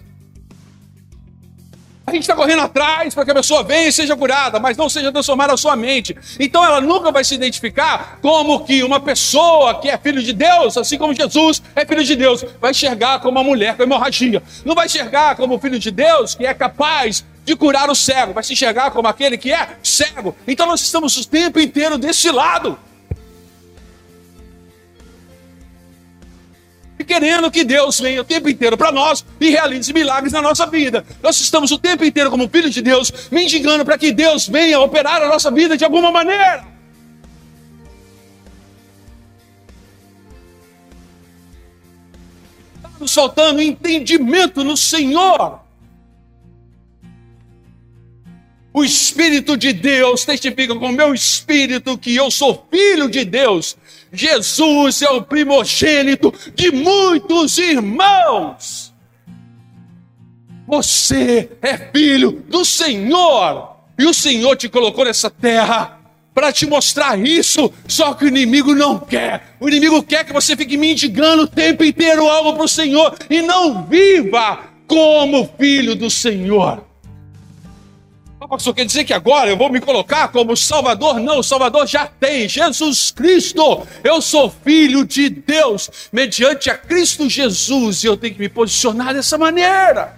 Gente 2.14 2.22
está 2.22 2.36
correndo 2.36 2.61
atrás 2.61 3.16
para 3.16 3.26
que 3.26 3.32
a 3.32 3.34
pessoa 3.34 3.64
venha 3.64 3.88
e 3.88 3.91
seja 3.91 4.16
curada, 4.16 4.59
mas 4.59 4.78
não 4.78 4.88
seja 4.88 5.11
transformada 5.11 5.51
a 5.51 5.57
sua 5.57 5.76
mente. 5.76 6.16
Então 6.39 6.64
ela 6.64 6.80
nunca 6.80 7.11
vai 7.11 7.24
se 7.24 7.34
identificar 7.34 8.20
como 8.22 8.64
que 8.64 8.84
uma 8.84 8.99
pessoa 8.99 9.82
que 9.82 9.89
é 9.89 9.97
filho 9.97 10.22
de 10.22 10.32
Deus, 10.32 10.78
assim 10.78 10.95
como 10.99 11.11
Jesus 11.11 11.64
é 11.76 11.84
filho 11.84 12.03
de 12.03 12.16
Deus, 12.16 12.45
vai 12.61 12.70
enxergar 12.70 13.20
como 13.20 13.39
uma 13.39 13.43
mulher 13.43 13.76
com 13.76 13.82
hemorragia. 13.82 14.43
Não 14.64 14.76
vai 14.76 14.86
enxergar 14.86 15.36
como 15.36 15.57
filho 15.57 15.80
de 15.80 15.89
Deus 15.89 16.36
que 16.36 16.45
é 16.45 16.53
capaz 16.53 17.26
de 17.43 17.55
curar 17.55 17.89
o 17.89 17.95
cego, 17.95 18.32
vai 18.32 18.43
se 18.43 18.53
enxergar 18.53 18.91
como 18.91 19.07
aquele 19.07 19.36
que 19.36 19.51
é 19.51 19.70
cego. 19.82 20.36
Então 20.47 20.68
nós 20.68 20.82
estamos 20.82 21.18
o 21.18 21.28
tempo 21.28 21.59
inteiro 21.59 21.97
desse 21.97 22.30
lado. 22.30 22.78
Querendo 27.03 27.51
que 27.51 27.63
Deus 27.63 27.99
venha 27.99 28.21
o 28.21 28.23
tempo 28.23 28.49
inteiro 28.49 28.77
para 28.77 28.91
nós 28.91 29.25
e 29.39 29.49
realize 29.49 29.91
milagres 29.93 30.33
na 30.33 30.41
nossa 30.41 30.65
vida. 30.65 31.05
Nós 31.21 31.39
estamos 31.39 31.71
o 31.71 31.77
tempo 31.77 32.03
inteiro, 32.03 32.31
como 32.31 32.49
filhos 32.49 32.73
de 32.73 32.81
Deus, 32.81 33.11
mendigando 33.31 33.85
para 33.85 33.97
que 33.97 34.11
Deus 34.11 34.47
venha 34.47 34.79
operar 34.79 35.21
a 35.21 35.27
nossa 35.27 35.51
vida 35.51 35.77
de 35.77 35.83
alguma 35.83 36.11
maneira. 36.11 36.65
Nos 42.99 43.13
faltando 43.13 43.61
entendimento 43.61 44.63
no 44.63 44.77
Senhor. 44.77 45.63
O 48.73 48.83
Espírito 48.83 49.55
de 49.55 49.71
Deus 49.71 50.25
testifica 50.25 50.73
com 50.73 50.87
o 50.87 50.91
meu 50.91 51.13
espírito 51.13 51.95
que 51.95 52.15
eu 52.15 52.31
sou 52.31 52.67
filho 52.71 53.07
de 53.07 53.23
Deus. 53.23 53.77
Jesus 54.14 55.01
é 55.01 55.09
o 55.09 55.24
primogênito 55.24 56.32
de 56.53 56.72
muitos 56.72 57.57
irmãos. 57.57 58.93
Você 60.68 61.49
é 61.61 61.76
filho 61.78 62.43
do 62.47 62.64
Senhor. 62.64 63.74
E 63.97 64.05
o 64.05 64.14
Senhor 64.14 64.55
te 64.55 64.70
colocou 64.70 65.05
nessa 65.05 65.30
terra 65.30 65.99
para 66.34 66.51
te 66.51 66.68
mostrar 66.68 67.20
isso. 67.20 67.74
Só 67.88 68.14
que 68.14 68.26
o 68.26 68.28
inimigo 68.28 68.76
não 68.76 68.99
quer. 68.99 69.55
O 69.59 69.68
inimigo 69.68 70.03
quer 70.03 70.24
que 70.24 70.32
você 70.32 70.55
fique 70.55 70.78
mendigando 70.78 71.43
o 71.43 71.47
tempo 71.47 71.84
inteiro 71.84 72.28
algo 72.28 72.53
para 72.53 72.66
o 72.66 72.68
Senhor 72.68 73.16
e 73.30 73.41
não 73.41 73.84
viva 73.86 74.59
como 74.88 75.49
filho 75.57 75.95
do 75.95 76.09
Senhor. 76.09 76.84
Pastor, 78.47 78.73
quer 78.75 78.85
dizer 78.85 79.05
que 79.05 79.13
agora 79.13 79.49
eu 79.49 79.57
vou 79.57 79.71
me 79.71 79.79
colocar 79.79 80.27
como 80.27 80.55
Salvador? 80.55 81.19
Não, 81.19 81.39
o 81.39 81.43
Salvador 81.43 81.87
já 81.87 82.05
tem, 82.05 82.47
Jesus 82.47 83.11
Cristo. 83.11 83.87
Eu 84.03 84.21
sou 84.21 84.49
filho 84.63 85.05
de 85.05 85.29
Deus, 85.29 86.09
mediante 86.11 86.69
a 86.69 86.77
Cristo 86.77 87.29
Jesus, 87.29 88.03
e 88.03 88.07
eu 88.07 88.17
tenho 88.17 88.33
que 88.33 88.39
me 88.41 88.49
posicionar 88.49 89.13
dessa 89.13 89.37
maneira. 89.37 90.17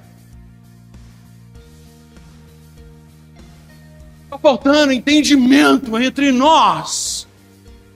Está 4.23 4.37
faltando 4.39 4.91
entendimento 4.91 5.97
entre 5.97 6.31
nós, 6.31 7.27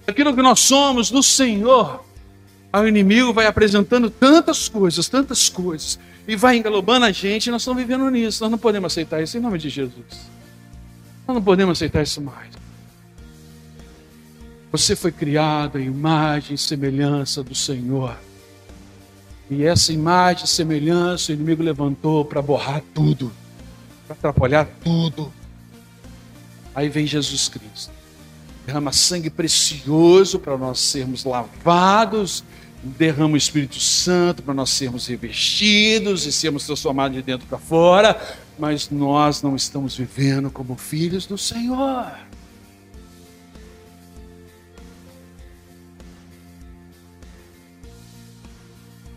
aquilo 0.05 0.35
que 0.35 0.41
nós 0.41 0.59
somos 0.59 1.09
no 1.09 1.23
Senhor. 1.23 2.05
Aí 2.71 2.83
o 2.83 2.87
inimigo 2.87 3.33
vai 3.33 3.47
apresentando 3.47 4.11
tantas 4.11 4.69
coisas, 4.69 5.09
tantas 5.09 5.49
coisas 5.49 5.97
e 6.29 6.35
vai 6.35 6.57
englobando 6.57 7.07
a 7.07 7.11
gente, 7.11 7.49
nós 7.49 7.63
estamos 7.63 7.81
vivendo 7.81 8.07
nisso. 8.11 8.43
Nós 8.43 8.51
não 8.51 8.57
podemos 8.59 8.93
aceitar 8.93 9.19
isso 9.19 9.35
em 9.35 9.41
nome 9.41 9.57
de 9.57 9.67
Jesus. 9.67 10.29
Nós 11.27 11.33
não 11.33 11.41
podemos 11.41 11.75
aceitar 11.75 12.03
isso 12.03 12.21
mais. 12.21 12.51
Você 14.71 14.95
foi 14.95 15.11
criado 15.11 15.79
em 15.79 15.87
imagem 15.87 16.53
e 16.53 16.57
semelhança 16.57 17.43
do 17.43 17.55
Senhor. 17.55 18.15
E 19.49 19.63
essa 19.63 19.91
imagem 19.91 20.45
e 20.45 20.47
semelhança 20.47 21.31
o 21.31 21.35
inimigo 21.35 21.63
levantou 21.63 22.23
para 22.23 22.43
borrar 22.43 22.83
tudo, 22.93 23.31
para 24.05 24.15
atrapalhar 24.15 24.69
tudo. 24.83 25.33
Aí 26.75 26.89
vem 26.89 27.07
Jesus 27.07 27.49
Cristo. 27.49 27.91
Derrama 28.67 28.91
sangue 28.91 29.31
precioso 29.31 30.37
para 30.37 30.55
nós 30.55 30.79
sermos 30.79 31.23
lavados 31.23 32.43
derrama 32.81 33.33
o 33.33 33.37
Espírito 33.37 33.79
Santo 33.79 34.41
para 34.41 34.53
nós 34.53 34.69
sermos 34.69 35.07
revestidos 35.07 36.25
e 36.25 36.31
sermos 36.31 36.65
transformados 36.65 37.17
de 37.17 37.21
dentro 37.21 37.45
para 37.47 37.57
fora, 37.57 38.37
mas 38.57 38.89
nós 38.89 39.41
não 39.41 39.55
estamos 39.55 39.97
vivendo 39.97 40.49
como 40.49 40.75
filhos 40.75 41.25
do 41.25 41.37
Senhor. 41.37 42.11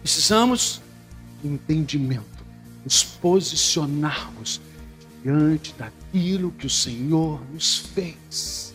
Precisamos 0.01 0.83
de 1.41 1.49
entendimento, 1.49 2.45
nos 2.85 3.05
posicionarmos 3.05 4.61
diante 5.23 5.73
daquilo 5.79 6.51
que 6.51 6.67
o 6.67 6.71
Senhor 6.71 7.41
nos 7.53 7.79
fez, 7.79 8.75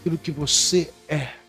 aquilo 0.00 0.16
que 0.16 0.30
você 0.30 0.90
é 1.06 1.41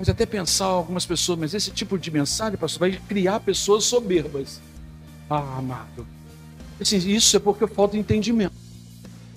mas 0.00 0.08
até 0.08 0.24
pensar 0.24 0.64
algumas 0.64 1.04
pessoas, 1.04 1.38
mas 1.38 1.52
esse 1.52 1.70
tipo 1.70 1.98
de 1.98 2.10
mensagem, 2.10 2.56
pastor, 2.56 2.80
vai 2.80 2.92
criar 3.06 3.38
pessoas 3.40 3.84
soberbas. 3.84 4.58
Ah, 5.28 5.58
amado. 5.58 6.06
Isso 6.80 7.36
é 7.36 7.38
porque 7.38 7.66
falta 7.66 7.98
entendimento. 7.98 8.54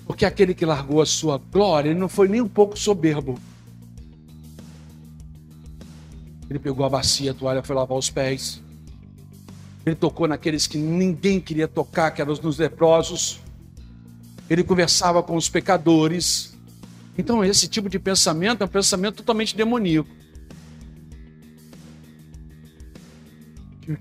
Porque 0.06 0.24
aquele 0.24 0.54
que 0.54 0.64
largou 0.64 1.02
a 1.02 1.06
sua 1.06 1.36
glória, 1.36 1.90
ele 1.90 2.00
não 2.00 2.08
foi 2.08 2.28
nem 2.28 2.40
um 2.40 2.48
pouco 2.48 2.78
soberbo. 2.78 3.38
Ele 6.48 6.58
pegou 6.58 6.86
a 6.86 6.88
bacia, 6.88 7.32
a 7.32 7.34
toalha, 7.34 7.62
foi 7.62 7.76
lavar 7.76 7.98
os 7.98 8.08
pés. 8.08 8.62
Ele 9.84 9.94
tocou 9.94 10.26
naqueles 10.26 10.66
que 10.66 10.78
ninguém 10.78 11.40
queria 11.40 11.68
tocar, 11.68 12.10
que 12.10 12.22
eram 12.22 12.32
os 12.32 12.58
leprosos. 12.58 13.38
Ele 14.48 14.64
conversava 14.64 15.22
com 15.22 15.36
os 15.36 15.46
pecadores. 15.46 16.56
Então, 17.18 17.44
esse 17.44 17.68
tipo 17.68 17.90
de 17.90 17.98
pensamento 17.98 18.62
é 18.62 18.64
um 18.64 18.68
pensamento 18.68 19.16
totalmente 19.16 19.54
demoníaco. 19.54 20.23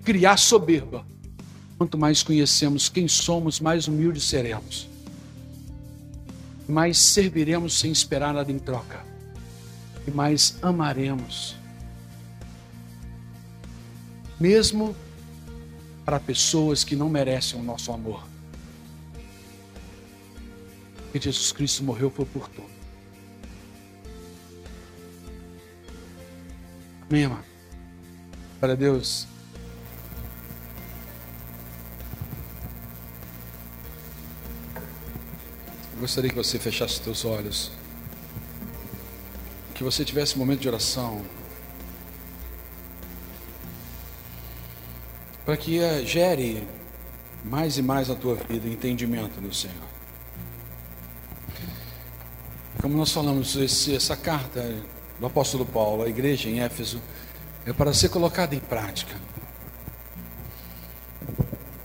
Criar 0.04 0.38
soberba. 0.38 1.06
Quanto 1.78 1.98
mais 1.98 2.24
conhecemos 2.24 2.88
quem 2.88 3.08
somos, 3.08 3.60
mais 3.60 3.88
humildes 3.88 4.24
seremos. 4.24 4.88
Mais 6.68 6.98
serviremos 6.98 7.78
sem 7.78 7.92
esperar 7.92 8.34
nada 8.34 8.52
em 8.52 8.60
troca. 8.60 9.04
E 10.08 10.12
mais 10.12 10.58
amaremos. 10.62 11.56
Mesmo 14.40 14.96
para 16.06 16.20
pessoas 16.20 16.84
que 16.84 16.96
não 16.96 17.10
merecem 17.10 17.60
o 17.60 17.64
nosso 17.64 17.92
amor. 17.92 18.24
Porque 21.04 21.20
Jesus 21.20 21.52
Cristo 21.52 21.84
morreu 21.84 22.10
foi 22.10 22.26
por 22.26 22.48
tudo. 22.50 22.74
Amém, 27.10 27.26
amado? 27.26 27.46
Para 28.60 28.76
Deus. 28.76 29.28
Gostaria 36.04 36.30
que 36.30 36.36
você 36.36 36.60
fechasse 36.60 36.96
os 36.96 37.00
teus 37.00 37.24
olhos. 37.24 37.72
Que 39.74 39.86
você 39.86 40.04
tivesse 40.04 40.36
um 40.36 40.40
momento 40.40 40.60
de 40.60 40.68
oração. 40.68 41.24
Para 45.46 45.56
que 45.56 45.80
eh, 45.80 46.06
gere 46.06 46.68
mais 47.46 47.78
e 47.78 47.82
mais 47.82 48.10
na 48.10 48.16
tua 48.16 48.36
vida 48.36 48.68
entendimento 48.68 49.40
do 49.40 49.54
Senhor. 49.54 49.88
Como 52.82 52.98
nós 52.98 53.12
falamos, 53.14 53.56
esse, 53.56 53.96
essa 53.96 54.18
carta 54.18 54.76
do 55.22 55.26
apóstolo 55.26 55.66
Paulo 55.66 56.04
à 56.04 56.10
igreja 56.10 56.50
em 56.50 56.60
Éfeso 56.60 57.02
é 57.66 57.72
para 57.72 57.94
ser 57.94 58.10
colocada 58.10 58.54
em 58.54 58.60
prática. 58.60 59.16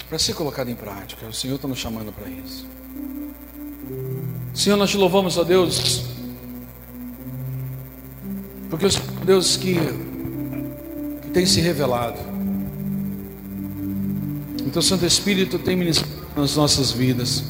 Para 0.09 0.19
ser 0.19 0.35
colocada 0.35 0.69
em 0.69 0.75
prática. 0.75 1.25
O 1.27 1.33
Senhor 1.33 1.55
está 1.55 1.69
nos 1.69 1.79
chamando 1.79 2.13
para 2.13 2.29
isso. 2.29 2.67
Senhor, 4.59 4.77
nós 4.77 4.91
te 4.91 4.97
louvamos, 4.97 5.39
ó 5.39 5.45
Deus, 5.45 6.03
porque 8.69 8.87
o 8.87 8.89
é 8.89 9.25
Deus 9.25 9.57
que, 9.57 9.77
que 11.23 11.31
tem 11.31 11.47
se 11.47 11.61
revelado, 11.61 12.19
o 14.67 14.69
teu 14.69 14.83
Santo 14.83 15.07
Espírito 15.07 15.61
tem 15.61 15.77
ministrado 15.77 16.13
nas 16.35 16.57
nossas 16.57 16.91
vidas. 16.91 17.45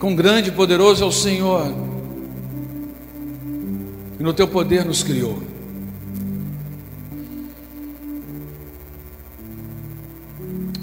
Quão 0.00 0.16
grande 0.16 0.48
e 0.48 0.52
poderoso 0.52 1.04
é 1.04 1.06
o 1.06 1.12
Senhor, 1.12 1.72
e 4.18 4.22
no 4.24 4.34
teu 4.34 4.48
poder 4.48 4.84
nos 4.84 5.04
criou. 5.04 5.53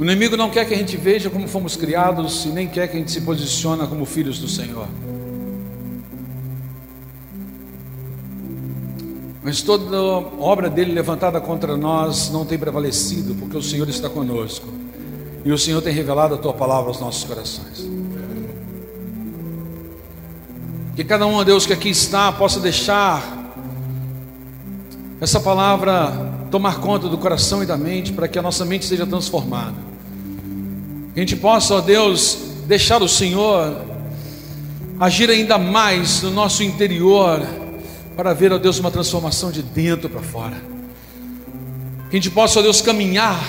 O 0.01 0.03
inimigo 0.03 0.35
não 0.35 0.49
quer 0.49 0.65
que 0.65 0.73
a 0.73 0.77
gente 0.77 0.97
veja 0.97 1.29
como 1.29 1.47
fomos 1.47 1.75
criados 1.75 2.45
e 2.45 2.47
nem 2.47 2.67
quer 2.67 2.87
que 2.87 2.95
a 2.95 2.99
gente 2.99 3.11
se 3.11 3.21
posicione 3.21 3.85
como 3.85 4.03
filhos 4.03 4.39
do 4.39 4.47
Senhor. 4.47 4.87
Mas 9.43 9.61
toda 9.61 9.95
obra 10.39 10.71
dele 10.71 10.91
levantada 10.91 11.39
contra 11.39 11.77
nós 11.77 12.31
não 12.31 12.43
tem 12.43 12.57
prevalecido, 12.57 13.35
porque 13.35 13.55
o 13.55 13.61
Senhor 13.61 13.87
está 13.89 14.09
conosco. 14.09 14.67
E 15.45 15.51
o 15.51 15.57
Senhor 15.57 15.79
tem 15.83 15.93
revelado 15.93 16.33
a 16.33 16.37
tua 16.39 16.53
palavra 16.55 16.89
aos 16.89 16.99
nossos 16.99 17.23
corações. 17.23 17.87
Que 20.95 21.03
cada 21.03 21.27
um, 21.27 21.43
Deus, 21.43 21.67
que 21.67 21.73
aqui 21.73 21.89
está, 21.89 22.31
possa 22.31 22.59
deixar 22.59 23.53
essa 25.19 25.39
palavra 25.39 26.33
tomar 26.49 26.79
conta 26.79 27.07
do 27.07 27.19
coração 27.19 27.61
e 27.61 27.67
da 27.67 27.77
mente, 27.77 28.11
para 28.11 28.27
que 28.27 28.39
a 28.39 28.41
nossa 28.41 28.65
mente 28.65 28.87
seja 28.87 29.05
transformada. 29.05 29.90
Que 31.13 31.19
a 31.19 31.23
gente 31.23 31.35
possa, 31.35 31.75
ó 31.75 31.81
Deus, 31.81 32.37
deixar 32.67 33.01
o 33.01 33.07
Senhor 33.07 33.91
agir 34.99 35.31
ainda 35.31 35.57
mais 35.57 36.21
no 36.21 36.29
nosso 36.29 36.61
interior, 36.61 37.41
para 38.15 38.33
ver, 38.33 38.53
ó 38.53 38.59
Deus, 38.59 38.77
uma 38.77 38.91
transformação 38.91 39.51
de 39.51 39.63
dentro 39.63 40.07
para 40.07 40.21
fora. 40.21 40.55
Que 42.09 42.17
a 42.17 42.19
gente 42.19 42.29
possa, 42.29 42.59
ó 42.59 42.61
Deus, 42.61 42.81
caminhar 42.81 43.43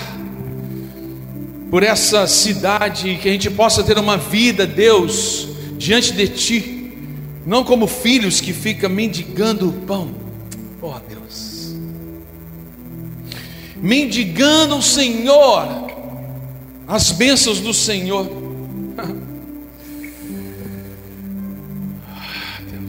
por 1.69 1.83
essa 1.83 2.25
cidade, 2.27 3.17
que 3.21 3.29
a 3.29 3.31
gente 3.31 3.51
possa 3.51 3.83
ter 3.83 3.97
uma 3.99 4.17
vida, 4.17 4.65
Deus, 4.65 5.47
diante 5.77 6.11
de 6.11 6.27
Ti, 6.27 6.93
não 7.45 7.63
como 7.63 7.87
filhos 7.87 8.41
que 8.41 8.51
ficam 8.51 8.89
mendigando 8.89 9.69
o 9.69 9.73
pão, 9.73 10.09
oh 10.81 10.95
Deus, 11.07 11.75
mendigando 13.75 14.77
o 14.77 14.81
Senhor, 14.81 15.67
as 16.87 17.11
bênçãos 17.11 17.59
do 17.59 17.73
Senhor. 17.73 18.27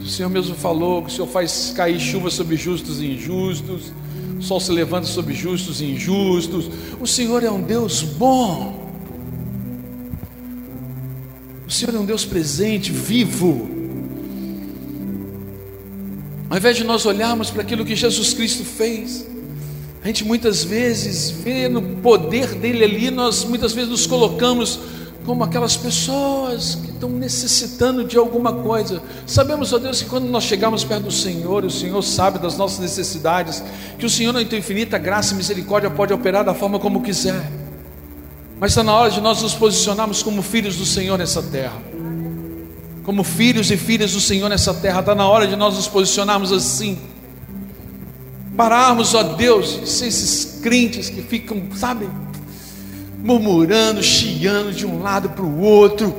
O 0.01 0.07
Senhor 0.07 0.29
mesmo 0.29 0.55
falou 0.55 1.01
que 1.03 1.09
o 1.09 1.13
Senhor 1.13 1.27
faz 1.27 1.73
cair 1.75 1.99
chuva 1.99 2.29
sobre 2.29 2.55
justos 2.55 3.01
e 3.01 3.07
injustos 3.07 3.91
o 4.37 4.43
sol 4.43 4.59
se 4.59 4.71
levanta 4.71 5.07
sobre 5.07 5.33
justos 5.33 5.81
e 5.81 5.85
injustos. 5.85 6.69
O 6.99 7.07
Senhor 7.07 7.43
é 7.43 7.49
um 7.49 7.61
Deus 7.61 8.01
bom. 8.01 8.83
O 11.67 11.71
Senhor 11.71 11.95
é 11.95 11.99
um 11.99 12.05
Deus 12.05 12.25
presente, 12.25 12.91
vivo. 12.91 13.69
Ao 16.49 16.57
invés 16.57 16.77
de 16.77 16.83
nós 16.83 17.05
olharmos 17.05 17.49
para 17.49 17.61
aquilo 17.61 17.85
que 17.85 17.95
Jesus 17.95 18.33
Cristo 18.33 18.63
fez, 18.63 19.25
a 20.05 20.07
gente 20.07 20.23
muitas 20.23 20.63
vezes 20.63 21.31
vê 21.31 21.67
no 21.67 21.81
poder 21.81 22.53
dele 22.53 22.83
ali, 22.83 23.09
nós 23.09 23.43
muitas 23.43 23.73
vezes 23.73 23.89
nos 23.89 24.05
colocamos 24.05 24.79
como 25.25 25.43
aquelas 25.43 25.75
pessoas 25.75 26.75
que 26.75 26.91
estão 26.91 27.09
necessitando 27.09 28.03
de 28.03 28.15
alguma 28.15 28.53
coisa. 28.53 29.01
Sabemos, 29.25 29.73
ó 29.73 29.79
Deus, 29.79 30.03
que 30.03 30.07
quando 30.07 30.25
nós 30.27 30.43
chegamos 30.43 30.83
perto 30.83 31.05
do 31.05 31.11
Senhor, 31.11 31.65
o 31.65 31.71
Senhor 31.71 31.99
sabe 32.03 32.37
das 32.37 32.55
nossas 32.55 32.77
necessidades, 32.77 33.63
que 33.97 34.05
o 34.05 34.09
Senhor, 34.09 34.31
na 34.31 34.45
tua 34.45 34.59
infinita 34.59 34.99
graça 34.99 35.33
e 35.33 35.37
misericórdia, 35.37 35.89
pode 35.89 36.13
operar 36.13 36.45
da 36.45 36.53
forma 36.53 36.77
como 36.77 37.01
quiser. 37.01 37.43
Mas 38.59 38.73
está 38.73 38.83
na 38.83 38.93
hora 38.93 39.09
de 39.09 39.19
nós 39.19 39.41
nos 39.41 39.55
posicionarmos 39.55 40.21
como 40.21 40.43
filhos 40.43 40.75
do 40.75 40.85
Senhor 40.85 41.17
nessa 41.17 41.41
terra. 41.41 41.81
Como 43.03 43.23
filhos 43.23 43.71
e 43.71 43.75
filhas 43.77 44.13
do 44.13 44.21
Senhor 44.21 44.49
nessa 44.49 44.71
terra, 44.71 44.99
está 44.99 45.15
na 45.15 45.27
hora 45.27 45.47
de 45.47 45.55
nós 45.55 45.73
nos 45.73 45.87
posicionarmos 45.87 46.51
assim. 46.51 46.99
Pararmos, 48.55 49.13
ó 49.13 49.23
Deus, 49.23 49.81
de 49.81 49.89
ser 49.89 50.07
esses 50.07 50.59
crentes 50.61 51.09
que 51.09 51.21
ficam, 51.21 51.61
sabe, 51.75 52.09
murmurando, 53.21 54.01
chiando 54.01 54.71
de 54.71 54.85
um 54.85 55.01
lado 55.01 55.29
para 55.29 55.43
o 55.43 55.59
outro, 55.59 56.15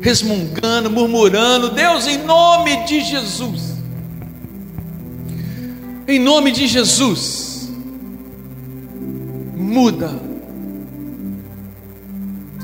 resmungando, 0.00 0.90
murmurando. 0.90 1.70
Deus, 1.70 2.06
em 2.06 2.18
nome 2.18 2.84
de 2.84 3.00
Jesus, 3.00 3.74
em 6.06 6.20
nome 6.20 6.52
de 6.52 6.68
Jesus, 6.68 7.68
muda. 9.56 10.14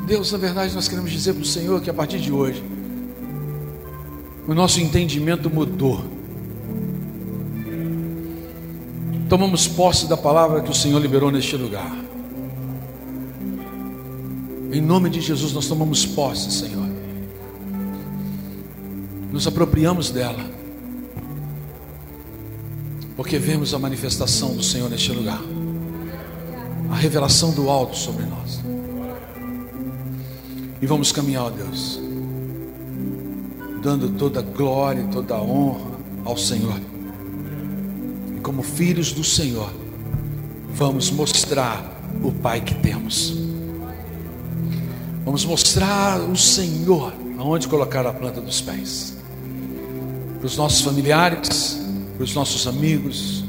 Deus, 0.07 0.31
na 0.31 0.39
verdade, 0.39 0.75
nós 0.75 0.87
queremos 0.87 1.11
dizer 1.11 1.33
para 1.33 1.43
o 1.43 1.47
Senhor 1.47 1.81
que 1.81 1.91
a 1.91 1.95
partir 1.95 2.21
de 2.21 2.31
hoje, 2.31 2.63
o 4.47 4.55
nosso 4.55 4.81
entendimento 4.81 5.51
mudou. 5.51 6.22
Tomamos 9.33 9.67
posse 9.67 10.07
da 10.07 10.15
palavra 10.15 10.61
que 10.61 10.71
o 10.71 10.75
Senhor 10.75 10.99
liberou 10.99 11.31
neste 11.31 11.57
lugar. 11.57 11.91
Em 14.71 14.79
nome 14.79 15.09
de 15.09 15.23
Jesus, 15.23 15.55
nós 15.55 15.67
tomamos 15.67 16.05
posse, 16.05 16.51
Senhor. 16.53 16.87
Nos 19.33 19.47
apropriamos 19.47 20.11
dela. 20.11 20.45
Porque 23.17 23.39
vemos 23.39 23.73
a 23.73 23.79
manifestação 23.79 24.55
do 24.55 24.63
Senhor 24.63 24.91
neste 24.91 25.11
lugar. 25.13 25.41
A 26.91 26.95
revelação 26.95 27.53
do 27.53 27.71
alto 27.71 27.97
sobre 27.97 28.27
nós. 28.27 28.61
E 30.83 30.87
vamos 30.87 31.11
caminhar, 31.11 31.45
ó 31.45 31.51
Deus. 31.51 31.99
Dando 33.83 34.11
toda 34.11 34.43
glória 34.43 35.01
e 35.01 35.11
toda 35.11 35.41
honra 35.41 35.91
ao 36.23 36.37
Senhor. 36.37 36.92
Como 38.53 38.63
filhos 38.63 39.13
do 39.13 39.25
Senhor, 39.25 39.73
vamos 40.75 41.11
mostrar 41.11 41.91
o 42.23 42.31
Pai 42.31 42.61
que 42.61 42.75
temos. 42.75 43.33
Vamos 45.25 45.47
mostrar 45.47 46.21
o 46.21 46.37
Senhor 46.37 47.15
aonde 47.39 47.67
colocar 47.67 48.07
a 48.07 48.13
planta 48.13 48.43
dos 48.43 48.61
pés. 48.61 49.17
Para 50.39 50.47
os 50.47 50.59
nossos 50.59 50.83
familiares, 50.83 51.81
para 52.15 52.25
os 52.25 52.35
nossos 52.35 52.67
amigos, 52.67 53.43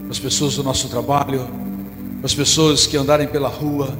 para 0.00 0.12
as 0.12 0.18
pessoas 0.18 0.56
do 0.56 0.64
nosso 0.64 0.88
trabalho, 0.88 1.46
para 2.16 2.24
as 2.24 2.34
pessoas 2.34 2.86
que 2.86 2.96
andarem 2.96 3.28
pela 3.28 3.50
rua 3.50 3.94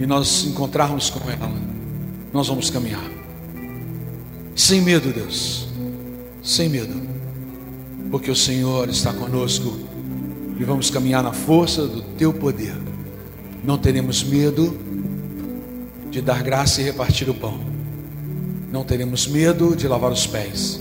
e 0.00 0.06
nós 0.06 0.44
encontrarmos 0.44 1.08
com 1.08 1.20
ela, 1.30 1.52
nós 2.32 2.48
vamos 2.48 2.68
caminhar. 2.68 3.08
Sem 4.56 4.80
medo, 4.80 5.12
Deus, 5.12 5.68
sem 6.42 6.68
medo, 6.68 7.00
porque 8.10 8.28
o 8.28 8.36
Senhor 8.36 8.88
está 8.88 9.12
conosco 9.12 9.83
e 10.58 10.64
vamos 10.64 10.90
caminhar 10.90 11.22
na 11.22 11.32
força 11.32 11.86
do 11.86 12.02
Teu 12.02 12.32
poder. 12.32 12.74
Não 13.64 13.78
teremos 13.78 14.22
medo 14.22 14.76
de 16.10 16.20
dar 16.20 16.42
graça 16.42 16.80
e 16.80 16.84
repartir 16.84 17.28
o 17.28 17.34
pão. 17.34 17.58
Não 18.70 18.84
teremos 18.84 19.26
medo 19.26 19.74
de 19.74 19.88
lavar 19.88 20.12
os 20.12 20.26
pés. 20.26 20.80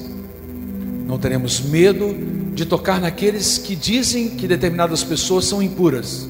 Não 1.07 1.17
teremos 1.17 1.61
medo 1.61 2.13
de 2.53 2.65
tocar 2.65 2.99
naqueles 2.99 3.57
que 3.57 3.75
dizem 3.75 4.31
que 4.31 4.47
determinadas 4.47 5.03
pessoas 5.03 5.45
são 5.45 5.61
impuras. 5.61 6.27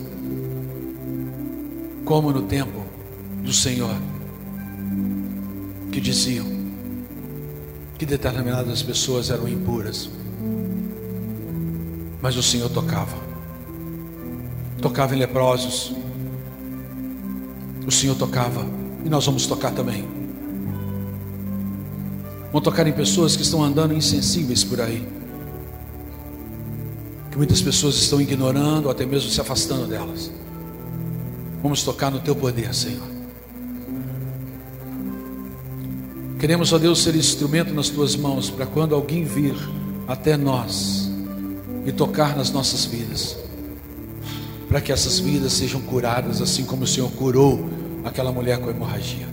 Como 2.06 2.32
no 2.32 2.44
tempo 2.44 2.84
do 3.44 3.54
Senhor, 3.54 3.96
que 5.92 6.02
diziam 6.02 6.46
que 7.98 8.06
determinadas 8.06 8.82
pessoas 8.84 9.30
eram 9.30 9.48
impuras. 9.48 10.10
Mas 12.22 12.36
o 12.36 12.44
Senhor 12.44 12.70
tocava. 12.70 13.23
Tocava 14.84 15.16
em 15.16 15.18
leprosos. 15.18 15.94
O 17.88 17.92
Senhor 17.92 18.16
tocava 18.16 18.66
e 19.06 19.10
nós 19.10 19.26
vamos 19.26 19.48
tocar 19.48 19.72
também. 19.72 20.06
Vamos 22.48 22.66
tocar 22.66 22.86
em 22.86 22.92
pessoas 22.92 23.38
que 23.38 23.44
estão 23.44 23.64
andando 23.64 23.94
insensíveis 23.94 24.62
por 24.62 24.82
aí. 24.82 25.08
Que 27.32 27.38
muitas 27.38 27.62
pessoas 27.62 27.96
estão 27.96 28.20
ignorando 28.20 28.86
ou 28.86 28.92
até 28.92 29.06
mesmo 29.06 29.30
se 29.30 29.40
afastando 29.40 29.88
delas. 29.88 30.30
Vamos 31.62 31.82
tocar 31.82 32.12
no 32.12 32.20
teu 32.20 32.36
poder, 32.36 32.76
Senhor. 32.76 33.08
Queremos, 36.40 36.74
ó 36.74 36.78
Deus, 36.78 37.02
ser 37.02 37.16
instrumento 37.16 37.74
nas 37.74 37.88
tuas 37.88 38.18
mãos 38.18 38.50
para 38.50 38.66
quando 38.66 38.94
alguém 38.94 39.24
vir 39.24 39.56
até 40.10 40.36
nós 40.36 41.10
e 41.86 41.92
tocar 41.94 42.36
nas 42.36 42.52
nossas 42.52 42.84
vidas, 42.84 43.38
para 44.74 44.82
que 44.82 44.92
essas 44.92 45.20
vidas 45.20 45.54
sejam 45.54 45.80
curadas, 45.80 46.42
assim 46.42 46.66
como 46.66 46.84
o 46.84 46.88
Senhor 46.88 47.12
curou 47.12 47.70
aquela 48.04 48.32
mulher 48.32 48.58
com 48.58 48.72
hemorragia. 48.72 49.28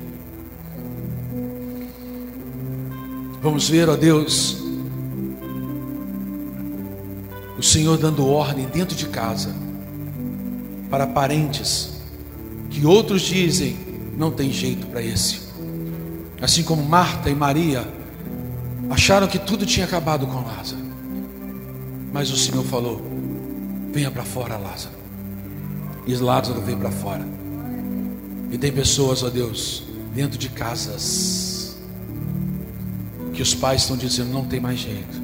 Vamos 3.41 3.66
ver, 3.66 3.88
ó 3.88 3.97
Deus, 3.97 4.59
o 7.57 7.62
Senhor 7.62 7.97
dando 7.97 8.26
ordem 8.26 8.66
dentro 8.66 8.95
de 8.95 9.07
casa 9.07 9.57
para 10.91 11.07
parentes 11.07 11.88
que 12.68 12.84
outros 12.84 13.22
dizem 13.22 13.78
não 14.18 14.30
tem 14.30 14.53
jeito 14.53 14.88
para 14.88 15.01
esse. 15.03 15.41
Assim 16.38 16.62
como 16.62 16.84
Marta 16.84 17.30
e 17.30 17.34
Maria 17.34 17.88
acharam 18.91 19.26
que 19.26 19.38
tudo 19.38 19.64
tinha 19.64 19.86
acabado 19.86 20.26
com 20.26 20.47
Lázaro. 20.47 20.82
Mas 22.12 22.30
o 22.30 22.36
Senhor 22.36 22.62
falou: 22.62 23.01
Venha 23.91 24.11
para 24.11 24.22
fora, 24.22 24.59
Lázaro. 24.59 24.99
E 26.07 26.14
Lázaro 26.16 26.61
veio 26.61 26.78
para 26.78 26.90
fora. 26.90 27.26
E 28.51 28.59
tem 28.59 28.72
pessoas, 28.72 29.22
ó 29.22 29.30
Deus, 29.30 29.84
dentro 30.14 30.38
de 30.38 30.48
casas, 30.48 31.76
que 33.32 33.42
os 33.42 33.55
pais 33.55 33.82
estão 33.82 33.96
dizendo 33.96 34.32
não 34.32 34.44
tem 34.44 34.61
mais 34.61 34.80
jeito, 34.80 35.20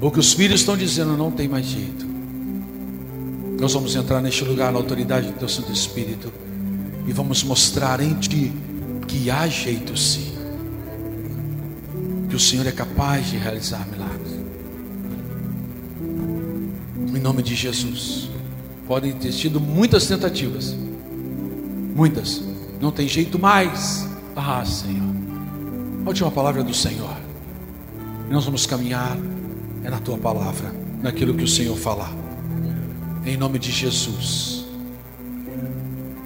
ou 0.00 0.10
que 0.10 0.18
os 0.18 0.32
filhos 0.32 0.60
estão 0.60 0.76
dizendo 0.76 1.16
não 1.16 1.30
tem 1.30 1.48
mais 1.48 1.66
jeito. 1.66 2.06
Nós 3.60 3.72
vamos 3.72 3.94
entrar 3.94 4.20
neste 4.20 4.44
lugar 4.44 4.72
na 4.72 4.78
autoridade 4.78 5.28
do 5.28 5.38
Teu 5.38 5.48
Santo 5.48 5.70
Espírito 5.70 6.32
e 7.06 7.12
vamos 7.12 7.44
mostrar 7.44 8.00
em 8.00 8.14
Ti 8.14 8.52
que 9.06 9.30
há 9.30 9.46
jeito 9.46 9.96
sim, 9.96 10.32
que 12.28 12.34
o 12.34 12.40
Senhor 12.40 12.66
é 12.66 12.72
capaz 12.72 13.30
de 13.30 13.36
realizar 13.36 13.86
milagres. 13.88 14.34
Em 17.14 17.20
nome 17.20 17.42
de 17.42 17.54
Jesus. 17.54 18.33
Podem 18.86 19.12
ter 19.12 19.32
tido 19.32 19.60
muitas 19.60 20.06
tentativas, 20.06 20.76
muitas, 21.94 22.42
não 22.80 22.90
tem 22.90 23.08
jeito 23.08 23.38
mais. 23.38 24.08
Ah, 24.36 24.64
Senhor, 24.64 25.14
a 26.04 26.08
última 26.08 26.30
palavra 26.30 26.62
do 26.62 26.74
Senhor. 26.74 27.16
Nós 28.28 28.44
vamos 28.44 28.66
caminhar 28.66 29.16
é 29.84 29.90
na 29.90 29.98
tua 29.98 30.16
palavra, 30.16 30.72
naquilo 31.02 31.34
que 31.34 31.44
o 31.44 31.48
Senhor 31.48 31.76
falar. 31.76 32.12
Em 33.24 33.36
nome 33.36 33.58
de 33.58 33.70
Jesus, 33.70 34.64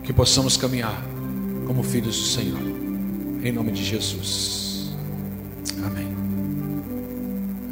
que 0.04 0.12
possamos 0.12 0.56
caminhar 0.56 1.02
como 1.66 1.82
filhos 1.82 2.16
do 2.16 2.24
Senhor. 2.24 2.61
Em 3.42 3.52
nome 3.52 3.72
de 3.72 3.84
Jesus. 3.84 4.92
Amém. 5.84 6.09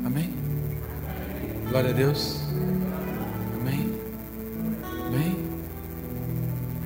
Amém. 0.05 0.31
Glória 1.71 1.91
a 1.91 1.93
Deus. 1.93 2.46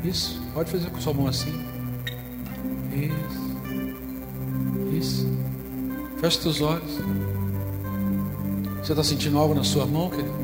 Isso. 0.04 0.40
Pode 0.54 0.70
fazer 0.70 0.90
com 0.90 1.00
sua 1.00 1.14
mão 1.14 1.26
assim. 1.26 1.52
Isso. 2.92 3.50
Isso. 4.96 5.26
Feche 6.20 6.40
seus 6.42 6.60
olhos. 6.60 6.98
Você 8.82 8.92
está 8.92 9.04
sentindo 9.04 9.38
algo 9.38 9.54
na 9.54 9.62
sua 9.64 9.86
mão, 9.86 10.10
querido? 10.10 10.40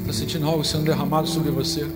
Está 0.00 0.12
sentindo 0.12 0.46
algo 0.46 0.64
sendo 0.64 0.84
derramado 0.84 1.26
sobre 1.26 1.50
você? 1.50 1.86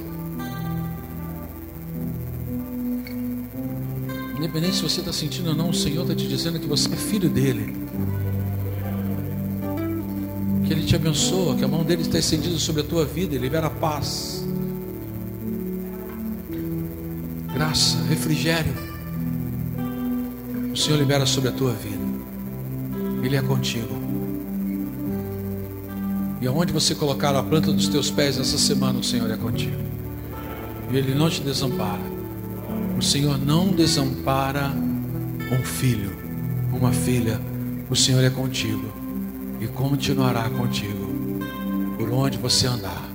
Independente 4.36 4.76
se 4.76 4.82
você 4.82 5.00
está 5.00 5.12
sentindo 5.12 5.50
ou 5.50 5.56
não, 5.56 5.70
o 5.70 5.74
Senhor 5.74 6.02
está 6.02 6.14
te 6.14 6.26
dizendo 6.26 6.58
que 6.58 6.66
você 6.66 6.92
é 6.92 6.96
filho 6.96 7.30
dele. 7.30 7.81
Te 10.92 10.96
abençoa, 10.96 11.56
que 11.56 11.64
a 11.64 11.68
mão 11.68 11.82
dele 11.82 12.02
está 12.02 12.18
estendida 12.18 12.58
sobre 12.58 12.82
a 12.82 12.84
tua 12.84 13.06
vida 13.06 13.34
e 13.34 13.38
libera 13.38 13.70
paz, 13.70 14.44
graça, 17.54 17.96
refrigério. 18.10 18.74
O 20.70 20.76
Senhor 20.76 20.98
libera 20.98 21.24
sobre 21.24 21.48
a 21.48 21.52
tua 21.52 21.72
vida. 21.72 22.04
Ele 23.22 23.34
é 23.34 23.40
contigo. 23.40 23.88
E 26.42 26.46
aonde 26.46 26.74
você 26.74 26.94
colocar 26.94 27.34
a 27.34 27.42
planta 27.42 27.72
dos 27.72 27.88
teus 27.88 28.10
pés 28.10 28.38
essa 28.38 28.58
semana, 28.58 28.98
o 28.98 29.02
Senhor 29.02 29.30
é 29.30 29.36
contigo. 29.38 29.82
E 30.90 30.96
Ele 30.98 31.14
não 31.14 31.30
te 31.30 31.40
desampara. 31.40 32.02
O 32.98 33.02
Senhor 33.02 33.38
não 33.38 33.68
desampara 33.68 34.70
um 35.50 35.64
filho, 35.64 36.14
uma 36.70 36.92
filha. 36.92 37.40
O 37.88 37.96
Senhor 37.96 38.22
é 38.22 38.28
contigo 38.28 39.01
e 39.62 39.68
continuará 39.68 40.50
contigo 40.50 41.06
por 41.96 42.12
onde 42.12 42.36
você 42.36 42.66
andar. 42.66 43.08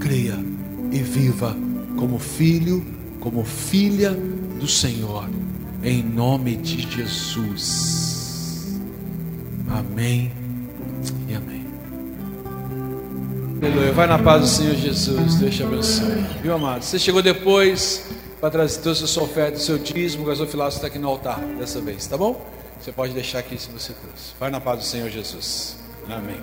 Creia 0.00 0.42
e 0.90 0.98
viva 1.00 1.54
como 1.98 2.18
filho, 2.18 2.82
como 3.20 3.44
filha 3.44 4.16
do 4.58 4.66
Senhor, 4.66 5.28
em 5.82 6.02
nome 6.02 6.56
de 6.56 6.80
Jesus. 6.90 8.78
Amém 9.68 10.32
e 11.28 11.34
amém. 11.34 11.66
Aleluia. 13.60 13.92
Vai 13.92 14.06
na 14.06 14.18
paz 14.18 14.40
do 14.40 14.48
Senhor 14.48 14.76
Jesus. 14.76 15.34
Deus 15.34 15.54
te 15.54 15.62
abençoe. 15.62 16.24
Viu, 16.42 16.54
amado? 16.54 16.82
Você 16.82 16.98
chegou 16.98 17.20
depois 17.20 18.06
para 18.40 18.50
trazer 18.50 18.80
toda 18.80 18.92
a 18.92 19.06
sua 19.06 19.24
oferta, 19.24 19.58
o 19.58 19.60
seu 19.60 19.76
dízimo, 19.76 20.22
o 20.22 20.26
gasofilaço 20.26 20.76
está 20.76 20.86
aqui 20.86 20.98
no 20.98 21.08
altar 21.08 21.38
dessa 21.58 21.82
vez, 21.82 22.06
tá 22.06 22.16
bom? 22.16 22.55
Você 22.86 22.92
pode 22.92 23.12
deixar 23.14 23.40
aqui 23.40 23.58
se 23.58 23.68
você 23.68 23.92
trouxe. 23.92 24.34
Vai 24.38 24.48
na 24.48 24.60
paz 24.60 24.78
do 24.78 24.84
Senhor 24.84 25.10
Jesus. 25.10 25.76
Amém. 26.08 26.40